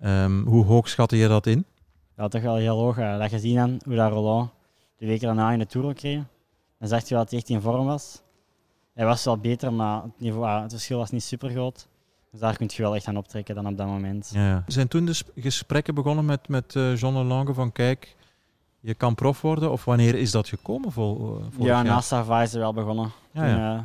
Ehm, 0.00 0.42
hoe 0.44 0.64
hoog 0.64 0.88
schatte 0.88 1.16
je 1.16 1.28
dat 1.28 1.46
in? 1.46 1.64
Ja, 2.16 2.28
toch 2.28 2.42
wel 2.42 2.56
heel 2.56 2.78
hoog. 2.78 2.98
eh, 2.98 3.18
dat 3.18 3.28
gezien 3.30 3.56
dan 3.56 3.80
hoe 3.84 3.94
dat 3.94 4.12
Roland 4.12 4.50
de 4.96 5.06
weken 5.06 5.26
daarna 5.26 5.50
in 5.52 5.58
de 5.58 5.66
Tour 5.66 5.94
kreeg. 5.94 6.22
Dan 6.78 6.88
zag 6.88 7.02
je 7.02 7.08
wel 7.14 7.18
dat 7.22 7.30
hij 7.30 7.38
echt 7.38 7.48
in 7.48 7.60
vorm 7.60 7.86
was. 7.86 8.22
Hij 8.94 9.04
was 9.06 9.24
wel 9.24 9.38
beter, 9.38 9.72
maar 9.72 10.02
het, 10.02 10.20
niveau, 10.20 10.46
ah, 10.46 10.62
het 10.62 10.70
verschil 10.72 10.98
was 10.98 11.10
niet 11.10 11.22
super 11.22 11.50
groot. 11.50 11.88
Dus 12.30 12.40
daar 12.40 12.56
kun 12.56 12.70
je 12.72 12.82
wel 12.82 12.94
echt 12.94 13.06
aan 13.06 13.16
optrekken 13.16 13.54
dan 13.54 13.66
op 13.66 13.76
dat 13.76 13.86
moment. 13.86 14.30
Ja. 14.32 14.64
Zijn 14.66 14.88
toen 14.88 15.04
de 15.04 15.12
sp- 15.12 15.30
gesprekken 15.36 15.94
begonnen 15.94 16.24
met, 16.24 16.48
met 16.48 16.76
eh, 16.76 16.96
John 16.96 17.16
Lange 17.16 17.54
van 17.54 17.72
kijk, 17.72 18.16
je 18.80 18.94
kan 18.94 19.14
prof 19.14 19.40
worden? 19.40 19.70
Of 19.70 19.84
wanneer 19.84 20.14
is 20.14 20.30
dat 20.30 20.48
gekomen 20.48 20.92
vol, 20.92 21.38
eh, 21.40 21.58
Ja, 21.58 21.64
jaar? 21.66 21.84
na 21.84 22.00
Sava 22.00 22.42
is 22.42 22.52
er 22.54 22.60
wel 22.60 22.72
begonnen. 22.72 23.10
Ja, 23.32 23.40
Toen 23.40 23.58
ja. 23.60 23.76
eh, 23.76 23.82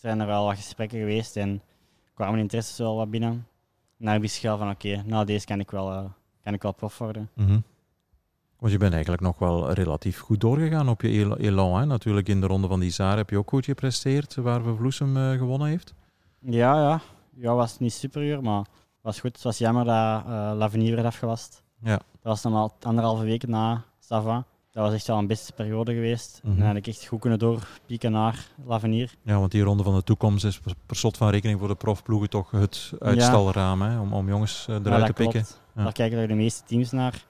zijn 0.00 0.20
er 0.20 0.26
wel 0.26 0.44
wat 0.44 0.56
gesprekken 0.56 0.98
geweest 0.98 1.36
en 1.36 1.62
kwamen 2.14 2.38
interesses 2.38 2.78
wel 2.78 2.96
wat 2.96 3.10
binnen. 3.10 3.30
En 3.30 4.04
dan 4.04 4.12
heb 4.12 4.22
ik 4.22 4.28
geschel 4.30 4.58
van 4.58 4.70
oké, 4.70 5.02
nou 5.06 5.24
deze 5.24 5.46
kan 5.46 5.60
ik 5.60 5.70
wel, 5.70 5.92
eh, 5.92 6.04
kan 6.42 6.54
ik 6.54 6.62
wel 6.62 6.72
prof 6.72 6.98
worden. 6.98 7.30
Mhm. 7.34 7.58
Want 8.60 8.72
je 8.72 8.78
bent 8.78 8.92
eigenlijk 8.92 9.22
nog 9.22 9.38
wel 9.38 9.72
relatief 9.72 10.18
goed 10.18 10.40
doorgegaan 10.40 10.88
op 10.88 11.02
je 11.02 11.22
el- 11.24 11.36
elan. 11.36 11.78
Hè? 11.78 11.86
Natuurlijk 11.86 12.28
in 12.28 12.40
de 12.40 12.46
ronde 12.46 12.68
van 12.68 12.80
die 12.80 12.90
Zaar 12.90 13.16
heb 13.16 13.30
je 13.30 13.38
ook 13.38 13.48
goed 13.48 13.64
gepresteerd, 13.64 14.34
waar 14.34 14.64
we 14.64 14.74
Vloesem 14.76 15.16
eh, 15.16 15.30
gewonnen 15.38 15.68
heeft. 15.68 15.94
Ja, 16.38 16.74
ja. 16.76 17.00
Ja, 17.34 17.54
was 17.54 17.78
niet 17.78 17.92
superieur, 17.92 18.42
maar 18.42 18.64
was 19.00 19.20
goed. 19.20 19.32
Het 19.32 19.42
was 19.42 19.58
jammer 19.58 19.84
dat 19.84 20.22
eh 20.26 20.52
Lavenier 20.56 20.94
werd 20.94 21.06
afgelast. 21.06 21.62
Ja. 21.82 21.90
Dat 21.96 22.02
was 22.22 22.42
dan 22.42 22.54
al 22.54 22.72
anderhalve 22.82 23.24
week 23.24 23.46
na 23.46 23.84
Sava. 23.98 24.44
Dat 24.72 24.84
was 24.84 24.94
echt 24.94 25.06
wel 25.06 25.18
een 25.18 25.26
beste 25.26 25.52
periode 25.52 25.94
geweest. 25.94 26.40
Mhm. 26.42 26.52
En 26.52 26.58
dan 26.58 26.66
had 26.66 26.76
ik 26.76 26.86
echt 26.86 27.06
goed 27.06 27.20
kunnen 27.20 27.38
doorpieken 27.38 28.12
naar 28.12 28.46
Lavenier. 28.66 29.14
Ja, 29.22 29.38
want 29.38 29.50
die 29.50 29.62
ronde 29.62 29.82
van 29.82 29.94
de 29.94 30.02
toekomst 30.02 30.44
is 30.44 30.58
per, 30.86 30.96
slot 30.96 31.16
van 31.16 31.28
rekening 31.30 31.58
voor 31.58 31.68
de 31.68 31.74
profploegen 31.74 32.30
toch 32.30 32.50
het 32.50 32.92
uitstalraam, 32.98 33.82
hè? 33.82 34.00
Om, 34.00 34.12
om 34.12 34.28
jongens 34.28 34.66
eh, 34.68 34.74
Ja, 34.74 34.80
eruit 34.84 35.06
te 35.06 35.12
pikken. 35.12 35.30
klopt. 35.40 35.60
Ja. 35.74 35.82
Daar 35.82 35.92
kijken 35.92 36.18
er 36.18 36.28
de 36.28 36.34
meeste 36.34 36.62
teams 36.66 36.90
naar. 36.90 37.24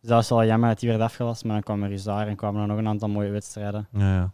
Dus 0.00 0.08
dat 0.08 0.18
was 0.18 0.28
wel 0.28 0.44
jammer 0.44 0.68
dat 0.68 0.80
die 0.80 0.88
werd 0.88 1.00
afgelast, 1.00 1.44
maar 1.44 1.52
dan 1.52 1.62
kwam 1.62 1.82
er 1.82 1.92
Isar 1.92 2.26
en 2.26 2.36
kwamen 2.36 2.60
er 2.60 2.66
nog 2.66 2.78
een 2.78 2.88
aantal 2.88 3.08
mooie 3.08 3.30
wedstrijden. 3.30 3.88
Ja, 3.92 4.14
ja. 4.14 4.32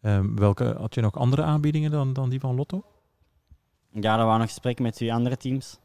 Ehm, 0.00 0.34
welke, 0.34 0.74
had 0.78 0.94
je 0.94 1.00
nog 1.00 1.18
andere 1.18 1.42
aanbiedingen 1.42 1.90
dan, 1.90 2.12
dan 2.12 2.28
die 2.28 2.40
van 2.40 2.54
Lotto? 2.54 2.84
Ja, 3.90 4.18
er 4.18 4.24
waren 4.24 4.38
nog 4.38 4.48
gesprekken 4.48 4.84
met 4.84 4.94
twee 4.94 5.12
andere 5.14 5.36
teams. 5.36 5.78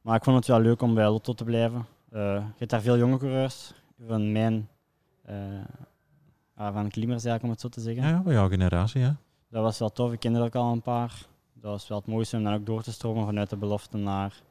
Maar 0.00 0.16
ik 0.16 0.24
vond 0.24 0.36
het 0.36 0.46
wel 0.46 0.60
leuk 0.60 0.82
om 0.82 0.94
bij 0.94 1.08
Lotto 1.08 1.32
te 1.32 1.44
blijven. 1.44 1.86
Eh, 2.10 2.20
je 2.34 2.54
hebt 2.56 2.70
daar 2.70 2.80
veel 2.80 2.98
jonge 2.98 3.18
coureurs 3.18 3.72
van 4.06 4.32
mijn, 4.32 4.68
ah, 6.54 6.72
van 6.72 6.90
klimmers 6.90 7.24
eigenlijk, 7.24 7.42
om 7.42 7.50
het 7.50 7.60
zo 7.60 7.68
te 7.68 7.80
zeggen. 7.80 8.02
Ja, 8.02 8.08
ja, 8.08 8.22
van 8.22 8.32
jouw 8.32 8.48
generatie, 8.48 9.00
ja. 9.00 9.16
Dat 9.48 9.62
was 9.62 9.78
wel 9.78 9.92
tof, 9.92 10.12
ik 10.12 10.20
kende 10.20 10.38
er 10.38 10.44
ook 10.44 10.54
al 10.54 10.72
een 10.72 10.82
paar. 10.82 11.26
Dat 11.52 11.70
was 11.70 11.88
wel 11.88 11.98
het 11.98 12.06
mooiste 12.06 12.36
om 12.36 12.44
dan 12.44 12.54
ook 12.54 12.66
door 12.66 12.82
te 12.82 12.92
stromen 12.92 13.24
vanuit 13.26 13.50
de 13.50 13.56
belofte 13.56 13.96
naar, 13.96 14.42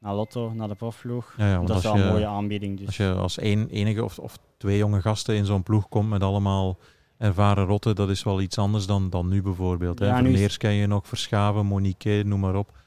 naar 0.00 0.14
Lotto, 0.14 0.52
naar 0.52 0.68
de 0.68 0.74
profvloeg. 0.74 1.34
ja, 1.36 1.58
dat 1.62 1.76
is 1.76 1.82
wel 1.82 1.96
je, 1.96 2.02
een 2.02 2.08
mooie 2.12 2.26
aanbieding. 2.26 2.76
Dus. 2.78 2.86
Als 2.86 2.96
je 2.96 3.12
als 3.12 3.38
één, 3.38 3.68
enige 3.68 4.04
of, 4.04 4.18
of 4.18 4.38
twee 4.56 4.78
jonge 4.78 5.00
gasten 5.00 5.36
in 5.36 5.44
zo'n 5.44 5.62
ploeg 5.62 5.88
komt 5.88 6.08
met 6.08 6.22
allemaal 6.22 6.78
ervaren 7.18 7.64
rotten, 7.66 7.94
dat 7.94 8.08
is 8.10 8.22
wel 8.22 8.40
iets 8.40 8.58
anders 8.58 8.86
dan, 8.86 9.10
dan 9.10 9.28
nu 9.28 9.42
bijvoorbeeld. 9.42 9.98
Hè. 9.98 10.06
Ja, 10.06 10.20
nu 10.20 10.26
is- 10.26 10.30
Vermeers 10.32 10.56
ken 10.56 10.72
je 10.72 10.86
nog, 10.86 11.06
Verschaven, 11.08 11.66
Monique, 11.66 12.22
noem 12.24 12.40
maar 12.40 12.54
op. 12.54 12.78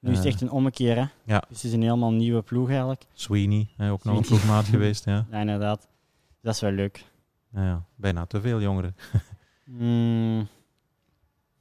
Nu 0.00 0.10
is 0.10 0.16
het 0.16 0.26
Eh, 0.26 0.32
echt 0.32 0.40
een 0.42 0.50
ommekeer, 0.50 0.96
hè? 0.96 1.04
Ja. 1.24 1.44
Dus 1.48 1.56
het 1.56 1.64
is 1.64 1.72
een 1.72 1.82
helemaal 1.82 2.12
nieuwe 2.12 2.42
ploeg 2.42 2.68
eigenlijk. 2.68 3.04
Sweeney, 3.12 3.68
hè, 3.76 3.90
ook 3.90 4.04
nog 4.04 4.16
een 4.16 4.22
ploegmaat 4.22 4.64
geweest. 4.74 5.04
Ja. 5.04 5.26
Ja, 5.30 5.40
inderdaad. 5.40 5.88
Dat 6.42 6.54
is 6.54 6.60
wel 6.60 6.70
leuk. 6.70 7.04
Ja, 7.52 7.62
ja, 7.64 7.84
bijna 7.96 8.26
te 8.26 8.40
veel 8.40 8.60
jongeren. 8.60 8.96
Mm, 9.66 10.48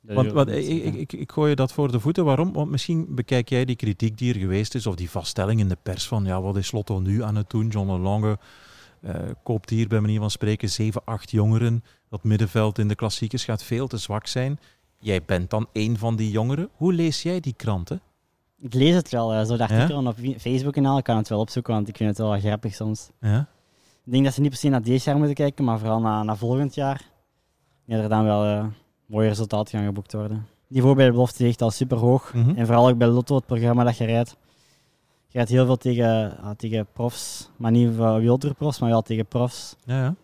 Want 0.05 0.49
ik, 0.49 0.67
ik, 0.67 0.93
ik, 0.93 1.13
ik 1.13 1.31
gooi 1.31 1.49
je 1.49 1.55
dat 1.55 1.73
voor 1.73 1.91
de 1.91 1.99
voeten. 1.99 2.25
Waarom? 2.25 2.53
Want 2.53 2.69
misschien 2.69 3.05
bekijk 3.09 3.49
jij 3.49 3.65
die 3.65 3.75
kritiek 3.75 4.17
die 4.17 4.33
er 4.33 4.39
geweest 4.39 4.75
is, 4.75 4.87
of 4.87 4.95
die 4.95 5.09
vaststelling 5.09 5.59
in 5.59 5.69
de 5.69 5.77
pers 5.83 6.07
van, 6.07 6.25
ja, 6.25 6.41
wat 6.41 6.57
is 6.57 6.71
Lotto 6.71 6.99
nu 6.99 7.23
aan 7.23 7.35
het 7.35 7.49
doen? 7.49 7.67
John 7.67 7.91
Lange 8.01 8.37
eh, 9.01 9.15
koopt 9.43 9.69
hier 9.69 9.87
bij 9.87 9.99
manier 9.99 10.19
van 10.19 10.31
spreken 10.31 10.69
7, 10.69 11.01
8 11.05 11.31
jongeren. 11.31 11.83
Dat 12.09 12.23
middenveld 12.23 12.79
in 12.79 12.87
de 12.87 12.95
klassiekers 12.95 13.43
gaat 13.43 13.63
veel 13.63 13.87
te 13.87 13.97
zwak 13.97 14.27
zijn. 14.27 14.59
Jij 14.99 15.23
bent 15.25 15.49
dan 15.49 15.67
een 15.73 15.97
van 15.97 16.15
die 16.15 16.31
jongeren. 16.31 16.69
Hoe 16.75 16.93
lees 16.93 17.21
jij 17.21 17.39
die 17.39 17.53
kranten? 17.53 18.01
Ik 18.59 18.73
lees 18.73 18.95
het 18.95 19.09
wel, 19.09 19.45
zo 19.45 19.57
de 19.57 19.63
Ja? 19.63 19.69
artikelen 19.69 20.07
op 20.07 20.17
Facebook 20.37 20.75
en 20.75 20.85
al. 20.85 20.97
Ik 20.97 21.03
kan 21.03 21.17
het 21.17 21.29
wel 21.29 21.39
opzoeken, 21.39 21.73
want 21.73 21.87
ik 21.87 21.97
vind 21.97 22.09
het 22.09 22.17
wel 22.17 22.39
grappig 22.39 22.73
soms. 22.73 23.09
Ja? 23.19 23.47
Ik 24.05 24.11
denk 24.11 24.23
dat 24.23 24.33
ze 24.33 24.41
niet 24.41 24.49
per 24.49 24.59
se 24.59 24.69
naar 24.69 24.81
deze 24.81 25.09
jaar 25.09 25.17
moeten 25.17 25.35
kijken, 25.35 25.65
maar 25.65 25.79
vooral 25.79 25.99
naar, 25.99 26.25
naar 26.25 26.37
volgend 26.37 26.75
jaar. 26.75 27.01
Ja, 27.85 27.97
er 27.97 28.09
dan 28.09 28.23
wel 28.23 28.45
eh, 28.45 28.65
mooie 29.13 29.27
resultaten 29.27 29.77
gaan 29.77 29.87
geboekt 29.87 30.13
worden. 30.13 30.37
Het 30.37 30.71
niveau 30.81 30.95
bij 30.95 31.05
de 31.05 31.11
belofte 31.11 31.43
is 31.43 31.49
echt 31.49 31.61
al 31.61 31.71
super 31.71 31.97
hoog. 31.97 32.33
Mhm. 32.33 32.49
En 32.55 32.65
vooral 32.65 32.89
ook 32.89 32.97
bij 32.97 33.07
Lotto, 33.07 33.35
het 33.35 33.45
programma 33.45 33.83
dat 33.83 33.97
je 33.97 34.05
rijdt. 34.05 34.37
Je 35.27 35.37
rijdt 35.39 35.49
heel 35.49 35.65
veel 35.65 35.77
tegen, 35.77 36.37
ah, 36.37 36.55
tegen 36.55 36.87
profs, 36.93 37.49
maar 37.57 37.71
niet 37.71 37.89
voor 37.95 38.19
wielerprofs, 38.19 38.79
maar 38.79 38.89
wel 38.89 39.01
tegen 39.01 39.25
profs. 39.25 39.75
Ja, 39.85 40.03
ja. 40.03 40.15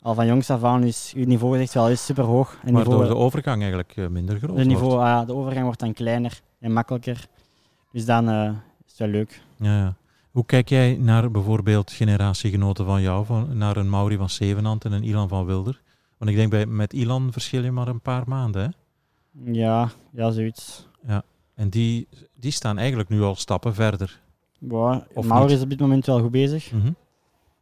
Al 0.00 0.14
van 0.14 0.26
jongs 0.26 0.50
af 0.50 0.64
aan 0.64 0.82
is 0.82 1.12
je 1.16 1.26
niveau 1.26 1.60
echt 1.60 1.74
wel 1.74 1.88
is 1.88 2.04
super 2.04 2.24
hoog. 2.24 2.58
En 2.64 2.72
Waardoor 2.72 2.92
niveau, 2.92 3.08
de 3.08 3.20
overgang 3.20 3.60
eigenlijk 3.60 3.96
eh, 3.96 4.06
minder 4.06 4.38
groot 4.38 4.48
de, 4.48 4.54
wordt. 4.54 4.68
niveau, 4.68 5.00
ah, 5.00 5.26
de 5.26 5.34
overgang 5.34 5.64
wordt 5.64 5.80
dan 5.80 5.92
kleiner 5.92 6.40
en 6.60 6.72
makkelijker. 6.72 7.26
Dus 7.92 8.04
dan 8.04 8.28
eh, 8.28 8.50
is 8.84 8.90
het 8.90 8.98
wel 8.98 9.08
leuk. 9.08 9.42
Ja, 9.58 9.78
ja. 9.78 9.96
Hoe 10.30 10.46
kijk 10.46 10.68
jij 10.68 10.96
naar 11.00 11.30
bijvoorbeeld 11.30 11.92
generatiegenoten 11.92 12.84
van 12.84 13.02
jou, 13.02 13.24
van, 13.24 13.58
naar 13.58 13.76
een 13.76 13.90
Mauri 13.90 14.16
van 14.16 14.30
Zevenand 14.30 14.84
en 14.84 14.92
een 14.92 15.02
Ilan 15.02 15.28
van 15.28 15.46
Wilder? 15.46 15.80
Want 16.18 16.30
ik 16.30 16.36
denk 16.36 16.50
bij, 16.50 16.66
met 16.66 16.92
Ilan 16.92 17.32
verschil 17.32 17.64
je 17.64 17.70
maar 17.70 17.88
een 17.88 18.00
paar 18.00 18.22
maanden. 18.26 18.62
Hè? 18.62 18.68
Ja, 19.52 19.90
ja 20.12 20.30
zoiets. 20.30 20.86
En 21.54 21.68
die, 21.68 22.08
die 22.34 22.50
staan 22.50 22.78
eigenlijk 22.78 23.08
nu 23.08 23.22
al 23.22 23.34
stappen 23.34 23.74
verder. 23.74 24.20
Ja, 24.58 25.06
Of 25.14 25.26
Mauro 25.26 25.46
is 25.46 25.60
op 25.62 25.70
dit 25.70 25.80
moment 25.80 26.06
wel 26.06 26.20
goed 26.20 26.30
bezig. 26.30 26.72
Mhm. 26.72 26.86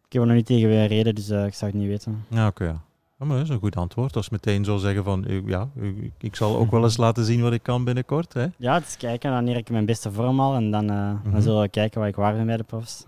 Ik 0.07 0.13
heb 0.13 0.21
er 0.23 0.27
nog 0.29 0.37
niet 0.37 0.47
tegen 0.47 0.69
weer 0.69 0.87
reden, 0.87 1.15
dus 1.15 1.29
eh, 1.29 1.47
ik 1.47 1.55
zou 1.55 1.71
het 1.71 1.81
niet 1.81 1.89
weten. 1.89 2.25
Ja, 2.29 2.47
oké. 2.47 2.65
ja. 2.65 2.81
Ja, 3.19 3.27
maar 3.27 3.37
dat 3.37 3.45
is 3.47 3.51
een 3.53 3.59
goed 3.59 3.77
antwoord. 3.77 4.17
Als 4.17 4.29
meteen 4.29 4.65
zo 4.65 4.77
zeggen 4.77 5.05
van, 5.05 5.25
eh, 5.27 5.47
ja, 5.47 5.69
ik, 5.81 6.13
ik 6.19 6.37
zal 6.37 6.57
ook 6.57 6.71
wel 6.71 6.83
eens 6.83 6.97
laten 6.97 7.25
zien 7.25 7.43
wat 7.43 7.53
ik 7.53 7.63
kan 7.63 7.85
binnenkort. 7.85 8.33
Hè? 8.33 8.47
Ja, 8.57 8.75
het 8.75 8.87
is 8.87 8.97
kijken 8.97 9.31
wanneer 9.31 9.57
ik 9.57 9.71
mijn 9.71 9.87
beste 9.87 10.13
vorm 10.13 10.41
al 10.41 10.55
en 10.55 10.71
dan, 10.71 10.91
eh, 10.91 10.97
Mhm. 11.13 11.31
dan 11.33 11.43
zullen 11.43 11.61
we 11.61 11.69
kijken 11.69 12.01
waar 12.01 12.09
ik 12.09 12.17
waar 12.17 12.35
ben 12.35 12.47
bij 12.47 12.57
de 12.57 12.63
profs. 12.65 13.05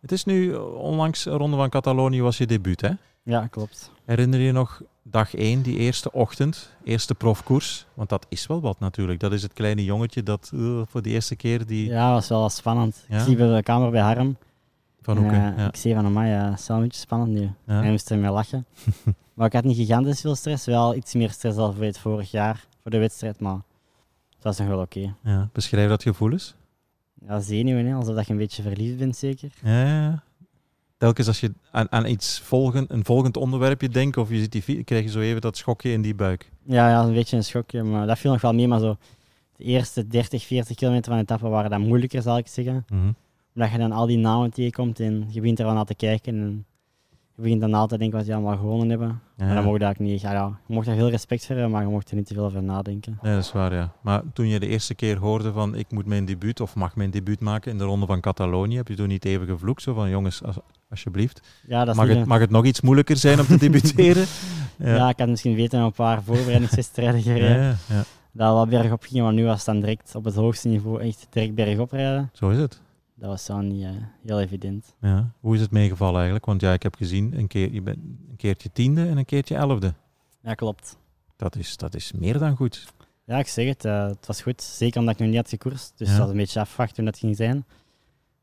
Het 0.00 0.12
is 0.12 0.24
nu, 0.24 0.52
eh, 0.54 0.74
onlangs 0.74 1.24
Ronde 1.24 1.56
van 1.56 1.68
Catalonië 1.70 2.22
was 2.22 2.38
je 2.38 2.46
debuut. 2.46 2.80
Hè? 2.80 2.90
Ja, 3.22 3.46
klopt. 3.46 3.90
Herinner 4.04 4.40
je 4.40 4.52
nog 4.52 4.82
dag 5.02 5.34
één, 5.34 5.62
die 5.62 5.76
eerste 5.78 6.12
ochtend, 6.12 6.70
eerste 6.84 7.14
profkoers. 7.14 7.86
Want 7.94 8.08
dat 8.08 8.26
is 8.28 8.46
wel 8.46 8.60
wat 8.60 8.80
natuurlijk. 8.80 9.20
Dat 9.20 9.32
is 9.32 9.42
het 9.42 9.52
kleine 9.52 9.84
jongetje 9.84 10.22
dat 10.22 10.50
uh, 10.54 10.82
voor 10.86 11.02
de 11.02 11.10
eerste 11.10 11.36
keer 11.36 11.66
die... 11.66 11.86
Ja, 11.88 12.04
dat 12.06 12.14
was 12.14 12.28
wel 12.28 12.48
spannend. 12.48 13.04
Ja? 13.08 13.20
Ik 13.20 13.26
liep 13.26 13.40
op 13.40 13.54
de 13.54 13.62
kamer 13.62 13.90
bij 13.90 14.00
Harm. 14.00 14.36
Van 15.00 15.16
En, 15.16 15.22
Hoeken. 15.22 15.52
eh, 15.52 15.58
ja. 15.58 15.68
Ik 15.68 15.76
zei 15.76 15.94
van, 15.94 16.04
amai, 16.04 16.30
ja, 16.30 16.50
het 16.50 16.58
is 16.60 16.66
wel 16.66 16.76
een 16.76 16.82
beetje 16.82 17.00
spannend 17.00 17.30
nu. 17.30 17.50
Ja. 17.66 17.80
Hij 17.80 17.90
moest 17.90 18.10
ermee 18.10 18.30
lachen. 18.30 18.66
maar 19.34 19.46
ik 19.46 19.52
had 19.52 19.64
niet 19.64 19.76
gigantisch 19.76 20.20
veel 20.20 20.34
stress. 20.34 20.64
Wel 20.66 20.94
iets 20.94 21.14
meer 21.14 21.30
stress 21.30 21.56
dan 21.56 21.74
voor 21.74 21.84
het 21.84 21.98
vorig 21.98 22.30
jaar, 22.30 22.66
voor 22.82 22.90
de 22.90 22.98
wedstrijd. 22.98 23.40
Maar 23.40 23.60
het 24.34 24.42
was 24.42 24.58
nog 24.58 24.68
wel 24.68 24.80
oké. 24.80 25.14
Ja, 25.22 25.48
Beschrijf 25.52 25.88
dat 25.88 26.02
gevoel 26.02 26.30
eens. 26.32 26.54
Ja, 27.26 27.40
zenuwen, 27.40 27.86
hè, 27.86 27.94
alsof 27.94 28.14
dat 28.14 28.26
je 28.26 28.32
een 28.32 28.38
beetje 28.38 28.62
verliefd 28.62 28.98
bent, 28.98 29.16
zeker. 29.16 29.50
Ja, 29.62 29.82
ja, 29.84 30.02
ja. 30.02 30.22
Telkens 31.02 31.26
als 31.26 31.40
je 31.40 31.52
aan, 31.70 31.86
aan 31.90 32.06
iets 32.06 32.40
volgen, 32.40 32.84
een 32.88 33.04
volgend 33.04 33.36
onderwerpje 33.36 33.88
denkt 33.88 34.16
of 34.16 34.30
je 34.30 34.38
ziet 34.38 34.52
die 34.52 34.84
krijg 34.84 35.04
je 35.04 35.10
zo 35.10 35.20
even 35.20 35.40
dat 35.40 35.56
schokje 35.56 35.92
in 35.92 36.02
die 36.02 36.14
buik. 36.14 36.50
Ja, 36.62 36.88
ja, 36.88 37.02
een 37.02 37.12
beetje 37.12 37.36
een 37.36 37.44
schokje, 37.44 37.82
maar 37.82 38.06
dat 38.06 38.18
viel 38.18 38.32
nog 38.32 38.40
wel 38.40 38.52
mee. 38.52 38.68
Maar 38.68 38.80
zo, 38.80 38.96
de 39.56 39.64
eerste 39.64 40.06
30, 40.06 40.42
40 40.42 40.76
kilometer 40.76 41.04
van 41.04 41.16
de 41.16 41.22
etappe 41.22 41.48
waren 41.48 41.70
dan 41.70 41.86
moeilijker, 41.86 42.22
zal 42.22 42.38
ik 42.38 42.46
zeggen. 42.46 42.84
Mhm. 42.88 43.12
Omdat 43.54 43.70
je 43.70 43.78
dan 43.78 43.92
al 43.92 44.06
die 44.06 44.18
namen 44.18 44.50
tegenkomt 44.50 45.00
en 45.00 45.26
je 45.30 45.40
begint 45.40 45.58
er 45.58 45.64
wel 45.64 45.74
naar 45.74 45.84
te 45.84 45.94
kijken. 45.94 46.34
En 46.34 46.66
je 47.36 47.42
begint 47.42 47.60
dan 47.60 47.74
altijd 47.74 47.90
te 47.90 47.96
denken 47.98 48.16
wat 48.16 48.26
die 48.26 48.34
allemaal 48.34 48.56
gewonnen 48.56 48.88
hebben. 48.88 49.20
Ja, 49.36 49.44
Maar 49.44 49.54
dan 49.54 49.64
mocht 49.64 49.82
ook 49.84 49.98
niet. 49.98 50.20
Ja, 50.20 50.32
ja, 50.32 50.58
je 50.66 50.74
mocht 50.74 50.86
daar 50.86 50.94
heel 50.94 51.10
respect 51.10 51.46
voor 51.46 51.54
hebben, 51.54 51.72
maar 51.72 51.82
je 51.82 51.88
mocht 51.88 52.10
er 52.10 52.16
niet 52.16 52.26
te 52.26 52.34
veel 52.34 52.44
over 52.44 52.62
nadenken. 52.62 53.18
Nee, 53.22 53.34
dat 53.34 53.44
is 53.44 53.52
waar, 53.52 53.74
ja. 53.74 53.92
Maar 54.02 54.22
toen 54.32 54.46
je 54.48 54.60
de 54.60 54.66
eerste 54.66 54.94
keer 54.94 55.18
hoorde 55.18 55.52
van 55.52 55.74
ik 55.74 55.90
moet 55.90 56.06
mijn 56.06 56.24
debuut 56.24 56.60
of 56.60 56.74
mag 56.74 56.96
mijn 56.96 57.10
debuut 57.10 57.40
maken 57.40 57.70
in 57.72 57.78
de 57.78 57.84
ronde 57.84 58.06
van 58.06 58.20
Catalonië, 58.20 58.76
heb 58.76 58.88
je 58.88 58.94
toen 58.94 59.08
niet 59.08 59.24
even 59.24 59.46
gevloekt? 59.46 59.82
Zo 59.82 59.94
van 59.94 60.10
jongens, 60.10 60.42
als, 60.42 60.56
alsjeblieft. 60.90 61.40
Ja, 61.66 61.78
dat 61.84 61.94
is 61.94 62.00
Mag 62.00 62.08
het, 62.08 62.16
een- 62.16 62.28
mag 62.28 62.38
het 62.40 62.50
nog 62.50 62.64
iets 62.64 62.80
moeilijker 62.80 63.16
zijn 63.16 63.40
om 63.40 63.46
te 63.46 63.58
debuteren? 63.66 64.24
ja. 64.78 65.08
ik 65.08 65.18
had 65.18 65.28
misschien 65.28 65.54
weten 65.54 65.80
een 65.80 65.92
paar 65.92 66.22
voorbereidingswedstrijden 66.22 67.22
gereden. 67.22 67.62
ja, 67.62 67.74
ja. 67.88 68.04
Dat 68.34 68.52
wel 68.54 68.66
bergop 68.66 69.02
ging, 69.02 69.22
maar 69.24 69.32
nu 69.32 69.44
was 69.44 69.56
het 69.56 69.64
dan 69.66 69.80
direct 69.80 70.14
op 70.14 70.24
het 70.24 70.34
hoogste 70.34 70.68
niveau 70.68 71.00
echt 71.02 71.26
direct 71.30 71.54
bergop 71.54 71.90
rijden. 71.92 72.30
Zo 72.32 72.48
is 72.50 72.58
het. 72.58 72.80
Dat 73.22 73.30
was 73.30 73.44
zo 73.44 73.60
niet 73.60 73.82
eh, 73.84 73.90
heel 74.26 74.40
evident. 74.40 74.94
Ja. 75.00 75.30
Hoe 75.40 75.54
is 75.54 75.60
het 75.60 75.70
meegevallen 75.70 76.14
eigenlijk? 76.14 76.44
Want 76.46 76.60
ja, 76.60 76.72
ik 76.72 76.82
heb 76.82 76.94
gezien, 76.94 77.38
een, 77.38 77.46
keer, 77.46 77.72
je 77.72 77.82
bent 77.82 77.96
een 78.28 78.36
keertje 78.36 78.70
tiende 78.72 79.06
en 79.06 79.16
een 79.18 79.24
keertje 79.24 79.54
elfde. 79.56 79.94
Ja, 80.42 80.54
klopt. 80.54 80.96
Dat 81.36 81.56
is, 81.56 81.76
dat 81.76 81.94
is 81.94 82.12
meer 82.12 82.38
dan 82.38 82.56
goed. 82.56 82.92
Ja, 83.24 83.38
ik 83.38 83.46
zeg 83.48 83.66
het. 83.68 83.84
eh, 83.84 84.06
het 84.06 84.26
was 84.26 84.42
goed. 84.42 84.62
Zeker 84.62 84.98
omdat 85.00 85.14
ik 85.14 85.20
nog 85.20 85.28
niet 85.28 85.36
had 85.36 85.48
gekoerst. 85.48 85.92
Dus 85.96 86.10
Ja. 86.10 86.18
was 86.18 86.30
een 86.30 86.36
beetje 86.36 86.60
afwachten 86.60 87.02
hoe 87.02 87.12
dat 87.12 87.20
ging 87.20 87.36
zijn. 87.36 87.64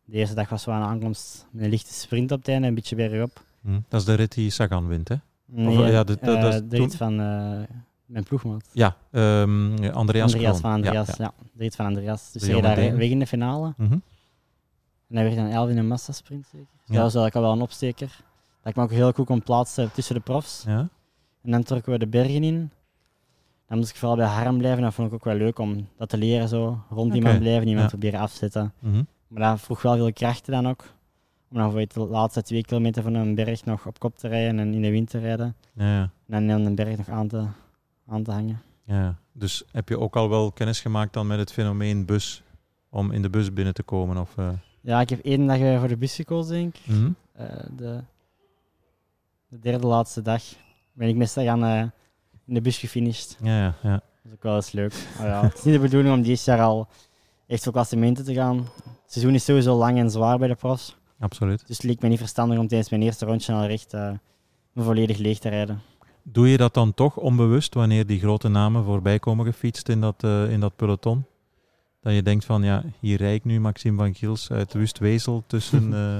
De 0.06 0.18
eerste 0.18 0.36
dag 0.36 0.50
was 0.50 0.65
wel 0.65 0.76
een 0.76 0.82
aankomst 0.82 1.48
met 1.52 1.63
een 1.63 1.70
lichte 1.70 1.94
sprint 1.94 2.32
op 2.32 2.38
het 2.39 2.48
einde, 2.48 2.68
een 2.68 2.76
beetje 2.76 2.96
bergop. 2.96 3.44
Hm. 3.62 3.80
Dat 3.88 4.00
is 4.00 4.06
de 4.06 4.13
rit 4.13 4.34
die 4.34 4.50
Sagan 4.50 4.88
wint, 4.88 5.08
hè? 5.08 5.15
Nee, 5.46 5.78
ja, 5.78 6.04
de- 6.04 6.18
dat- 6.22 6.36
eh, 6.36 6.42
dat 6.42 6.54
is 6.54 6.60
de 6.60 6.68
toen- 6.68 6.80
rit 6.80 6.96
van 6.96 7.15
mijn 8.06 8.24
ploegmaat. 8.24 8.70
Ja, 8.74 8.96
ehm 9.12 9.84
Andreas, 9.92 10.32
van 10.34 10.72
Andreas, 10.72 11.08
Ja, 11.08 11.13
ja, 11.18 11.24
ja. 11.26 11.34
De 11.54 11.63
rit 11.63 11.76
van 11.76 11.86
Andreas. 11.86 12.32
Dus 12.32 12.42
De 12.42 12.52
hij 12.52 12.62
daar 12.62 12.76
weg 12.98 13.10
in 13.10 13.20
de 13.20 13.28
finale. 13.28 13.74
Mhm. 13.78 13.98
En 15.10 15.15
hij 15.15 15.24
werd 15.24 15.36
dan 15.36 15.48
11 15.48 15.69
in 15.69 15.78
een 15.78 15.88
massasprint 15.88 16.45
zeker. 16.52 16.67
Dus 16.86 16.95
Ja. 16.95 17.02
dat 17.04 17.13
was 17.13 17.34
al 17.34 17.41
wel 17.41 17.52
een 17.52 17.62
opsteker. 17.62 18.08
Dat 18.62 18.72
ik 18.72 18.76
me 18.76 18.84
ook 18.84 18.91
heel 18.91 19.12
goed 19.12 19.26
kon 19.26 19.43
plaatsen 19.43 19.91
tussen 19.91 20.15
de 20.15 20.22
profs. 20.22 20.63
Ja. 20.67 20.88
En 21.41 21.52
dan 21.52 21.63
trokken 21.63 21.91
we 21.91 22.00
de 22.00 22.08
bergen 22.08 22.43
in. 22.43 22.72
Dan 23.67 23.78
moest 23.78 23.89
ik 23.89 23.95
vooral 23.95 24.17
bij 24.17 24.26
Harm 24.28 24.58
blijven. 24.58 24.82
Dat 24.84 24.93
vond 24.93 25.08
ik 25.08 25.13
ook 25.13 25.24
wel 25.24 25.36
leuk 25.36 25.60
om 25.60 25.88
dat 25.98 26.10
te 26.10 26.17
leren 26.17 26.48
zo. 26.48 26.84
Rond 26.89 27.08
Oké, 27.08 27.15
iemand 27.15 27.39
blijven, 27.39 27.67
iemand 27.67 27.84
ja. 27.84 27.98
proberen 27.98 28.19
afzetten. 28.19 28.74
Mhm. 28.80 29.04
Maar 29.28 29.50
dat 29.50 29.62
vroeg 29.62 29.82
wel 29.82 29.95
veel 29.95 30.13
krachten 30.13 30.54
dan 30.54 30.67
ook. 30.67 30.84
Om 31.52 31.58
dan 31.58 31.72
voor 31.72 31.88
de 31.88 32.00
laatste 32.00 32.41
twee 32.41 32.63
kilometer 32.63 33.04
van 33.04 33.13
een 33.13 33.36
berg 33.36 33.65
nog 33.65 33.86
op 33.88 34.00
kop 34.00 34.17
te 34.17 34.28
rijden 34.28 34.60
en 34.60 34.74
in 34.74 34.82
de 34.82 34.89
wind 34.89 35.10
te 35.10 35.19
rijden. 35.19 35.56
Ja. 35.74 36.10
En 36.28 36.48
dan 36.48 36.65
een 36.65 36.76
berg 36.76 36.98
nog 36.98 37.10
aan 37.10 37.28
te, 37.28 37.45
aan 38.08 38.24
te 38.24 38.32
hangen. 38.32 38.62
Ja, 38.84 39.17
dus 39.32 39.63
heb 39.72 39.89
je 39.89 40.00
ook 40.00 40.15
al 40.15 40.30
wel 40.30 40.52
kennis 40.52 40.82
gemaakt 40.82 41.13
dan 41.13 41.28
met 41.28 41.39
het 41.39 41.52
fenomeen 41.54 42.06
bus, 42.06 42.43
om 42.89 43.12
in 43.12 43.22
de 43.22 43.30
bus 43.30 43.54
binnen 43.54 43.74
te 43.74 43.84
komen? 43.84 44.17
Of, 44.17 44.38
eh, 44.38 44.50
Ja, 44.82 45.02
ik 45.02 45.10
heb 45.10 45.20
één 45.26 45.48
dag 45.48 45.60
eh, 45.60 45.80
voor 45.80 45.88
de 45.88 45.98
bus 45.98 46.15
gekozen, 46.15 46.54
denk 46.56 46.76
ik. 46.76 46.82
mhm. 46.88 47.12
Eh, 47.34 47.46
de, 47.76 48.00
de 49.48 49.60
derde 49.60 49.88
laatste 49.88 50.22
dag 50.22 50.44
ben 50.94 51.08
ik 51.08 51.15
meestal 51.15 51.44
gaan 51.44 51.63
eh, 51.63 51.82
in 52.46 52.54
de 52.54 52.62
bus 52.62 52.78
gefinished. 52.78 53.38
Ja, 53.44 53.58
ja, 53.60 53.76
ja. 53.84 53.92
Dat 53.92 54.02
is 54.26 54.32
ook 54.34 54.44
wel 54.44 54.56
eens 54.56 54.72
leuk. 54.72 54.94
Maar 55.18 55.28
ja, 55.28 55.42
het 55.44 55.58
is 55.58 55.63
niet 55.63 55.74
de 55.74 55.80
bedoeling 55.80 56.13
om 56.13 56.22
dit 56.22 56.44
jaar 56.44 56.62
al 56.62 56.88
echt 57.48 57.63
voor 57.63 57.74
klassementen 57.74 58.26
te 58.26 58.34
gaan. 58.34 58.58
Het 58.58 59.12
seizoen 59.18 59.34
is 59.34 59.44
sowieso 59.46 59.76
lang 59.78 59.98
en 59.98 60.12
zwaar 60.12 60.38
bij 60.38 60.48
de 60.48 60.56
profs. 60.56 60.98
absoluut. 61.20 61.68
Dus 61.68 61.78
het 61.78 61.86
leek 61.86 62.02
me 62.02 62.08
niet 62.08 62.18
verstandig 62.20 62.58
om 62.58 62.68
tijdens 62.68 62.89
mijn 62.89 63.02
eerste 63.02 63.26
rondje 63.26 63.54
al 63.54 63.65
recht 63.65 63.94
eh, 63.94 64.12
me 64.74 64.84
volledig 64.84 65.18
leeg 65.18 65.39
te 65.39 65.50
rijden. 65.50 65.82
Doe 66.24 66.50
je 66.50 66.58
dat 66.58 66.74
dan 66.74 66.94
toch 66.94 67.18
onbewust 67.18 67.74
wanneer 67.74 68.06
die 68.06 68.20
grote 68.20 68.48
namen 68.48 68.84
voorbij 68.84 69.20
komen 69.20 69.46
gefietst 69.46 69.89
in 69.89 70.02
dat, 70.02 70.24
in 70.24 70.60
dat 70.60 70.76
peloton? 70.76 71.26
Dat 72.02 72.14
je 72.14 72.24
denkt 72.24 72.46
van, 72.46 72.64
ja, 72.64 72.84
hier 73.00 73.18
rijd 73.18 73.36
ik 73.36 73.46
nu 73.46 73.60
Maxime 73.60 73.98
van 73.98 74.16
Giels 74.16 74.52
uit 74.52 74.74
Wustwezel 74.74 75.44
tussen, 75.48 75.94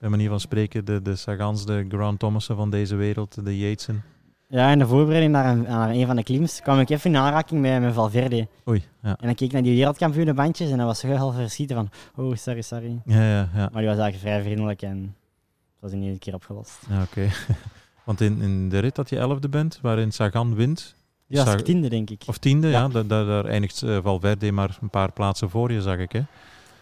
bij 0.00 0.08
manier 0.08 0.28
van 0.28 0.40
spreken, 0.40 0.84
de, 0.84 1.02
de 1.02 1.16
Sagans, 1.16 1.66
de 1.66 1.84
Grant 1.88 2.18
Thomassen 2.18 2.56
van 2.56 2.70
deze 2.70 2.96
wereld, 2.96 3.44
de 3.44 3.58
Yatesen. 3.58 4.02
Ja, 4.46 4.70
in 4.70 4.78
de 4.78 4.86
voorbereiding 4.86 5.32
naar 5.32 5.46
een, 5.46 5.62
naar 5.62 5.90
een 5.90 6.06
van 6.06 6.16
de 6.16 6.22
klims 6.22 6.60
kwam 6.60 6.78
ik 6.78 6.90
even 6.90 7.10
in 7.10 7.16
aanraking 7.16 7.60
met, 7.60 7.80
met 7.80 7.94
Valverde. 7.94 8.48
Oei, 8.68 8.84
ja. 9.02 9.08
En 9.08 9.26
dan 9.26 9.34
keek 9.34 9.48
ik 9.48 9.52
naar 9.52 9.62
die 9.62 9.74
wereldkampioenenbandjes 9.74 10.70
en 10.70 10.76
dat 10.76 10.86
was 10.86 11.02
heel 11.02 11.32
verschieten 11.32 11.76
van, 11.76 11.90
oh, 12.24 12.36
sorry, 12.36 12.62
sorry. 12.62 13.00
Ja, 13.04 13.22
ja, 13.22 13.48
ja. 13.54 13.68
Maar 13.72 13.82
die 13.82 13.90
was 13.90 13.98
eigenlijk 13.98 14.16
vrij 14.16 14.42
vriendelijk 14.42 14.82
en 14.82 14.98
het 15.00 15.80
was 15.80 15.92
in 15.92 16.02
één 16.02 16.18
keer 16.18 16.34
opgelost. 16.34 16.78
ja 16.88 17.02
oké. 17.02 17.28
Want 18.04 18.20
in, 18.20 18.40
in 18.42 18.68
de 18.68 18.78
rit 18.78 18.94
dat 18.94 19.08
je 19.08 19.18
elfde 19.18 19.48
bent, 19.48 19.78
waarin 19.82 20.12
Sagan 20.12 20.54
wint, 20.54 20.94
Was 21.38 21.44
Sag- 21.48 21.62
tiende, 21.62 21.88
denk 21.88 22.10
ik. 22.10 22.22
of 22.26 22.38
tiende, 22.38 22.68
ja, 22.68 22.80
Ja. 22.80 22.88
da- 22.88 23.02
da- 23.02 23.24
daar 23.24 23.44
eindigt 23.44 23.82
eh, 23.82 23.98
Valverde 24.02 24.52
maar 24.52 24.78
een 24.80 24.90
paar 24.90 25.12
plaatsen 25.12 25.50
voor 25.50 25.72
je, 25.72 25.82
zag 25.82 25.96
ik. 25.98 26.12
Hè? 26.12 26.22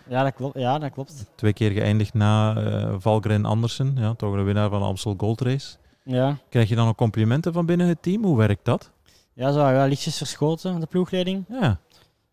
Ja, 0.09 0.23
dat 0.23 0.35
klopt. 0.35 0.59
Ja, 0.59 0.79
dat 0.79 0.93
klopt. 0.93 1.25
Twee 1.35 1.53
keer 1.53 1.71
geëindigd 1.71 2.15
na 2.15 2.57
eh 2.57 2.95
Valgren 2.99 3.45
Andersen, 3.45 3.95
ja, 3.99 4.15
toch 4.15 4.33
een 4.33 4.45
winnaar 4.45 4.71
van 4.71 4.81
de 4.81 4.87
Amstel 4.87 5.15
Gold 5.19 5.41
Race. 5.41 5.77
Ja, 6.05 6.37
Krijg 6.49 6.69
je 6.69 6.75
dan 6.75 6.89
ook 6.89 6.97
complimenten 6.97 7.53
van 7.53 7.67
binnen 7.67 7.87
het 7.87 8.03
team? 8.03 8.25
Hoe 8.25 8.37
werkt 8.37 8.65
dat? 8.65 8.91
ja 9.35 9.53
zo 9.53 9.59
wel 9.59 9.87
lichtjes 9.89 10.17
verschoten, 10.17 10.81
de 10.81 10.87
ploegleiding. 10.87 11.45
Ja. 11.49 11.79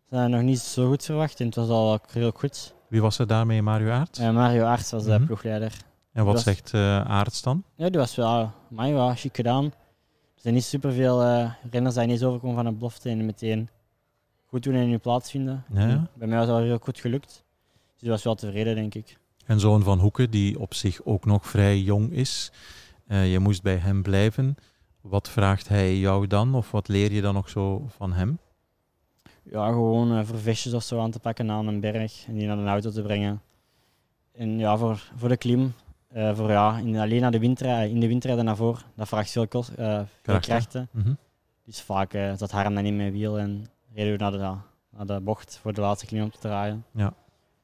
Ze 0.08 0.14
hadden 0.14 0.30
nog 0.30 0.42
niet 0.42 0.58
zo 0.58 0.88
goed 0.88 1.04
verwacht 1.04 1.40
en 1.40 1.46
het 1.46 1.54
was 1.54 1.68
al 1.68 1.98
heel 2.12 2.30
goed. 2.34 2.74
Wie 2.88 3.00
was 3.00 3.18
er 3.18 3.26
daarmee? 3.26 3.62
Mario 3.62 3.90
Aert? 3.90 4.18
Eh, 4.18 4.30
Mario 4.30 4.64
Aerts 4.64 4.90
was 4.90 5.04
de 5.04 5.10
Mhm. 5.10 5.24
ploegleider. 5.26 5.72
En 6.12 6.24
wat 6.24 6.40
zegt 6.40 6.70
eh 6.74 7.00
Aerts 7.10 7.42
dan? 7.42 7.62
Ja, 7.76 7.88
die 7.90 7.98
was 8.00 8.14
wel, 8.14 8.50
maar 8.68 8.88
ja, 8.88 9.14
chic 9.14 9.36
gedaan. 9.36 9.72
Er 10.36 10.42
zijn 10.42 10.54
niet 10.54 10.64
superveel 10.64 11.22
eh 11.22 11.52
renners 11.70 11.94
die 11.94 12.04
ineens 12.04 12.22
overkomen 12.22 12.56
van 12.56 12.66
een 12.66 12.78
belofte 12.78 13.08
en 13.10 13.26
meteen 13.26 13.68
goed 14.46 14.62
doen 14.62 14.74
en 14.74 14.82
in 14.82 14.90
hun 14.90 15.00
plaats 15.00 15.30
vinden. 15.30 15.64
Ja, 15.72 15.80
ja. 15.80 15.88
En 15.88 16.08
Bij 16.14 16.28
mij 16.28 16.38
was 16.38 16.46
dat 16.46 16.60
heel 16.60 16.78
goed 16.78 17.00
gelukt. 17.00 17.44
Dus 17.92 18.00
die 18.00 18.10
was 18.10 18.22
wel 18.22 18.34
tevreden, 18.34 18.74
denk 18.74 18.94
ik. 18.94 19.18
En 19.46 19.60
zoon 19.60 19.82
van 19.82 19.98
Hoeken, 19.98 20.30
die 20.30 20.58
op 20.60 20.74
zich 20.74 21.04
ook 21.04 21.24
nog 21.24 21.46
vrij 21.46 21.78
jong 21.78 22.12
is. 22.12 22.52
Eh, 23.06 23.32
je 23.32 23.38
moest 23.38 23.62
bij 23.62 23.76
hem 23.76 24.02
blijven. 24.02 24.56
Wat 25.00 25.28
vraagt 25.28 25.68
hij 25.68 25.96
jou 25.98 26.26
dan? 26.26 26.54
Of 26.54 26.70
wat 26.70 26.88
leer 26.88 27.12
je 27.12 27.20
dan 27.20 27.34
nog 27.34 27.48
zo 27.48 27.84
van 27.88 28.12
hem? 28.12 28.38
Ja, 29.42 29.68
gewoon 29.68 30.16
eh, 30.18 30.24
voor 30.24 30.38
visjes 30.38 30.74
of 30.74 30.82
zo 30.82 31.00
aan 31.00 31.10
te 31.10 31.18
pakken 31.18 31.50
aan 31.50 31.66
een 31.66 31.80
berg 31.80 32.24
en 32.26 32.34
die 32.34 32.46
naar 32.46 32.58
een 32.58 32.68
auto 32.68 32.90
te 32.90 33.02
brengen. 33.02 33.42
En 34.32 34.58
ja, 34.58 34.76
voor, 34.76 35.10
voor 35.16 35.28
de 35.28 35.36
klim, 35.36 35.74
eh, 36.16 36.36
voor 36.36 36.50
ja, 36.50 36.78
in, 36.78 36.96
alleen 36.96 37.20
naar 37.20 37.30
de 37.30 37.38
winter, 37.38 37.82
in 37.82 38.00
de 38.00 38.08
winter 38.08 38.44
naar 38.44 38.56
voren, 38.56 38.82
dat 38.94 39.08
vraagt 39.08 39.30
veel, 39.30 39.48
kost, 39.48 39.68
eh, 39.68 40.00
veel 40.22 40.40
Krachten. 40.40 40.88
Mhm. 40.90 41.12
Dus 41.64 41.80
vaak 41.80 42.14
eh, 42.14 42.32
zat 42.36 42.50
Harm 42.50 42.74
dan 42.74 42.84
in 42.84 42.96
mijn 42.96 43.12
wiel 43.12 43.38
en 43.38 43.66
reden 43.94 44.12
we 44.12 44.18
naar 44.18 44.30
de, 44.30 44.56
naar 44.96 45.06
de 45.06 45.20
bocht 45.20 45.58
voor 45.62 45.72
de 45.72 45.80
laatste 45.80 46.06
klim 46.06 46.22
om 46.22 46.30
te 46.30 46.38
draaien. 46.38 46.84
Ja. 46.90 47.12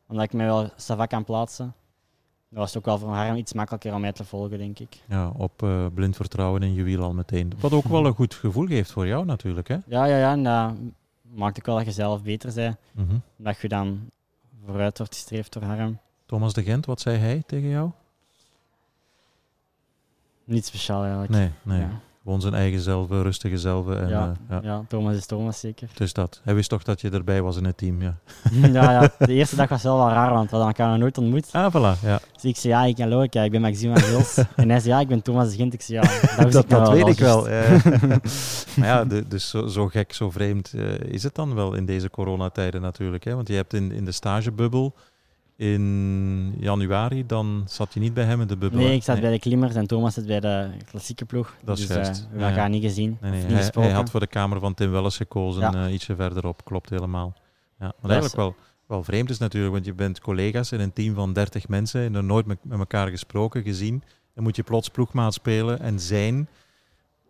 Omdat 0.08 0.24
ik 0.24 0.32
mij 0.32 0.46
wel 0.46 0.70
savak 0.76 1.08
kan 1.08 1.24
plaatsen. 1.24 1.74
Dat 2.48 2.58
was 2.58 2.68
het 2.68 2.78
ook 2.78 2.84
wel 2.84 2.98
voor 2.98 3.08
Harm 3.08 3.36
iets 3.36 3.52
makkelijker 3.52 3.94
om 3.94 4.00
mij 4.00 4.12
te 4.12 4.24
volgen, 4.24 4.58
denk 4.58 4.78
ik. 4.78 5.02
Ja, 5.08 5.28
op 5.28 5.62
eh, 5.62 5.86
blind 5.94 6.16
vertrouwen 6.16 6.62
in 6.62 6.74
je 6.74 6.82
wiel 6.82 7.02
al 7.02 7.14
meteen. 7.14 7.52
Wat 7.60 7.72
ook 7.72 7.84
wel 7.84 8.06
een 8.06 8.14
goed 8.14 8.34
gevoel 8.34 8.66
geeft 8.66 8.92
voor 8.92 9.06
jou 9.06 9.24
natuurlijk. 9.24 9.68
Hè? 9.68 9.76
Ja, 9.86 10.04
ja, 10.04 10.18
ja. 10.18 10.32
En 10.32 10.42
dat 10.42 10.72
maakt 11.22 11.58
ook 11.58 11.66
wel 11.66 11.76
dat 11.76 11.84
je 11.84 11.92
zelf 11.92 12.22
beter 12.22 12.54
bent. 12.54 12.76
Mhm. 12.92 13.16
Dat 13.36 13.60
je 13.60 13.68
dan 13.68 14.10
vooruit 14.66 14.98
wordt 14.98 15.14
gestreefd 15.14 15.52
door 15.52 15.62
Harm. 15.62 15.98
Thomas 16.26 16.52
de 16.52 16.62
Gent, 16.62 16.86
wat 16.86 17.00
zei 17.00 17.18
hij 17.18 17.42
tegen 17.46 17.68
jou? 17.68 17.90
Niet 20.44 20.66
speciaal 20.66 21.00
eigenlijk. 21.02 21.30
Nee, 21.32 21.50
nee. 21.62 21.78
Ja. 21.80 21.88
Gewoon 22.24 22.40
zijn 22.40 22.54
eigen 22.54 22.80
zelf, 22.80 23.08
rustige 23.10 23.58
zelf. 23.58 23.88
En, 23.88 24.08
Ja. 24.08 24.32
eh, 24.48 24.56
ja. 24.56 24.60
Ja, 24.62 24.84
Thomas 24.88 25.16
is 25.16 25.26
Thomas 25.26 25.60
zeker. 25.60 25.88
Is 25.98 26.12
dat. 26.12 26.40
Hij 26.44 26.54
wist 26.54 26.68
toch 26.68 26.82
dat 26.82 27.00
je 27.00 27.10
erbij 27.10 27.42
was 27.42 27.56
in 27.56 27.64
het 27.64 27.76
team, 27.76 28.02
ja. 28.02 28.16
ja, 28.72 28.90
ja, 28.92 29.10
de 29.26 29.32
eerste 29.32 29.56
dag 29.56 29.68
was 29.68 29.82
wel 29.82 29.96
wel 29.96 30.08
raar, 30.08 30.30
want 30.32 30.50
we 30.50 30.56
hadden 30.56 30.66
elkaar 30.74 30.90
nog 30.90 30.98
nooit 30.98 31.18
ontmoet. 31.18 31.48
Ah, 31.52 31.74
voilà. 31.74 32.00
Ja. 32.02 32.20
Dus 32.32 32.44
ik 32.44 32.56
zei, 32.56 32.72
ja, 32.72 32.84
ik 32.84 32.98
hallo, 32.98 33.22
ik, 33.22 33.34
ik 33.34 33.50
ben 33.50 33.60
Maxime 33.60 33.98
van 33.98 34.08
Gils. 34.08 34.36
en 34.56 34.68
hij 34.70 34.80
zei, 34.80 34.92
ja, 34.94 35.00
ik 35.00 35.08
ben 35.08 35.22
Thomas 35.22 35.50
de 35.50 35.56
Gent. 35.56 35.72
Ik 35.74 35.82
zei, 35.82 36.00
ja, 36.02 36.36
dat, 36.42 36.52
dat, 36.52 36.64
ik 36.64 36.70
nog 36.70 36.84
dat 36.84 36.92
weet 36.92 37.06
ik 37.06 37.18
wel. 37.18 37.50
ja. 37.50 37.78
maar 38.76 38.86
ja, 38.88 39.04
de- 39.04 39.28
dus 39.28 39.48
zo, 39.48 39.66
zo 39.66 39.86
gek, 39.88 40.12
zo 40.12 40.30
vreemd 40.30 40.72
eh, 40.72 40.94
is 40.98 41.22
het 41.22 41.34
dan 41.34 41.54
wel 41.54 41.74
in 41.74 41.86
deze 41.86 42.10
coronatijden 42.10 42.80
natuurlijk. 42.80 43.24
Hè? 43.24 43.34
Want 43.34 43.48
je 43.48 43.54
hebt 43.54 43.72
in, 43.74 43.92
in 43.92 44.04
de 44.04 44.12
stagebubbel 44.12 44.94
in 45.56 46.41
januari, 46.62 47.26
dan 47.26 47.62
zat 47.66 47.94
je 47.94 48.00
niet 48.00 48.14
bij 48.14 48.24
hem 48.24 48.40
in 48.40 48.46
de 48.46 48.56
bubbel. 48.56 48.80
Nee, 48.80 48.94
ik 48.94 49.02
zat 49.02 49.20
bij 49.20 49.30
de 49.30 49.38
klimmers 49.38 49.74
en 49.74 49.86
Thomas 49.86 50.14
zit 50.14 50.26
bij 50.26 50.40
de 50.40 50.70
klassieke 50.90 51.24
ploeg. 51.24 51.54
Dat 51.64 51.78
is 51.78 51.86
dus 51.86 51.96
eh, 51.96 52.02
juist. 52.02 52.20
we 52.20 52.26
hebben 52.28 52.40
Ja, 52.46 52.48
elkaar 52.48 52.68
niet 52.68 52.82
gezien. 52.82 53.18
Nee, 53.20 53.30
niet 53.44 53.50
hij, 53.52 53.70
hij 53.82 53.92
had 53.92 54.10
voor 54.10 54.20
de 54.20 54.26
kamer 54.26 54.60
van 54.60 54.74
Tim 54.74 54.90
Welles 54.90 55.16
gekozen, 55.16 55.60
Ja. 55.62 55.86
eh, 55.86 55.92
ietsje 55.92 56.16
verderop. 56.16 56.64
Klopt 56.64 56.90
helemaal. 56.90 57.34
Ja, 57.78 57.92
wat 58.00 58.10
eigenlijk 58.10 58.40
wel, 58.40 58.54
wel 58.86 59.02
vreemd 59.04 59.30
is 59.30 59.38
natuurlijk, 59.38 59.72
want 59.72 59.84
je 59.84 59.94
bent 59.94 60.20
collega's 60.20 60.72
in 60.72 60.80
een 60.80 60.92
team 60.92 61.14
van 61.14 61.32
30 61.32 61.68
mensen 61.68 62.00
en 62.02 62.14
er 62.14 62.24
nooit 62.24 62.46
met, 62.46 62.58
met 62.62 62.78
elkaar 62.78 63.08
gesproken, 63.08 63.62
gezien. 63.62 64.02
Dan 64.34 64.44
moet 64.44 64.56
je 64.56 64.62
plots 64.62 64.88
ploegmaat 64.88 65.34
spelen 65.34 65.80
en 65.80 66.00
zijn 66.00 66.48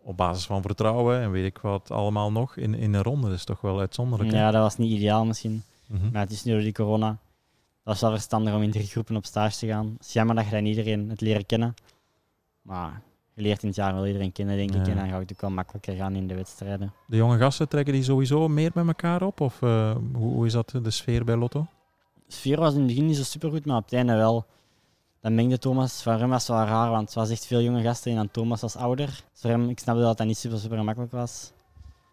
op 0.05 0.17
basis 0.17 0.47
van 0.47 0.63
vertrouwen 0.63 1.21
en 1.21 1.31
weet 1.31 1.45
ik 1.45 1.59
wat 1.59 1.91
allemaal 1.91 2.33
nog 2.33 2.57
in, 2.57 2.75
in 2.75 2.95
een 2.95 3.03
ronde. 3.03 3.27
Dat 3.29 3.37
is 3.37 3.45
toch 3.45 3.61
wel 3.61 3.81
uitzonderlijk. 3.81 4.31
hè? 4.33 4.39
Ja, 4.39 4.51
dat 4.51 4.63
was 4.63 4.77
niet 4.77 4.91
ideaal 4.93 5.25
misschien. 5.25 5.63
Mhm. 5.87 6.11
Maar 6.13 6.23
het 6.23 6.31
is 6.31 6.45
nu 6.45 6.53
door 6.53 6.61
die 6.61 6.73
corona. 6.73 7.19
Dat 7.85 7.93
was 7.95 8.01
wel 8.01 8.11
verstandig 8.11 8.55
om 8.55 8.63
in 8.63 8.71
drie 8.71 8.87
groepen 8.87 9.17
op 9.17 9.27
stage 9.27 9.59
te 9.59 9.67
gaan. 9.67 9.93
Het 9.99 10.07
is 10.07 10.13
jammer 10.13 10.35
dat 10.35 10.45
je 10.45 10.51
dan 10.51 10.65
iedereen 10.65 11.09
het 11.09 11.21
leren 11.21 11.47
kennen. 11.47 11.75
Maar 12.63 13.03
je 13.35 13.43
leert 13.43 13.63
in 13.63 13.69
het 13.69 13.77
jaar 13.77 13.95
wel 13.95 14.07
iedereen 14.07 14.33
kennen, 14.33 14.57
denk 14.57 14.71
ik. 14.71 14.87
Ja. 14.87 14.93
En 14.93 14.97
dan 14.97 15.09
gaat 15.09 15.21
het 15.21 15.33
ook 15.33 15.41
wel 15.41 15.51
makkelijker 15.51 15.97
gaan 15.97 16.15
in 16.15 16.27
de 16.27 16.35
wedstrijden. 16.35 16.93
De 17.07 17.17
jonge 17.17 17.39
gasten 17.39 17.69
trekken 17.69 17.93
die 17.95 18.03
sowieso 18.03 18.49
meer 18.49 18.71
met 18.75 18.87
elkaar 18.87 19.23
op? 19.23 19.41
Of 19.41 19.63
eh, 19.63 19.97
hoe, 20.13 20.33
hoe 20.33 20.47
is 20.47 20.53
dat 20.53 20.71
de 20.83 20.91
sfeer 20.91 21.25
bij 21.25 21.37
Lotto? 21.37 21.67
De 22.27 22.33
sfeer 22.33 22.61
was 22.61 22.73
in 22.73 22.79
het 22.79 22.89
begin 22.89 23.07
niet 23.07 23.17
zo 23.17 23.23
supergoed, 23.23 23.67
maar 23.67 23.77
op 23.77 23.85
het 23.85 23.93
einde 23.93 24.15
wel. 24.15 24.47
Dan 25.21 25.35
mengde 25.35 25.59
Thomas, 25.59 26.03
van 26.03 26.19
hem 26.19 26.29
was 26.29 26.49
wel 26.49 26.65
raar, 26.65 26.91
want 26.91 27.05
het 27.05 27.15
was 27.15 27.31
echt 27.31 27.47
veel 27.47 27.61
jonge 27.61 27.83
gasten 27.83 28.11
en 28.11 28.17
dan 28.17 28.31
Thomas 28.31 28.61
was 28.61 28.77
ouder. 28.77 29.25
Dus 29.41 29.69
ik 29.69 29.79
snapte 29.79 30.03
dat 30.03 30.19
dat 30.19 30.27
niet 30.27 30.39
super, 30.39 30.59
super 30.59 30.85
makkelijk 30.85 31.13
was. 31.13 31.53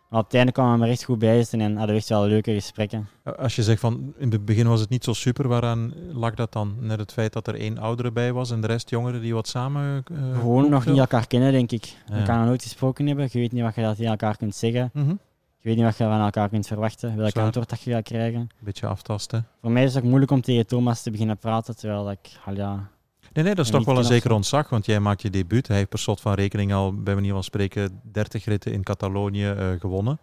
Maar 0.10 0.20
op 0.20 0.26
het 0.26 0.36
einde 0.36 0.51
kwamen 0.51 0.80
we 0.80 0.86
er 0.86 0.91
echt 0.91 1.03
goed 1.03 1.20
bij 1.20 1.38
zitten 1.38 1.62
en 1.62 1.72
hadden 1.76 1.95
we 1.95 2.01
echt 2.01 2.10
wel 2.10 2.26
leuke 2.28 2.53
gesprekken. 2.53 3.07
Als 3.38 3.55
je 3.55 3.64
zegt 3.64 3.80
van 3.80 4.14
in 4.18 4.32
het 4.32 4.45
begin 4.45 4.68
was 4.68 4.80
het 4.80 4.89
niet 4.89 5.03
zo 5.03 5.14
super, 5.14 5.47
waaraan 5.47 5.93
lag 6.12 6.34
dat 6.34 6.51
dan? 6.53 6.76
Net 6.80 6.99
het 6.99 7.12
feit 7.14 7.34
dat 7.34 7.47
er 7.47 7.55
één 7.55 7.78
oudere 7.78 8.12
bij 8.12 8.34
was 8.34 8.51
en 8.51 8.62
de 8.62 8.68
rest 8.68 8.89
jongeren 8.89 9.22
die 9.22 9.34
wat 9.34 9.47
samen. 9.47 10.03
eh, 10.12 10.39
Gewoon 10.39 10.70
nog 10.70 10.86
niet 10.86 10.97
elkaar 10.97 11.28
kennen, 11.28 11.51
denk 11.51 11.72
ik. 11.72 11.86
Ja. 12.07 12.16
We 12.20 12.26
gaan 12.26 12.38
nog 12.38 12.47
nooit 12.47 12.64
gesproken 12.64 13.07
hebben. 13.07 13.28
Je 13.32 13.39
weet 13.39 13.51
niet 13.51 13.64
wat 13.64 13.76
je 13.76 13.82
dat 13.82 13.95
tegen 13.95 14.12
elkaar 14.12 14.38
kunt 14.38 14.55
zeggen. 14.55 14.89
Mhm. 14.93 15.10
Je 15.10 15.68
weet 15.68 15.76
niet 15.76 15.86
wat 15.86 15.97
je 15.97 16.03
van 16.03 16.22
elkaar 16.22 16.49
kunt 16.49 16.68
verwachten, 16.68 17.16
welk 17.18 17.30
Zwaar. 17.32 17.43
antwoord 17.45 17.70
dat 17.70 17.82
je 17.82 17.91
gaat 17.91 18.03
krijgen. 18.03 18.49
Beetje 18.60 18.88
aftasten. 18.88 19.47
Voor 19.62 19.72
mij 19.72 19.84
is 19.84 19.93
het 19.93 20.03
ook 20.03 20.10
moeilijk 20.10 20.32
om 20.32 20.41
tegen 20.41 20.68
Thomas 20.68 21.01
te 21.01 21.12
beginnen 21.12 21.38
praten, 21.38 21.76
terwijl 21.78 22.03
dat 22.03 22.14
ik, 22.14 22.30
al 22.45 22.53
ja, 22.55 22.89
Nee, 23.34 23.43
nee, 23.43 23.55
dat 23.55 23.65
is 23.65 23.71
En 23.71 23.77
toch 23.77 23.86
wel 23.88 23.97
een 23.97 24.03
zeker 24.03 24.32
ontzag, 24.32 24.69
want 24.69 24.86
jij 24.86 24.99
maakt 24.99 25.21
je 25.21 25.30
debuut. 25.30 25.67
Hij 25.67 25.77
heeft 25.77 25.89
per 25.89 25.99
slot 25.99 26.21
van 26.21 26.34
rekening 26.34 26.73
al, 26.73 26.93
bij 26.93 27.13
manier 27.15 27.34
van 27.34 27.43
spreken, 27.43 28.01
30 28.11 28.45
ritten 28.45 28.71
in 28.73 28.84
Catalonië 28.84 29.45
eh, 29.49 29.67
gewonnen. 29.80 30.19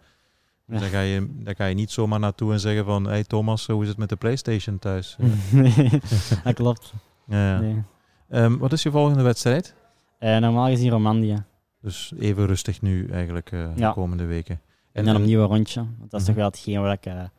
Dus 0.65 0.75
Ja. 0.75 0.81
daar, 0.81 0.89
ga 0.89 0.99
je, 1.01 1.27
daar 1.39 1.55
ga 1.55 1.65
je 1.65 1.75
niet 1.75 1.91
zomaar 1.91 2.19
naartoe 2.19 2.51
en 2.53 2.59
zeggen 2.59 2.85
van, 2.85 3.03
hey 3.05 3.23
Thomas, 3.23 3.67
hoe 3.67 3.81
is 3.83 3.87
het 3.89 3.97
met 3.97 4.09
de 4.09 4.15
Playstation 4.15 4.79
thuis? 4.79 5.17
nee, 5.51 5.89
dat 6.43 6.53
klopt. 6.53 6.93
Ja. 7.27 7.59
Nee. 7.59 7.83
Ehm, 8.29 8.57
wat 8.57 8.71
is 8.73 8.83
je 8.83 8.91
volgende 8.91 9.23
wedstrijd? 9.23 9.75
Eh, 10.19 10.37
normaal 10.37 10.67
gezien 10.67 10.89
Romandie. 10.89 11.35
Dus 11.81 12.13
even 12.19 12.45
rustig 12.45 12.81
nu 12.81 13.07
eigenlijk 13.11 13.51
eh, 13.51 13.65
de 13.75 13.91
komende 13.93 14.25
weken. 14.25 14.61
En 14.91 15.05
dan 15.05 15.15
opnieuw 15.15 15.41
een 15.41 15.47
rondje. 15.47 15.85
Want 15.99 16.11
dat 16.11 16.21
is 16.21 16.27
Mhm. 16.27 16.35
toch 16.35 16.35
wel 16.35 16.45
hetgeen 16.45 16.81
waar 16.81 16.91
ik 17.01 17.29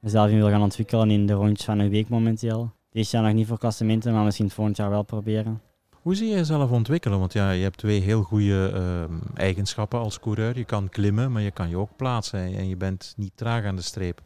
mezelf 0.00 0.30
in 0.30 0.36
wil 0.36 0.48
gaan 0.48 0.62
ontwikkelen 0.62 1.10
in 1.10 1.26
de 1.26 1.32
rondjes 1.32 1.64
van 1.64 1.78
een 1.78 1.88
week 1.90 2.08
momenteel. 2.08 2.72
Dit 2.96 3.10
jaar 3.10 3.22
nog 3.22 3.32
niet 3.32 3.46
voor 3.46 3.58
klassementen, 3.58 4.12
maar 4.12 4.24
misschien 4.24 4.50
volgend 4.50 4.76
jaar 4.76 4.90
wel 4.90 5.02
proberen. 5.02 5.60
Hoe 6.02 6.14
zie 6.14 6.28
je 6.28 6.34
jezelf 6.34 6.70
ontwikkelen? 6.70 7.18
Want 7.18 7.32
ja, 7.32 7.50
je 7.50 7.62
hebt 7.62 7.78
twee 7.78 8.00
heel 8.00 8.22
goede 8.22 8.70
ehm, 8.74 9.12
eigenschappen 9.34 9.98
als 9.98 10.20
coureur. 10.20 10.58
Je 10.58 10.64
kan 10.64 10.88
klimmen, 10.88 11.32
maar 11.32 11.42
je 11.42 11.50
kan 11.50 11.68
je 11.68 11.76
ook 11.76 11.90
plaatsen. 11.96 12.40
En 12.40 12.68
je 12.68 12.76
bent 12.76 13.14
niet 13.16 13.32
traag 13.34 13.64
aan 13.64 13.76
de 13.76 13.82
streep. 13.82 14.20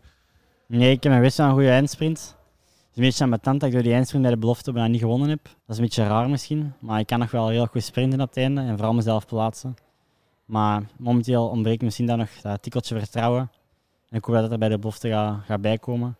Nee, 0.67 0.91
ik 0.91 1.03
heb 1.03 1.21
best 1.21 1.37
wel 1.37 1.47
een 1.47 1.53
goede 1.53 1.71
eindsprint. 1.71 2.19
Het 2.19 2.91
is 2.91 2.97
een 2.97 3.03
beetje 3.03 3.25
ambetant 3.25 3.61
dat 3.61 3.69
ik 3.69 3.75
door 3.75 3.85
die 3.85 3.93
eindsprint 3.93 4.23
bij 4.23 4.33
de 4.33 4.41
belofte 4.41 4.73
bijna 4.73 4.89
niet 4.89 5.01
gewonnen 5.01 5.29
heb. 5.29 5.45
Dat 5.45 5.53
is 5.67 5.77
een 5.77 5.85
beetje 5.85 6.07
raar 6.07 6.29
misschien, 6.29 6.73
maar 6.79 7.01
ik 7.01 7.07
kan 7.07 7.19
nog 7.19 7.31
wel 7.31 7.49
heel 7.49 7.67
goed 7.67 7.83
sprinten 7.83 8.21
op 8.21 8.29
het 8.29 8.37
einde 8.37 8.61
en 8.61 8.77
vooral 8.77 8.95
mezelf 8.95 9.27
plaatsen. 9.27 9.75
Maar 10.45 10.83
momenteel 10.99 11.49
ontbreekt 11.49 11.83
misschien 11.83 12.07
dan 12.07 12.19
nog 12.19 12.31
dat 12.43 12.63
tikkeltje 12.63 12.99
vertrouwen. 12.99 13.51
En 14.09 14.17
ik 14.17 14.25
hoop 14.25 14.35
dat 14.35 14.43
het 14.43 14.53
er 14.53 14.59
bij 14.59 14.69
de 14.69 14.79
belofte 14.79 15.09
gaat, 15.09 15.41
gaat 15.45 15.61
bijkomen. 15.61 16.17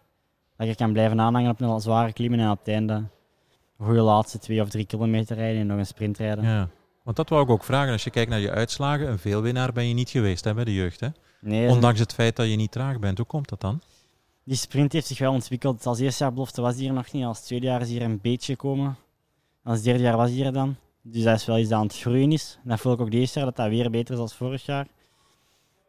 Dat 0.61 0.69
er 0.69 0.75
kan 0.77 0.93
blijven 0.93 1.21
aanhangen 1.21 1.51
op 1.51 1.61
een 1.61 1.81
zware 1.81 2.13
klimmen 2.13 2.41
en 2.41 2.51
op 2.51 2.59
het 2.59 2.69
einde 2.69 2.93
een 2.93 3.87
goede 3.87 4.01
laatste 4.01 4.39
twee 4.39 4.61
of 4.61 4.69
drie 4.69 4.87
kilometer 4.87 5.37
rijden 5.37 5.61
en 5.61 5.67
nog 5.67 5.79
een 5.79 5.87
sprint 5.87 6.19
rijden. 6.19 6.45
Ja. 6.45 6.69
Want 7.03 7.17
dat 7.17 7.29
wou 7.29 7.43
ik 7.43 7.51
ook 7.51 7.65
vragen. 7.65 7.93
Als 7.93 8.05
je 8.05 8.11
kijkt 8.11 8.31
naar 8.31 8.41
je 8.41 8.51
uitslagen, 8.51 9.09
een 9.09 9.19
veelwinnaar 9.19 9.73
ben 9.73 9.89
je 9.89 9.95
niet 9.95 10.11
geweest 10.11 10.45
hè, 10.45 10.55
bij 10.55 10.65
de 10.65 10.75
jeugd. 10.75 11.01
Hè? 11.01 11.09
Nee, 11.41 11.69
Ondanks 11.69 12.01
het 12.01 12.15
feit 12.15 12.37
dat 12.37 12.51
je 12.51 12.57
niet 12.57 12.73
traag 12.73 12.99
bent. 12.99 13.19
Hoe 13.19 13.27
komt 13.27 13.49
dat 13.49 13.61
dan? 13.61 13.81
Die 14.45 14.57
sprint 14.57 14.93
heeft 14.93 15.07
zich 15.07 15.19
wel 15.19 15.33
ontwikkeld. 15.33 15.87
Als 15.87 15.99
eerste 15.99 16.23
jaar 16.25 16.33
belofte 16.33 16.61
was 16.61 16.77
die 16.77 16.89
er 16.89 16.95
nog 16.95 17.13
niet. 17.13 17.25
Als 17.25 17.41
tweede 17.41 17.67
jaar 17.67 17.81
is 17.81 17.89
hier 17.89 18.03
een 18.03 18.21
beetje 18.21 18.53
gekomen. 18.53 18.97
Als 19.63 19.83
derde 19.83 20.03
jaar 20.03 20.17
was 20.17 20.31
die 20.31 20.45
er 20.45 20.53
dan. 20.53 20.77
Dus 21.03 21.23
dat 21.23 21.37
is 21.37 21.47
wel 21.47 21.59
iets 21.59 21.69
dat 21.69 21.79
aan 21.79 21.87
het 21.87 21.97
groeien 21.97 22.33
is. 22.33 22.59
En 22.63 22.69
dat 22.69 22.81
voel 22.81 22.93
ik 22.93 23.01
ook 23.01 23.11
deze 23.11 23.39
jaar, 23.39 23.45
dat 23.45 23.57
dat 23.57 23.69
weer 23.69 23.91
beter 23.91 24.13
is 24.13 24.19
dan 24.19 24.29
vorig 24.29 24.67
jaar. 24.67 24.85
Ik 24.85 24.89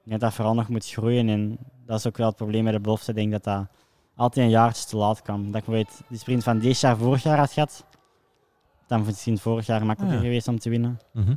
denk 0.10 0.20
dat 0.20 0.20
dat 0.20 0.34
vooral 0.34 0.54
nog 0.54 0.68
moet 0.68 0.90
groeien. 0.90 1.30
En 1.30 1.58
dat 1.86 2.00
is 2.00 2.08
ook 2.08 2.18
wel 2.18 2.28
het 2.28 2.36
probleem 2.36 2.64
met 2.64 2.74
de 2.74 2.80
belofte. 2.80 3.10
Ik 3.10 3.18
denk 3.18 3.32
dat 3.32 3.44
dat 3.44 3.68
altijd 4.16 4.46
een 4.46 4.52
jaartje 4.52 4.86
te 4.86 4.98
laat 4.98 5.22
kwam. 5.22 5.38
Dat 5.38 5.46
ik 5.62 5.66
bijvoorbeeld 5.66 6.02
die 6.08 6.18
sprint 6.20 6.44
van 6.44 6.60
deze 6.60 6.86
jaar 6.88 6.98
vorig 6.98 7.24
jaar 7.24 7.38
had 7.38 7.52
gehad. 7.52 7.86
Dan 8.88 9.04
misschien 9.06 9.38
vorig 9.38 9.66
jaar 9.66 9.86
makkelijker 9.86 10.18
Ah, 10.18 10.24
ja. 10.24 10.28
geweest 10.30 10.48
om 10.48 10.60
te 10.60 10.70
winnen. 10.70 11.00
Mhm. 11.14 11.34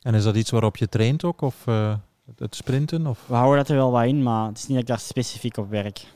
En 0.00 0.14
is 0.14 0.24
dat 0.24 0.36
iets 0.36 0.50
waarop 0.50 0.76
je 0.76 0.88
traint 0.88 1.24
ook? 1.24 1.40
Of 1.40 1.66
eh, 1.66 1.94
het- 2.36 2.54
sprinten? 2.54 3.06
Of? 3.06 3.24
We 3.26 3.34
houden 3.34 3.58
dat 3.58 3.68
er 3.68 3.76
wel 3.76 3.90
wat 3.90 4.04
in, 4.04 4.22
maar 4.22 4.46
het 4.48 4.56
is 4.58 4.62
niet 4.62 4.70
dat 4.72 4.80
ik 4.80 4.86
daar 4.86 4.98
specifiek 4.98 5.56
op 5.56 5.70
werk. 5.70 6.06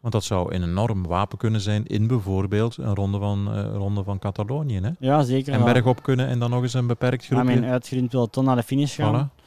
Want 0.00 0.14
dat 0.14 0.24
zou 0.24 0.54
een 0.54 0.62
enorm 0.62 1.06
wapen 1.06 1.38
kunnen 1.38 1.60
zijn 1.60 1.86
in 1.86 2.06
bijvoorbeeld 2.06 2.76
een 2.76 2.94
ronde 2.94 3.18
van, 3.18 3.52
eh, 3.54 3.74
ronde 3.74 4.02
van 4.04 4.18
Catalonië. 4.18 4.80
Hè? 4.80 4.90
Ja, 4.98 5.22
zeker. 5.22 5.52
En 5.52 5.64
bergop 5.64 6.02
kunnen 6.02 6.26
en 6.28 6.38
dan 6.38 6.50
nog 6.50 6.62
eens 6.62 6.74
een 6.74 6.86
beperkt 6.86 7.24
Ja, 7.24 7.34
mijn 7.42 7.48
groepje. 7.56 7.70
uitgediend 7.72 8.10
peloton 8.10 8.44
naar 8.44 8.56
de 8.56 8.62
finish 8.62 8.94
gaan. 8.96 9.30
Voilà. 9.30 9.40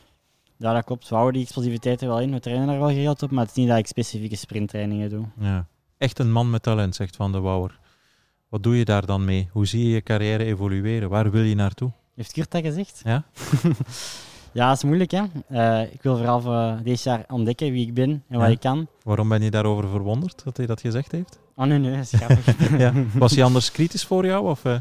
Ja, 0.57 0.73
dat 0.73 0.83
klopt. 0.83 1.09
We 1.09 1.13
houden 1.15 1.33
die 1.33 1.43
explosiviteit 1.43 2.01
er 2.01 2.07
wel 2.07 2.19
in. 2.19 2.31
We 2.31 2.39
trainen 2.39 2.67
daar 2.67 2.79
wel 2.79 2.87
geregeld 2.89 3.23
op, 3.23 3.31
maar 3.31 3.41
het 3.41 3.49
is 3.49 3.55
niet 3.57 3.67
dat 3.67 3.77
ik 3.77 3.87
specifieke 3.87 4.35
sprinttrainingen 4.35 5.09
doe. 5.09 5.25
Ja. 5.39 5.65
Echt 5.97 6.19
een 6.19 6.31
man 6.31 6.49
met 6.49 6.63
talent, 6.63 6.95
zegt 6.95 7.15
Van 7.15 7.31
de 7.31 7.39
Wouwer. 7.39 7.79
Wat 8.49 8.63
doe 8.63 8.77
je 8.77 8.85
daar 8.85 9.05
dan 9.05 9.25
mee? 9.25 9.49
Hoe 9.51 9.65
zie 9.65 9.83
je 9.87 9.93
je 9.93 10.01
carrière 10.01 10.43
evolueren? 10.43 11.09
Waar 11.09 11.31
wil 11.31 11.43
je 11.43 11.55
naartoe? 11.55 11.91
Heeft 12.15 12.31
Kurt 12.31 12.51
dat 12.51 12.61
gezegd? 12.61 13.01
Ja? 13.03 13.23
Ja, 14.55 14.67
dat 14.67 14.77
is 14.77 14.83
moeilijk, 14.83 15.11
hè. 15.11 15.23
Eh, 15.47 15.93
ik 15.93 16.01
wil 16.01 16.17
vooral 16.17 16.41
voor 16.41 16.79
deze 16.83 17.09
jaar 17.09 17.23
ontdekken 17.27 17.71
wie 17.71 17.87
ik 17.87 17.93
ben 17.93 18.23
en 18.29 18.39
wat 18.39 18.49
ik 18.49 18.59
kan. 18.59 18.87
Waarom 19.03 19.29
ben 19.29 19.41
je 19.41 19.51
daarover 19.51 19.89
verwonderd 19.89 20.43
dat 20.43 20.57
hij 20.57 20.65
dat 20.65 20.81
gezegd 20.81 21.11
heeft? 21.11 21.39
Oh 21.55 21.65
nee, 21.65 21.77
nee, 21.77 21.91
dat 21.95 22.01
is 22.01 22.13
grappig. 22.21 22.69
ja. 22.83 22.93
Was 23.13 23.35
hij 23.35 23.43
anders 23.43 23.71
kritisch 23.71 24.05
voor 24.05 24.25
jou? 24.25 24.49
Of, 24.49 24.65
eh? 24.65 24.75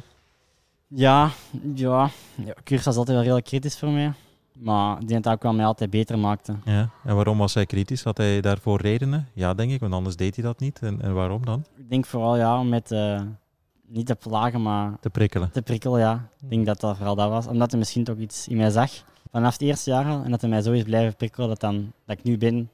ja, 0.87 1.31
ja, 1.75 2.11
ja. 2.35 2.55
Kurt 2.65 2.85
was 2.85 2.97
altijd 2.97 3.17
wel 3.17 3.27
heel 3.27 3.43
kritisch 3.43 3.79
voor 3.79 3.89
mij. 3.89 4.13
Maar 4.59 5.01
ik 5.01 5.09
denk 5.09 5.25
dat 5.25 5.33
ook 5.33 5.43
wel 5.43 5.55
mij 5.55 5.65
altijd 5.65 5.91
beter 5.91 6.19
maakte. 6.19 6.55
ja. 6.65 6.89
En 7.05 7.15
waarom 7.15 7.39
was 7.39 7.55
hij 7.55 7.67
kritisch? 7.67 8.03
Had 8.05 8.17
hij 8.17 8.41
daarvoor 8.41 8.81
redenen? 8.81 9.29
Ja, 9.33 9.55
denk 9.55 9.71
ik, 9.71 9.81
want 9.81 9.93
anders 9.93 10.17
deed 10.17 10.35
hij 10.37 10.45
dat 10.45 10.61
niet. 10.61 10.79
En, 10.83 11.03
en 11.03 11.15
waarom 11.15 11.45
dan? 11.45 11.65
Ik 11.77 11.91
denk 11.91 12.07
vooral, 12.07 12.37
ja, 12.37 12.59
om 12.59 12.69
met... 12.69 12.91
eh, 12.93 13.21
niet 13.87 14.07
te 14.07 14.15
plagen, 14.15 14.63
maar 14.63 14.93
Te 15.01 15.11
prikkelen. 15.11 15.51
te 15.51 15.63
prikkelen, 15.63 16.01
ja. 16.01 16.29
Ik 16.41 16.51
denk 16.51 16.67
dat 16.67 16.81
dat 16.81 16.97
vooral 16.97 17.15
dat 17.15 17.29
was. 17.31 17.47
Omdat 17.47 17.71
hij 17.71 17.79
misschien 17.79 18.05
toch 18.05 18.17
iets 18.17 18.49
in 18.49 18.57
mij 18.57 18.71
zag. 18.71 18.91
Vanaf 19.31 19.53
het 19.53 19.63
eerste 19.63 19.91
jaar 19.91 20.05
al. 20.05 20.23
En 20.25 20.31
dat 20.31 20.41
hij 20.41 20.51
mij 20.51 20.63
zo 20.63 20.73
is 20.73 20.83
blijven 20.83 21.17
prikkelen 21.17 21.49
dat, 21.49 21.61
dan, 21.61 21.93
dat 22.07 22.19
ik 22.19 22.25
nu 22.25 22.39
ben 22.39 22.71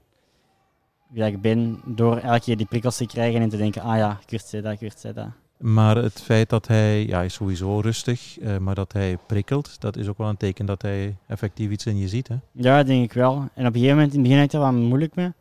wie 1.09 1.25
ik 1.25 1.41
ben. 1.41 1.81
Door 1.85 2.17
elke 2.17 2.41
keer 2.41 2.57
die 2.57 2.67
prikkels 2.67 2.97
te 2.97 3.07
krijgen 3.07 3.41
en 3.41 3.49
te 3.49 3.57
denken, 3.57 3.83
ah 3.83 3.97
ja, 3.97 4.19
Kurt 4.27 4.47
zei 4.47 4.63
dat, 4.63 4.79
Kurt 4.79 4.99
zei 5.01 5.13
dat. 5.15 5.29
Maar 5.61 5.97
het 5.97 6.23
feit 6.23 6.49
dat 6.49 6.67
hij, 6.67 7.07
ja, 7.07 7.17
hij 7.17 7.25
is 7.25 7.35
sowieso 7.35 7.81
rustig, 7.81 8.39
eh, 8.39 8.59
maar 8.59 8.75
dat 8.75 8.93
hij 8.93 9.19
prikkelt, 9.27 9.81
dat 9.81 9.97
is 9.97 10.09
ook 10.09 10.19
wel 10.19 10.29
een 10.29 10.37
teken 10.37 10.67
dat 10.67 10.83
hij 10.83 11.17
effectief 11.27 11.71
iets 11.71 11.87
in 11.87 11.99
je 11.99 12.09
ziet. 12.09 12.29
Hè? 12.29 12.37
Ja, 12.53 12.83
denk 12.83 13.05
ik 13.05 13.13
wel. 13.13 13.35
En 13.35 13.67
op 13.67 13.75
een 13.75 13.81
gegeven 13.81 13.97
moment, 13.97 14.13
in 14.13 14.19
het 14.19 14.23
begin 14.23 14.37
had 14.37 14.45
ik 14.45 14.51
daar 14.51 14.61
wat 14.61 14.83
moeilijk 14.83 15.15
mee. 15.15 15.33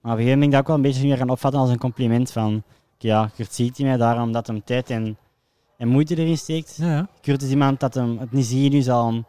Maar 0.00 0.12
op 0.12 0.18
een 0.18 0.24
gegeven 0.24 0.38
moment 0.38 0.38
ben 0.38 0.48
ik 0.48 0.50
dat 0.50 0.60
ook 0.60 0.66
wel 0.66 0.76
een 0.76 0.82
beetje 0.82 1.06
meer 1.06 1.16
gaan 1.16 1.30
opvatten 1.30 1.60
als 1.60 1.70
een 1.70 1.78
compliment 1.78 2.32
van, 2.32 2.62
ja, 2.98 3.30
Kurt 3.34 3.54
ziet 3.54 3.76
hij 3.76 3.86
mij 3.86 3.96
daarom 3.96 4.32
dat 4.32 4.46
hem 4.46 4.64
tijd 4.64 4.90
en, 4.90 5.16
en 5.76 5.88
moeite 5.88 6.16
erin 6.16 6.38
steekt. 6.38 6.76
Ja, 6.76 6.86
ja. 6.86 7.08
Kurt 7.20 7.42
is 7.42 7.50
iemand 7.50 7.80
dat 7.80 7.94
hem 7.94 8.18
het 8.18 8.32
niet 8.32 8.46
ziet 8.46 8.72
nu, 8.72 8.80
zal 8.80 9.06
hem, 9.06 9.24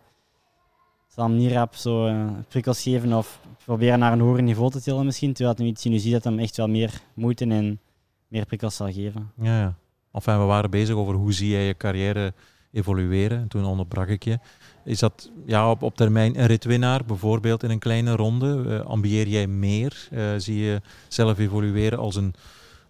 zal 1.08 1.24
hem 1.24 1.36
niet 1.36 1.52
rap 1.52 1.76
zo 1.76 2.08
eh, 2.08 2.28
prikkels 2.48 2.82
geven 2.82 3.14
of 3.14 3.40
proberen 3.66 4.00
naar 4.00 4.12
een 4.12 4.20
hoger 4.20 4.44
niveau 4.44 4.72
te 4.72 4.82
tillen 4.82 5.06
misschien. 5.06 5.34
Terwijl 5.34 5.56
hij 5.58 5.66
iets 5.66 5.84
nu 5.84 5.98
ziet 5.98 6.14
dat 6.14 6.24
hem 6.24 6.40
echt 6.40 6.58
wel 6.58 6.68
meer 6.68 7.02
moeite 7.14 7.46
en 7.46 7.80
meer 8.28 8.46
prikkels 8.46 8.76
zal 8.76 8.92
geven. 8.92 9.32
ja, 9.42 9.60
ja. 9.60 9.76
Enfin, 10.16 10.40
we 10.40 10.46
waren 10.46 10.70
bezig 10.70 10.96
over 10.96 11.14
hoe 11.14 11.34
zie 11.34 11.50
jij 11.50 11.66
je 11.66 11.78
carrière 11.78 12.34
evolueren. 12.72 13.40
En 13.40 13.48
toen 13.48 13.66
onderbrak 13.66 14.08
ik 14.08 14.24
je. 14.24 14.40
Is 14.84 15.00
dat 15.00 15.32
ja, 15.46 15.70
op, 15.70 15.82
op 15.82 15.96
termijn 15.96 16.40
een 16.40 16.46
ritwinnaar, 16.46 17.06
bijvoorbeeld 17.06 17.64
in 17.64 17.70
een 17.70 17.80
kleine 17.80 18.16
ronde? 18.16 18.64
Eh, 18.68 18.86
ambieer 18.86 19.28
jij 19.28 19.48
meer? 19.48 20.08
Eh, 20.12 20.24
zie 20.38 20.58
je 20.58 20.82
zelf 21.08 21.40
evolueren 21.40 22.00
als 22.00 22.16
een, 22.16 22.34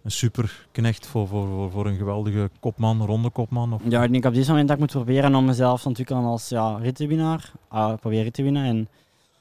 een 0.02 0.10
superknecht 0.10 1.06
voor, 1.06 1.28
voor, 1.28 1.46
voor, 1.46 1.70
voor 1.70 1.86
een 1.86 1.96
geweldige 1.96 2.50
kopman, 2.60 3.04
ronde 3.04 3.30
kopman? 3.30 3.72
Of? 3.72 3.82
Ja, 3.88 4.02
ik 4.02 4.12
denk 4.12 4.24
op 4.24 4.34
dit 4.34 4.48
moment 4.48 4.68
dat 4.68 4.76
ik 4.76 4.82
moet 4.82 4.92
proberen 4.92 5.34
om 5.34 5.44
mezelf 5.44 5.82
te 5.82 5.88
ontwikkelen 5.88 6.24
als 6.24 6.48
ja, 6.48 6.76
rittenwinnaar. 6.76 7.52
Ah, 7.68 7.98
proberen 7.98 8.32
te 8.32 8.42
winnen 8.42 8.64
en 8.64 8.88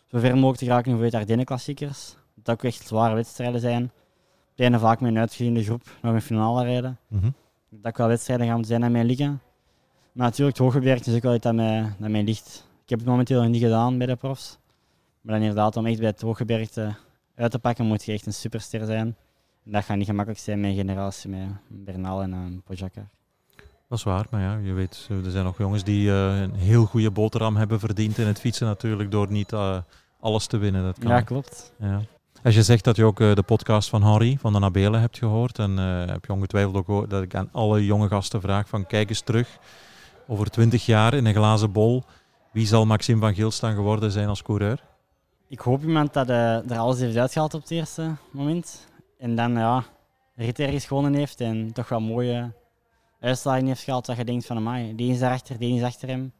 zo 0.07 0.19
ver 0.19 0.33
mogelijk 0.33 0.57
te 0.57 0.65
geraken 0.65 0.97
voor 0.97 1.09
de 1.09 1.17
Ardennen 1.17 1.45
klassiekers. 1.45 2.15
Dat 2.33 2.55
ook 2.55 2.63
echt 2.63 2.87
zware 2.87 3.15
wedstrijden 3.15 3.59
zijn. 3.59 3.91
Einde 4.55 4.79
vaak 4.79 5.01
met 5.01 5.11
een 5.11 5.17
uitgediende 5.17 5.63
groep 5.63 5.83
nog 6.01 6.13
een 6.13 6.21
finale 6.21 6.63
rijden. 6.63 6.97
Mhm. 7.07 7.29
Dat 7.81 7.91
ik 7.91 7.97
wel 7.97 8.07
wedstrijden 8.07 8.45
ga 8.45 8.51
moeten 8.51 8.71
zijn 8.71 8.83
aan 8.83 8.91
mij 8.91 9.03
liggen. 9.03 9.41
Maar 10.11 10.25
natuurlijk, 10.25 10.57
het 10.57 10.65
hooggewerkt 10.65 11.07
is 11.07 11.15
ook 11.15 11.21
wel 11.21 11.33
iets 11.33 11.43
dat 11.43 11.55
mij, 11.55 11.93
dat 11.99 12.09
mij 12.09 12.23
ligt. 12.23 12.67
Ik 12.83 12.89
heb 12.89 12.99
het 12.99 13.07
momenteel 13.07 13.41
nog 13.41 13.51
niet 13.51 13.61
gedaan 13.61 13.97
bij 13.97 14.07
de 14.07 14.15
profs. 14.15 14.57
Maar 15.21 15.33
dan 15.33 15.43
inderdaad, 15.43 15.77
om 15.77 15.85
echt 15.85 15.99
bij 15.99 16.07
het 16.07 16.21
hooggebergte 16.21 16.95
uit 17.35 17.51
te 17.51 17.59
pakken, 17.59 17.85
moet 17.85 18.05
je 18.05 18.11
echt 18.11 18.25
een 18.25 18.33
superster 18.33 18.85
zijn. 18.85 19.15
En 19.65 19.71
dat 19.71 19.83
gaat 19.83 19.97
niet 19.97 20.05
gemakkelijk 20.05 20.41
zijn 20.41 20.59
met 20.59 20.69
een 20.69 20.75
generatie, 20.75 21.29
met 21.29 21.49
Bernal 21.67 22.21
en 22.21 22.31
een 22.31 22.61
Pojakar. 22.63 23.09
Dat 23.87 23.97
is 23.97 24.03
waar, 24.03 24.25
maar 24.29 24.41
ja, 24.41 24.57
je 24.57 24.73
weet, 24.73 25.07
er 25.09 25.31
zijn 25.31 25.43
nog 25.43 25.57
jongens 25.57 25.83
die 25.83 26.07
uh, 26.07 26.41
een 26.41 26.53
heel 26.53 26.85
goede 26.85 27.11
boterham 27.11 27.55
hebben 27.55 27.79
verdiend 27.79 28.17
in 28.17 28.27
het 28.27 28.39
fietsen 28.39 28.67
natuurlijk, 28.67 29.11
door 29.11 29.31
niet 29.31 29.51
uh, 29.51 29.77
alles 30.19 30.45
te 30.47 30.57
winnen. 30.57 30.83
Dat 30.83 30.99
kan. 30.99 31.11
Ja, 31.11 31.21
klopt. 31.21 31.73
Ja. 31.79 32.01
Als 32.45 32.55
je 32.55 32.63
zegt 32.63 32.83
dat 32.83 32.95
je 32.95 33.03
ook 33.03 33.19
uh, 33.19 33.35
de 33.35 33.43
podcast 33.43 33.89
van 33.89 34.01
Harry 34.01 34.37
van 34.39 34.53
de 34.53 34.59
Nabelen 34.59 34.99
hebt 34.99 35.17
gehoord, 35.17 35.59
en 35.59 35.77
heb 36.09 36.25
je 36.25 36.33
ongetwijfeld 36.33 36.75
ook 36.75 36.85
gehoord 36.85 37.09
dat 37.09 37.23
ik 37.23 37.35
aan 37.35 37.49
alle 37.51 37.85
jonge 37.85 38.07
gasten 38.07 38.41
vraag 38.41 38.69
van 38.69 38.85
kijk 38.85 39.09
eens 39.09 39.21
terug, 39.21 39.57
over 40.27 40.49
twintig 40.49 40.85
jaar 40.85 41.13
in 41.13 41.25
een 41.25 41.33
glazen 41.33 41.71
bol, 41.71 42.03
wie 42.51 42.67
zal 42.67 42.85
Maxime 42.85 43.19
van 43.19 43.33
Gilstaan 43.33 43.75
geworden 43.75 44.11
zijn 44.11 44.27
als 44.27 44.41
coureur? 44.41 44.83
Ik 45.47 45.59
hoop 45.59 45.81
iemand 45.81 46.13
dat 46.13 46.29
er 46.29 46.77
alles 46.77 46.99
heeft 46.99 47.17
uitgehaald 47.17 47.53
op 47.53 47.61
het 47.61 47.71
eerste 47.71 48.15
moment. 48.31 48.87
En 49.17 49.35
dan 49.35 49.51
ja, 49.51 49.83
rit 50.35 50.59
ergens 50.59 50.85
gewonnen 50.85 51.13
heeft 51.13 51.41
en 51.41 51.73
toch 51.73 51.89
wel 51.89 52.01
mooie 52.01 52.51
uitslagen 53.19 53.65
heeft 53.65 53.83
gehaald. 53.83 54.05
Dat 54.05 54.17
je 54.17 54.25
denkt 54.25 54.45
van, 54.45 54.57
amai, 54.57 54.95
die 54.95 55.11
is 55.11 55.19
daarachter, 55.19 55.59
die 55.59 55.75
is 55.75 55.83
achter 55.83 56.07
hem. 56.07 56.31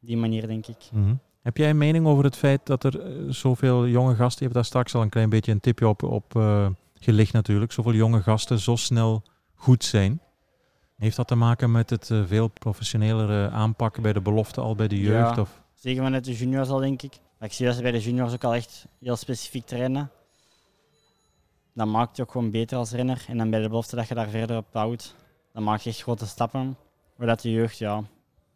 Die 0.00 0.16
manier, 0.16 0.46
denk 0.46 0.66
ik. 0.66 0.88
Mm 0.92 1.04
-hmm. 1.04 1.20
Heb 1.44 1.56
jij 1.56 1.70
een 1.70 1.78
mening 1.78 2.06
over 2.06 2.24
het 2.24 2.36
feit 2.36 2.66
dat 2.66 2.84
er 2.84 3.06
uh, 3.06 3.30
zoveel 3.30 3.86
jonge 3.86 4.14
gasten, 4.14 4.38
je 4.38 4.42
hebt 4.42 4.54
daar 4.54 4.64
straks 4.64 4.94
al 4.94 5.02
een 5.02 5.08
klein 5.08 5.28
beetje 5.28 5.52
een 5.52 5.60
tipje 5.60 5.88
op, 5.88 6.02
op 6.02 6.34
uh, 6.36 6.66
gelicht 6.94 7.32
natuurlijk, 7.32 7.72
zoveel 7.72 7.92
jonge 7.92 8.22
gasten 8.22 8.58
zo 8.58 8.76
snel 8.76 9.22
goed 9.54 9.84
zijn? 9.84 10.20
Heeft 10.96 11.16
dat 11.16 11.28
te 11.28 11.34
maken 11.34 11.70
met 11.70 11.90
het 11.90 12.08
uh, 12.08 12.22
veel 12.26 12.48
professionelere 12.48 13.50
aanpakken 13.50 14.02
bij 14.02 14.12
de 14.12 14.20
belofte 14.20 14.60
al 14.60 14.74
bij 14.74 14.88
de 14.88 15.00
jeugd? 15.00 15.34
Ja, 15.34 15.40
of? 15.40 15.62
zeker 15.74 16.02
vanuit 16.02 16.24
de 16.24 16.34
juniors 16.34 16.68
al, 16.68 16.78
denk 16.78 17.02
ik. 17.02 17.18
Ik 17.40 17.52
zie 17.52 17.66
dat 17.66 17.74
ze 17.74 17.82
bij 17.82 17.90
de 17.90 18.00
juniors 18.00 18.32
ook 18.32 18.44
al 18.44 18.54
echt 18.54 18.86
heel 19.00 19.16
specifiek 19.16 19.66
trainen. 19.66 20.10
Dat 21.74 21.86
maakt 21.86 22.16
je 22.16 22.22
ook 22.22 22.30
gewoon 22.30 22.50
beter 22.50 22.78
als 22.78 22.92
renner. 22.92 23.24
En 23.28 23.38
dan 23.38 23.50
bij 23.50 23.60
de 23.60 23.68
belofte 23.68 23.96
dat 23.96 24.08
je 24.08 24.14
daar 24.14 24.28
verder 24.28 24.56
op 24.56 24.66
bouwt, 24.72 25.14
dan 25.52 25.62
maak 25.62 25.80
je 25.80 25.90
echt 25.90 26.02
grote 26.02 26.26
stappen. 26.26 26.76
Zodat 27.18 27.40
de 27.40 27.50
jeugd 27.50 27.78
ja, 27.78 27.98
op 27.98 28.06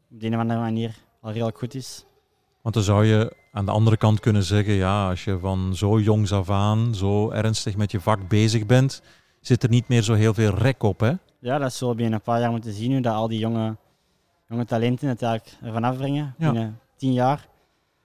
de 0.08 0.26
een 0.26 0.34
of 0.34 0.40
andere 0.40 0.60
manier 0.60 0.96
al 1.20 1.30
redelijk 1.30 1.58
goed 1.58 1.74
is. 1.74 2.06
Want 2.68 2.86
dan 2.86 2.94
zou 2.96 3.06
je 3.06 3.32
aan 3.52 3.64
de 3.64 3.70
andere 3.70 3.96
kant 3.96 4.20
kunnen 4.20 4.42
zeggen, 4.42 4.72
ja, 4.72 5.08
als 5.08 5.24
je 5.24 5.38
van 5.38 5.76
zo 5.76 6.00
jongs 6.00 6.32
af 6.32 6.50
aan 6.50 6.94
zo 6.94 7.30
ernstig 7.30 7.76
met 7.76 7.90
je 7.90 8.00
vak 8.00 8.28
bezig 8.28 8.66
bent, 8.66 9.02
zit 9.40 9.62
er 9.62 9.68
niet 9.68 9.88
meer 9.88 10.02
zo 10.02 10.14
heel 10.14 10.34
veel 10.34 10.50
rek 10.54 10.82
op, 10.82 11.00
hè? 11.00 11.12
Ja, 11.38 11.58
dat 11.58 11.72
zullen 11.72 11.94
we 11.94 12.00
binnen 12.00 12.18
een 12.18 12.24
paar 12.24 12.40
jaar 12.40 12.50
moeten 12.50 12.72
zien, 12.72 12.92
hoe 12.92 13.00
dat 13.00 13.14
al 13.14 13.28
die 13.28 13.38
jonge, 13.38 13.76
jonge 14.48 14.64
talenten 14.64 15.08
het 15.08 15.22
eigenlijk 15.22 15.56
ervan 15.62 15.84
afbrengen. 15.84 16.34
Ja. 16.38 16.50
Binnen 16.50 16.78
tien 16.96 17.12
jaar. 17.12 17.48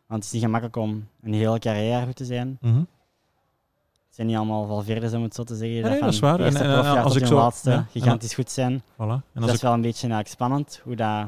Want 0.08 0.24
het 0.24 0.24
is 0.24 0.32
niet 0.32 0.42
gemakkelijk 0.42 0.76
om 0.76 1.08
een 1.22 1.34
hele 1.34 1.60
carrière 1.60 2.06
goed 2.06 2.16
te 2.16 2.26
zijn. 2.26 2.58
Mhm. 2.62 2.78
Het 2.78 4.16
zijn 4.16 4.28
niet 4.28 4.36
allemaal 4.36 4.68
Valverdes, 4.68 5.14
om 5.14 5.24
het 5.24 5.36
zo 5.36 5.44
te 5.44 5.56
zeggen. 5.56 5.82
Nee, 5.82 5.92
van 5.92 6.00
dat 6.00 6.14
is 6.14 6.20
waar. 6.20 6.40
En, 6.40 7.04
als 7.04 7.16
ik 7.16 7.26
zo- 7.26 7.36
laatste 7.36 7.70
ja, 7.70 7.76
en 7.76 7.88
gigantisch 7.92 8.34
goed 8.34 8.52
zijn. 8.52 8.82
Voilà. 8.82 8.98
En 9.34 9.42
dat 9.42 9.50
is 9.50 9.62
wel 9.62 9.74
een 9.74 9.82
beetje 9.82 10.22
spannend, 10.24 10.82
hoe 10.84 10.96
dat 10.96 11.26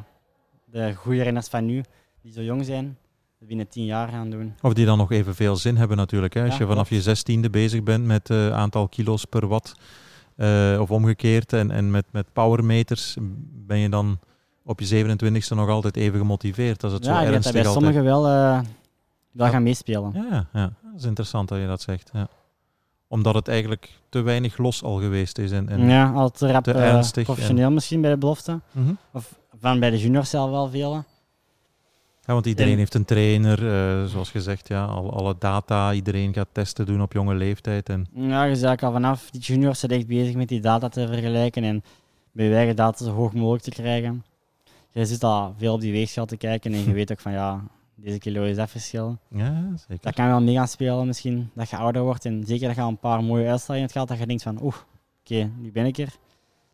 de 0.66 0.94
goede 0.94 1.24
renners 1.24 1.48
van 1.48 1.66
nu, 1.66 1.84
die 2.22 2.32
zo 2.32 2.42
jong 2.42 2.66
zijn, 2.66 2.98
binnen 3.48 3.68
tien 3.68 3.86
jaar 3.86 4.08
gaan 4.08 4.30
doen. 4.30 4.54
of 4.62 4.74
die 4.74 4.86
dan 4.86 4.98
nog 4.98 5.12
evenveel 5.12 5.56
zin 5.56 5.78
hebben 5.78 5.98
natuurlijk. 5.98 6.34
Hè? 6.34 6.42
Als 6.44 6.54
Ja, 6.54 6.60
je 6.60 6.66
vanaf 6.68 6.88
klopt. 6.88 7.04
je 7.04 7.10
zestiende 7.10 7.50
bezig 7.50 7.84
bent 7.84 8.06
met 8.06 8.28
het 8.28 8.52
aantal 8.52 8.88
kilo's 8.88 9.26
per 9.26 9.48
watt, 9.48 9.74
eh, 10.36 10.78
of 10.82 10.92
omgekeerd, 10.92 11.54
en, 11.54 11.72
en 11.72 11.92
met, 11.92 12.06
met 12.12 12.34
powermeters, 12.34 13.18
ben 13.52 13.78
je 13.78 13.90
dan 13.90 14.20
op 14.64 14.80
je 14.80 15.06
27ste 15.06 15.56
nog 15.56 15.70
altijd 15.70 15.96
even 15.96 16.20
gemotiveerd. 16.20 16.84
Als 16.84 16.94
het 16.94 17.06
ja, 17.06 17.10
zo 17.10 17.16
denk 17.20 17.26
dat 17.26 17.34
ernstig 17.34 17.54
bij 17.54 17.66
altijd... 17.66 17.84
sommigen 17.84 18.04
wel, 18.04 18.26
eh, 18.28 18.60
wel 19.32 19.46
Ja. 19.46 19.52
gaan 19.52 19.64
meespelen. 19.64 20.12
Ja, 20.30 20.48
ja, 20.54 20.74
dat 20.84 20.94
is 21.00 21.04
interessant 21.06 21.50
dat 21.50 21.60
je 21.60 21.68
dat 21.68 21.82
zegt. 21.82 22.10
Ja. 22.14 22.28
Omdat 23.08 23.36
het 23.36 23.48
eigenlijk 23.48 23.90
te 24.10 24.22
weinig 24.22 24.58
los 24.58 24.84
al 24.84 25.00
geweest 25.00 25.38
is. 25.38 25.52
En, 25.52 25.70
en, 25.70 25.88
ja, 25.90 26.12
al 26.12 26.30
te 26.32 26.52
rap 26.52 26.64
te 26.64 26.72
eh, 26.74 26.94
ernstig 26.94 27.24
professioneel 27.24 27.72
misschien 27.72 28.02
bij 28.02 28.12
de 28.12 28.18
belofte. 28.18 28.60
Mhm. 28.72 28.94
Of 29.12 29.36
van 29.60 29.80
bij 29.80 29.90
de 29.90 30.00
juniors 30.00 30.30
zelf 30.30 30.50
wel 30.50 30.70
veel. 30.70 31.04
Ja, 32.28 32.34
want 32.34 32.46
iedereen 32.46 32.72
En- 32.72 32.78
heeft 32.78 32.94
een 32.94 33.06
trainer, 33.06 33.68
eh, 33.68 34.06
zoals 34.06 34.32
gezegd, 34.32 34.68
ja, 34.68 34.86
al, 34.86 35.14
alle 35.14 35.36
data, 35.40 35.94
iedereen 35.94 36.34
gaat 36.34 36.48
testen 36.52 36.86
doen 36.86 37.02
op 37.02 37.14
jonge 37.14 37.36
leeftijd. 37.36 37.90
En, 37.90 38.08
Ja, 38.14 38.22
je 38.24 38.50
eigenlijk 38.50 38.84
al 38.84 38.92
vanaf 38.92 39.30
die 39.32 39.42
juniors 39.42 39.80
zijn 39.80 39.92
echt 39.92 40.08
bezig 40.08 40.36
met 40.36 40.48
die 40.48 40.60
data 40.62 40.90
te 40.90 41.08
vergelijken 41.08 41.64
en 41.64 41.84
bij 42.32 42.46
je 42.46 42.56
eigen 42.56 42.76
data 42.76 43.06
zo 43.06 43.12
hoog 43.12 43.34
mogelijk 43.34 43.64
te 43.64 43.70
krijgen. 43.72 44.24
Je 44.92 45.06
zit 45.06 45.24
al 45.24 45.54
veel 45.58 45.74
op 45.74 45.82
die 45.82 45.92
weegschaal 45.92 46.26
te 46.26 46.38
kijken 46.38 46.74
en 46.74 46.84
je 46.84 46.94
weet 47.00 47.12
ook 47.12 47.20
van 47.20 47.32
ja, 47.32 47.64
deze 47.96 48.18
kilo 48.18 48.44
is 48.44 48.56
dat 48.56 48.70
verschil. 48.70 49.18
ja, 49.30 49.64
zeker. 49.76 50.04
Dat 50.04 50.14
kan 50.14 50.28
wel 50.28 50.42
mee 50.42 50.56
gaan 50.56 50.68
spelen 50.68 51.08
misschien, 51.08 51.50
dat 51.54 51.70
je 51.70 51.78
ouder 51.78 52.02
wordt 52.02 52.26
en 52.26 52.44
zeker 52.46 52.68
dat 52.68 52.76
je 52.76 52.82
al 52.82 52.90
een 52.90 52.98
paar 52.98 53.24
mooie 53.24 53.48
uitslagen 53.50 53.82
hebt 53.82 53.92
gehad, 53.94 54.08
dat 54.08 54.18
je 54.20 54.26
denkt 54.28 54.44
van 54.44 54.62
oeh, 54.64 54.76
oké, 55.22 55.50
nu 55.58 55.72
ben 55.72 55.86
ik 55.86 55.98
er. 55.98 56.16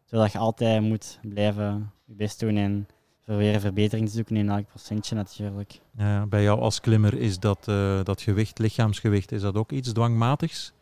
Zodat 0.05 0.31
je 0.31 0.37
altijd 0.37 0.81
moet 0.81 1.19
blijven 1.21 1.91
je 2.05 2.13
best 2.13 2.39
doen 2.39 2.55
en 2.57 2.87
proberen 3.25 3.61
verbetering 3.61 4.07
te 4.09 4.15
zoeken 4.15 4.35
in 4.35 4.49
elk 4.49 4.67
procentje 4.67 5.15
natuurlijk. 5.15 5.79
Ja, 5.97 6.25
bij 6.25 6.43
jou 6.43 6.59
als 6.59 6.79
klimmer 6.79 7.13
is 7.13 7.39
dat, 7.39 7.67
eh, 7.67 8.03
dat 8.03 8.21
gewicht, 8.21 8.59
lichaamsgewicht, 8.59 9.31
is 9.31 9.41
dat 9.41 9.55
ook 9.55 9.71
iets 9.71 9.91
dwangmatigs? 9.91 10.73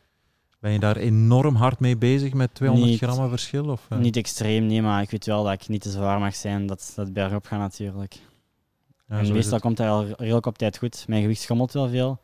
Ben 0.59 0.71
je 0.71 0.79
daar 0.79 0.97
enorm 0.97 1.55
hard 1.55 1.79
mee 1.79 1.97
bezig 1.97 2.33
met 2.33 2.55
200 2.55 2.91
Niet. 2.91 3.01
grammen 3.01 3.29
verschil? 3.29 3.65
Of, 3.65 3.85
eh? 3.89 3.97
Niet 3.97 4.17
extreem, 4.17 4.65
nee, 4.65 4.81
maar 4.81 5.01
ik 5.01 5.09
weet 5.11 5.25
wel 5.25 5.43
dat 5.43 5.53
ik 5.53 5.67
niet 5.67 5.81
te 5.81 5.91
zwaar 5.91 6.19
mag 6.19 6.35
zijn, 6.35 6.65
dat 6.65 6.91
dat 6.95 7.13
bergop 7.13 7.45
gaat 7.45 7.59
natuurlijk. 7.59 8.15
Ja, 9.07 9.19
en 9.19 9.33
meestal 9.33 9.59
komt 9.59 9.77
dat 9.77 9.87
al 9.87 10.05
redelijk 10.17 10.45
op 10.45 10.57
tijd 10.57 10.77
goed. 10.77 11.03
Mijn 11.07 11.21
gewicht 11.21 11.41
schommelt 11.41 11.73
wel 11.73 11.89
veel. 11.89 12.19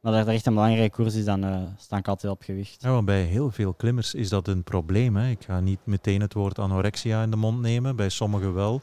Maar 0.00 0.12
als 0.12 0.26
er 0.26 0.32
echt 0.32 0.46
een 0.46 0.54
belangrijke 0.54 0.96
koers 0.96 1.14
is, 1.14 1.24
dan 1.24 1.44
eh, 1.44 1.62
sta 1.76 1.96
ik 1.96 2.08
altijd 2.08 2.32
op 2.32 2.42
gewicht. 2.42 2.82
Ja, 2.82 2.90
want 2.90 3.04
bij 3.04 3.22
heel 3.22 3.50
veel 3.50 3.74
klimmers 3.74 4.14
is 4.14 4.28
dat 4.28 4.48
een 4.48 4.62
probleem. 4.62 5.16
Hè. 5.16 5.30
Ik 5.30 5.44
ga 5.44 5.60
niet 5.60 5.78
meteen 5.84 6.20
het 6.20 6.34
woord 6.34 6.58
anorexia 6.58 7.22
in 7.22 7.30
de 7.30 7.36
mond 7.36 7.60
nemen. 7.60 7.96
Bij 7.96 8.08
sommigen 8.08 8.54
wel. 8.54 8.80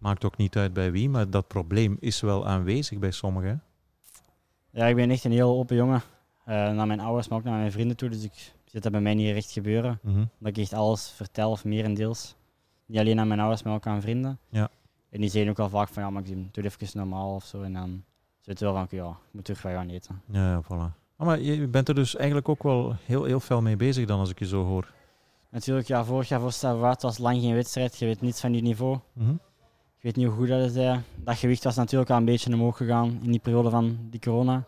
Maakt 0.00 0.24
ook 0.24 0.36
niet 0.36 0.56
uit 0.56 0.72
bij 0.72 0.92
wie, 0.92 1.08
maar 1.08 1.30
dat 1.30 1.48
probleem 1.48 1.96
is 2.00 2.20
wel 2.20 2.46
aanwezig 2.46 2.98
bij 2.98 3.10
sommigen. 3.10 3.62
Ja, 4.70 4.86
ik 4.86 4.96
ben 4.96 5.10
echt 5.10 5.24
een 5.24 5.32
heel 5.32 5.58
open 5.58 5.76
jongen. 5.76 6.02
Eh, 6.44 6.54
naar 6.54 6.86
mijn 6.86 7.00
ouders, 7.00 7.28
maar 7.28 7.38
ook 7.38 7.44
naar 7.44 7.58
mijn 7.58 7.72
vrienden 7.72 7.96
toe. 7.96 8.08
Dus 8.08 8.22
ik 8.22 8.52
zit 8.64 8.82
dat 8.82 8.92
bij 8.92 9.00
mij 9.00 9.14
niet 9.14 9.32
recht 9.32 9.50
gebeuren. 9.50 9.98
Mhm. 10.02 10.24
Dat 10.38 10.48
ik 10.48 10.58
echt 10.58 10.72
alles 10.72 11.10
vertel, 11.10 11.50
of 11.50 11.64
merendeels. 11.64 12.34
Niet 12.86 12.98
alleen 12.98 13.20
aan 13.20 13.28
mijn 13.28 13.40
ouders, 13.40 13.62
maar 13.62 13.74
ook 13.74 13.86
aan 13.86 14.00
vrienden. 14.00 14.38
Ja. 14.48 14.70
En 15.10 15.20
die 15.20 15.30
zeggen 15.30 15.50
ook 15.50 15.58
al 15.58 15.68
vaak 15.68 15.88
van, 15.88 16.02
ja, 16.02 16.10
Maxime, 16.10 16.42
doe 16.50 16.64
het 16.64 16.82
even 16.82 16.98
normaal 16.98 17.34
of 17.34 17.44
zo. 17.44 17.62
En 17.62 17.72
dan 17.72 18.04
zit 18.40 18.58
het 18.58 18.60
wel 18.60 18.74
van, 18.74 18.86
ja, 18.90 19.08
ik 19.08 19.16
moet 19.30 19.44
terug 19.44 19.60
gaan 19.60 19.88
eten. 19.88 20.22
Ja, 20.26 20.62
voilà. 20.62 20.98
Ah, 21.16 21.26
maar 21.26 21.40
je 21.40 21.66
bent 21.66 21.88
er 21.88 21.94
dus 21.94 22.16
eigenlijk 22.16 22.48
ook 22.48 22.62
wel 22.62 22.96
heel, 23.04 23.24
heel 23.24 23.40
fel 23.40 23.62
mee 23.62 23.76
bezig 23.76 24.06
dan, 24.06 24.18
als 24.18 24.30
ik 24.30 24.38
je 24.38 24.46
zo 24.46 24.64
hoor. 24.64 24.92
Natuurlijk, 25.50 25.86
ja, 25.86 26.04
vorig 26.04 26.28
jaar 26.28 26.40
voor 26.40 26.52
Stavois 26.52 26.96
was 27.00 27.18
lang 27.18 27.40
geen 27.40 27.54
wedstrijd. 27.54 27.98
Je 27.98 28.06
weet 28.06 28.20
niets 28.20 28.40
van 28.40 28.54
je 28.54 28.62
niveau. 28.62 28.98
Mhm. 29.12 29.34
Ik 30.00 30.06
weet 30.06 30.16
niet 30.16 30.26
hoe 30.26 30.36
goed 30.36 30.48
dat 30.48 30.76
is. 30.76 30.98
Dat 31.16 31.36
gewicht 31.36 31.64
was 31.64 31.76
natuurlijk 31.76 32.10
al 32.10 32.16
een 32.16 32.24
beetje 32.24 32.52
omhoog 32.52 32.76
gegaan 32.76 33.18
in 33.22 33.30
die 33.30 33.40
periode 33.40 33.70
van 33.70 33.98
die 34.10 34.20
corona. 34.20 34.64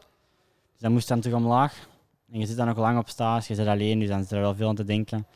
Dus 0.72 0.80
dat 0.80 0.90
moest 0.90 1.08
dan 1.08 1.20
terug 1.20 1.36
omlaag. 1.36 1.88
En 2.32 2.38
je 2.38 2.46
zit 2.46 2.56
dan 2.56 2.66
nog 2.66 2.76
lang 2.76 2.98
op 2.98 3.08
stage, 3.08 3.44
je 3.48 3.54
zit 3.54 3.66
alleen, 3.66 3.98
dus 3.98 4.08
dan 4.08 4.22
zit 4.22 4.30
er 4.30 4.40
wel 4.40 4.54
veel 4.54 4.68
aan 4.68 4.74
te 4.74 4.84
denken. 4.84 5.26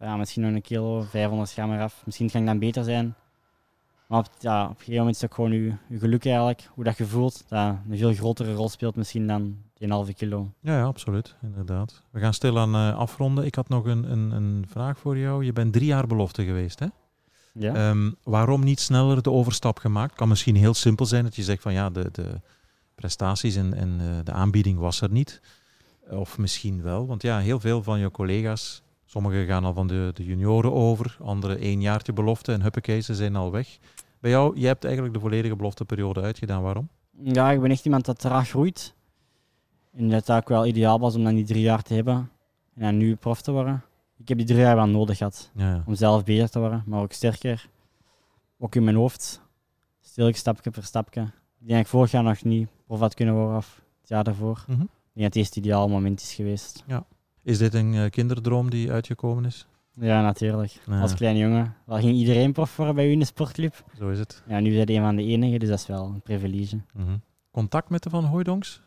Ja, 0.00 0.16
misschien 0.16 0.42
nog 0.42 0.52
een 0.52 0.62
kilo, 0.62 1.00
500 1.00 1.52
gram 1.52 1.72
eraf. 1.72 2.02
Misschien 2.04 2.30
kan 2.30 2.40
ik 2.40 2.46
dan 2.46 2.58
beter 2.58 2.84
zijn. 2.84 3.14
Maar 4.06 4.18
op, 4.18 4.26
ja, 4.38 4.62
op 4.64 4.70
een 4.70 4.76
gegeven 4.76 4.96
moment 4.96 5.14
is 5.14 5.20
het 5.20 5.30
ook 5.30 5.36
gewoon 5.36 5.52
je, 5.52 5.72
je 5.88 5.98
geluk 5.98 6.24
eigenlijk, 6.24 6.68
hoe 6.74 6.84
dat 6.84 6.96
je 6.96 7.06
voelt, 7.06 7.44
dat 7.48 7.76
een 7.88 7.98
veel 7.98 8.12
grotere 8.14 8.54
rol 8.54 8.68
speelt 8.68 8.96
misschien 8.96 9.26
dan 9.26 9.42
die 9.74 9.86
een 9.86 9.90
halve 9.90 10.14
kilo. 10.14 10.50
Ja, 10.60 10.76
ja, 10.78 10.84
absoluut. 10.84 11.36
Inderdaad. 11.42 12.02
We 12.10 12.20
gaan 12.20 12.34
stilaan 12.34 12.74
eh, 12.74 12.98
afronden. 12.98 13.44
Ik 13.44 13.54
had 13.54 13.68
nog 13.68 13.84
een, 13.84 14.10
een, 14.10 14.30
een 14.30 14.64
vraag 14.68 14.98
voor 14.98 15.18
jou. 15.18 15.44
Je 15.44 15.52
bent 15.52 15.72
drie 15.72 15.86
jaar 15.86 16.06
belofte 16.06 16.44
geweest, 16.44 16.78
hè? 16.78 16.86
Ja? 17.52 17.74
Ehm, 17.74 18.10
waarom 18.22 18.64
niet 18.64 18.80
sneller 18.80 19.22
de 19.22 19.30
overstap 19.30 19.78
gemaakt? 19.78 20.14
Kan 20.14 20.28
misschien 20.28 20.56
heel 20.56 20.74
simpel 20.74 21.06
zijn 21.06 21.24
dat 21.24 21.36
je 21.36 21.42
zegt 21.42 21.62
van 21.62 21.72
ja, 21.72 21.90
de, 21.90 22.08
de 22.12 22.40
prestaties 22.94 23.56
en, 23.56 23.74
en 23.74 23.96
eh, 24.00 24.06
de 24.24 24.32
aanbieding 24.32 24.78
was 24.78 25.00
er 25.00 25.10
niet. 25.10 25.40
Of 26.08 26.38
misschien 26.38 26.82
wel, 26.82 27.06
want 27.06 27.22
ja, 27.22 27.38
heel 27.38 27.60
veel 27.60 27.82
van 27.82 27.98
je 27.98 28.10
collega's, 28.10 28.82
sommigen 29.06 29.46
gaan 29.46 29.64
al 29.64 29.74
van 29.74 29.86
de, 29.86 30.10
de 30.14 30.24
junioren 30.24 30.72
over, 30.72 31.16
anderen 31.20 31.58
één 31.58 31.80
jaartje 31.80 32.12
belofte 32.12 32.52
en 32.52 32.62
huppakee, 32.62 33.00
ze 33.00 33.14
zijn 33.14 33.36
al 33.36 33.50
weg. 33.50 33.78
Bij 34.20 34.30
jou, 34.30 34.60
je 34.60 34.66
hebt 34.66 34.84
eigenlijk 34.84 35.14
de 35.14 35.20
volledige 35.20 35.56
belofteperiode 35.56 36.20
uitgedaan. 36.20 36.62
Waarom? 36.62 36.88
Ja, 37.22 37.50
ik 37.50 37.60
ben 37.60 37.70
echt 37.70 37.84
iemand 37.84 38.04
dat 38.04 38.18
traag 38.18 38.48
groeit. 38.48 38.94
En 39.92 40.08
dat 40.08 40.26
het 40.26 40.36
ook 40.36 40.48
wel 40.48 40.66
ideaal 40.66 40.98
was 40.98 41.14
om 41.14 41.24
dan 41.24 41.34
die 41.34 41.44
drie 41.44 41.62
jaar 41.62 41.82
te 41.82 41.94
hebben 41.94 42.30
en 42.74 42.82
dan 42.82 42.96
nu 42.96 43.14
prof 43.14 43.42
te 43.42 43.52
worden. 43.52 43.82
Ik 44.20 44.28
heb 44.28 44.38
die 44.38 44.46
drie 44.46 44.60
jaar 44.60 44.76
wel 44.76 44.86
nodig 44.86 45.16
gehad 45.16 45.50
Ja, 45.54 45.70
ja. 45.70 45.82
om 45.86 45.94
zelf 45.94 46.24
beter 46.24 46.50
te 46.50 46.58
worden, 46.58 46.82
maar 46.86 47.00
ook 47.02 47.12
sterker. 47.12 47.68
Ook 48.58 48.74
in 48.74 48.84
mijn 48.84 48.96
hoofd. 48.96 49.42
Stil 50.00 50.32
stapje 50.32 50.70
per 50.70 50.84
stapje. 50.84 51.20
Ik 51.20 51.66
denk 51.66 51.70
dat 51.70 51.80
ik 51.80 51.86
vorig 51.86 52.10
jaar 52.10 52.22
nog 52.22 52.42
niet 52.44 52.68
prof 52.86 52.98
had 53.00 53.14
kunnen 53.14 53.34
worden 53.34 53.56
of 53.56 53.82
het 54.00 54.08
jaar 54.08 54.24
daarvoor. 54.24 54.64
Mhm. 54.66 54.80
Ik 54.80 54.86
denk 54.86 54.88
dat 55.12 55.24
het 55.24 55.36
eerst 55.36 55.54
het 55.54 55.64
ideaal 55.64 55.88
moment 55.88 56.20
is 56.20 56.34
geweest. 56.34 56.84
Is 57.42 57.58
dit 57.58 57.74
een 57.74 57.94
eh, 57.94 58.10
kinderdroom 58.10 58.70
die 58.70 58.92
uitgekomen 58.92 59.44
is? 59.44 59.66
Ja, 59.94 60.22
natuurlijk. 60.22 60.80
Ja. 60.86 61.00
Als 61.00 61.14
kleine 61.14 61.38
jongen. 61.38 61.74
Wel 61.86 61.98
ging 61.98 62.16
iedereen 62.16 62.52
prof 62.52 62.76
worden 62.76 62.94
bij 62.94 63.08
u 63.08 63.10
in 63.10 63.18
de 63.18 63.24
sportclub. 63.24 63.84
Zo 63.98 64.08
is 64.08 64.18
het. 64.18 64.42
Ja, 64.46 64.60
nu 64.60 64.70
ben 64.70 64.78
je 64.94 64.98
een 64.98 65.04
van 65.04 65.16
de 65.16 65.22
enigen, 65.24 65.58
dus 65.60 65.68
dat 65.68 65.78
is 65.78 65.86
wel 65.86 66.04
een 66.04 66.20
privilege. 66.20 66.80
Mhm. 66.92 67.16
Contact 67.50 67.88
met 67.88 68.02
de 68.02 68.10
Van 68.10 68.24
Hooijdonks? 68.24 68.82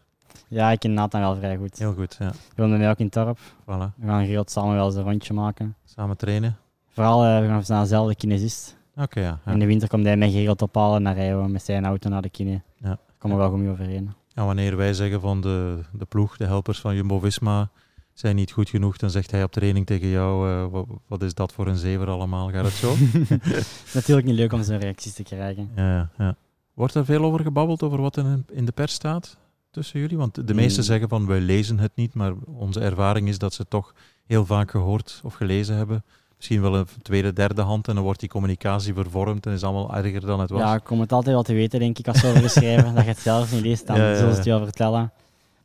Ja, 0.48 0.72
ik 0.72 0.80
ken 0.80 0.94
Nathan 0.94 1.22
wel 1.22 1.36
vrij 1.36 1.58
goed. 1.58 1.78
Heel 1.78 1.94
goed, 1.94 2.16
ja. 2.20 2.32
We 2.32 2.62
wonen 2.62 2.80
mij 2.80 2.90
ook 2.90 2.98
in 2.98 3.06
het 3.06 3.14
dorp. 3.14 3.40
Voilà. 3.40 3.96
We 3.96 4.06
gaan 4.06 4.22
geregeld 4.22 4.52
samen 4.52 4.76
wel 4.76 4.86
eens 4.86 4.96
een 4.96 5.04
rondje 5.04 5.34
maken. 5.34 5.76
Samen 5.86 6.18
trainen. 6.18 6.58
Vooral, 6.90 7.24
eh, 7.24 7.40
we 7.40 7.48
gaan 7.48 7.64
naar 7.68 7.82
dezelfde 7.82 8.16
kinesist. 8.16 8.78
Oké, 8.96 9.20
ja. 9.20 9.40
ja. 9.46 9.52
In 9.52 9.60
de 9.60 9.66
winter 9.66 9.88
komt 9.88 10.06
hij 10.06 10.18
mij 10.18 10.32
geregeld 10.32 10.62
ophalen 10.62 10.98
en 10.98 11.04
dan 11.04 11.14
rijden 11.14 11.52
met 11.52 11.64
zijn 11.64 11.86
auto 11.86 12.10
naar 12.10 12.22
de 12.22 12.30
kine. 12.30 12.52
Ja. 12.52 12.88
Daar 12.88 12.98
komen 13.18 13.38
we 13.38 13.44
wel 13.44 13.52
goed 13.52 13.62
mee 13.62 13.72
overeen. 13.72 14.14
En 14.34 14.46
wanneer 14.46 14.78
wij 14.78 14.94
zeggen 14.94 15.22
van 15.22 15.42
de, 15.42 15.80
de 15.92 16.06
ploeg, 16.06 16.38
de 16.38 16.46
helpers 16.46 16.80
van 16.80 16.96
Jumbo-Visma 16.96 17.70
zijn 18.14 18.36
niet 18.36 18.52
goed 18.52 18.70
genoeg, 18.70 18.98
dan 18.98 19.10
zegt 19.10 19.32
hij 19.32 19.44
op 19.44 19.52
training 19.52 19.86
tegen 19.86 20.08
jou, 20.08 20.50
eh, 20.50 20.72
wat, 20.72 20.86
wat 21.08 21.22
is 21.22 21.34
dat 21.34 21.54
voor 21.54 21.68
een 21.68 21.78
zever 21.78 22.10
allemaal? 22.10 22.50
Gaat 22.50 22.66
het 22.66 22.74
zo? 22.74 22.96
Natuurlijk 24.00 24.28
niet 24.28 24.36
leuk 24.36 24.54
om 24.54 24.64
zo'n 24.64 24.80
reacties 24.80 25.14
te 25.14 25.24
krijgen. 25.24 25.70
ja, 25.76 25.94
ja, 25.94 26.10
ja. 26.18 26.36
Wordt 26.74 26.96
er 26.96 27.06
veel 27.06 27.24
over 27.24 27.40
gebabbeld, 27.40 27.84
over 27.84 28.02
wat 28.02 28.18
in, 28.18 28.46
in 28.52 28.66
de 28.66 28.72
pers 28.72 28.94
staat 28.94 29.38
tussen 29.74 29.99
jullie? 29.99 30.17
Want 30.17 30.47
de 30.47 30.53
meesten 30.53 30.80
Mm. 30.82 30.88
zeggen 30.88 31.09
van, 31.09 31.26
wij 31.28 31.39
lezen 31.39 31.80
het 31.80 31.91
niet, 31.95 32.13
maar 32.13 32.34
onze 32.45 32.80
ervaring 32.80 33.28
is 33.28 33.38
dat 33.38 33.53
ze 33.53 33.61
het 33.61 33.69
toch 33.69 33.93
heel 34.26 34.45
vaak 34.45 34.71
gehoord 34.71 35.21
of 35.24 35.34
gelezen 35.34 35.76
hebben. 35.76 36.03
Misschien 36.38 36.61
wel 36.61 36.76
een 36.76 36.86
tweede, 37.01 37.34
derde 37.34 37.61
hand 37.61 37.88
en 37.88 37.95
dan 37.95 38.03
wordt 38.03 38.19
die 38.19 38.30
communicatie 38.30 38.93
vervormd 38.93 39.45
en 39.45 39.51
is 39.53 39.63
allemaal 39.63 39.95
erger 39.95 40.21
dan 40.21 40.39
het 40.39 40.49
was. 40.49 40.59
Ja, 40.61 40.76
ik 40.76 40.84
kom 40.84 40.99
het 40.99 41.11
altijd 41.11 41.36
wel 41.36 41.43
te 41.43 41.53
weten, 41.53 41.80
denk 41.80 41.99
ik, 41.99 42.07
als 42.07 42.19
ze 42.19 42.28
over 42.28 42.41
geschreven. 42.41 42.93
dat 42.95 43.03
je 43.03 43.09
het 43.09 43.19
zelf 43.19 43.51
niet 43.53 43.61
leest, 43.61 43.88
dan 43.88 43.95
Ja, 43.95 44.03
ja, 44.03 44.09
ja. 44.09 44.15
zullen 44.15 44.32
ze 44.32 44.36
het 44.38 44.45
je 44.45 44.51
wel 44.51 44.63
vertellen. 44.63 45.11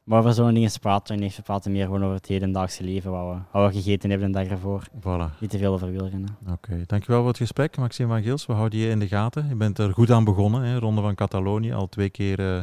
Maar 0.04 0.18
over 0.18 0.32
zo'n 0.32 0.54
dingen 0.54 0.70
praten 0.80 1.16
we 1.16 1.22
niet. 1.22 1.36
We 1.36 1.42
praten 1.42 1.72
meer 1.72 1.84
gewoon 1.84 2.02
over 2.02 2.14
het 2.14 2.26
hedendaagse 2.26 2.84
leven, 2.84 3.11
wat 3.11 3.34
we, 3.34 3.40
wat 3.59 3.70
we 3.72 3.76
gegeten 3.76 4.11
hebben 4.11 4.32
de 4.32 4.38
dag 4.38 4.48
ervoor. 4.48 4.82
Voilà. 5.00 5.38
Niet 5.40 5.50
te 5.50 5.59
veel 5.59 5.72
over 5.72 5.90
wielrennen. 5.90 6.36
Oké, 6.52 6.82
dankjewel 6.86 7.18
voor 7.20 7.28
het 7.28 7.36
gesprek, 7.36 7.76
Maxime 7.76 8.09
van 8.09 8.22
Gils. 8.22 8.46
We 8.46 8.52
houden 8.52 8.78
je 8.78 8.88
in 8.88 8.98
de 8.98 9.09
gaten. 9.09 9.48
Je 9.48 9.54
bent 9.54 9.78
er 9.78 9.92
goed 9.92 10.11
aan 10.11 10.24
begonnen, 10.24 10.62
hè? 10.62 10.78
Ronde 10.78 11.00
van 11.00 11.14
Catalonië, 11.14 11.72
al 11.72 11.88
twee 11.88 12.11
keer 12.11 12.38
eh, 12.56 12.61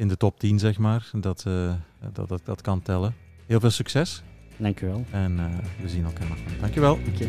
in 0.00 0.08
de 0.08 0.16
top 0.16 0.38
10, 0.38 0.58
zeg 0.58 0.78
maar. 0.78 1.10
Dat, 1.12 1.44
eh, 1.46 1.72
dat, 2.12 2.28
dat, 2.28 2.40
dat 2.44 2.60
kan 2.60 2.82
tellen. 2.82 3.14
Heel 3.46 3.60
veel 3.60 3.70
succes 3.70 4.22
Dank 4.56 4.80
u 4.80 4.86
wel. 4.86 5.04
en 5.10 5.38
eh, 5.38 5.44
we 5.82 5.88
zien 5.88 6.04
elkaar 6.04 6.28
nog. 6.28 6.38
Dankjewel. 6.60 6.92
Oké. 6.92 7.28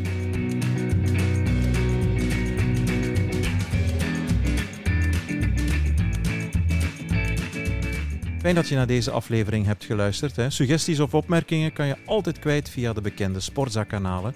Fijn 8.39 8.55
dat 8.55 8.67
je 8.67 8.76
naar 8.76 8.88
deze 8.88 9.11
aflevering 9.11 9.65
hebt 9.65 9.86
geluisterd. 9.86 10.36
Hè. 10.36 10.49
Suggesties 10.49 10.99
of 10.99 11.13
opmerkingen 11.13 11.74
kan 11.74 11.88
je 11.88 11.95
altijd 12.05 12.39
kwijt 12.39 12.69
via 12.69 12.93
de 12.93 13.01
bekende 13.01 13.39
Sportza-kanalen. 13.39 14.34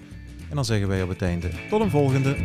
En 0.48 0.54
dan 0.54 0.64
zeggen 0.64 0.88
wij 0.88 1.02
op 1.02 1.08
het 1.08 1.22
einde 1.22 1.50
tot 1.70 1.80
een 1.80 1.90
volgende. 1.90 2.36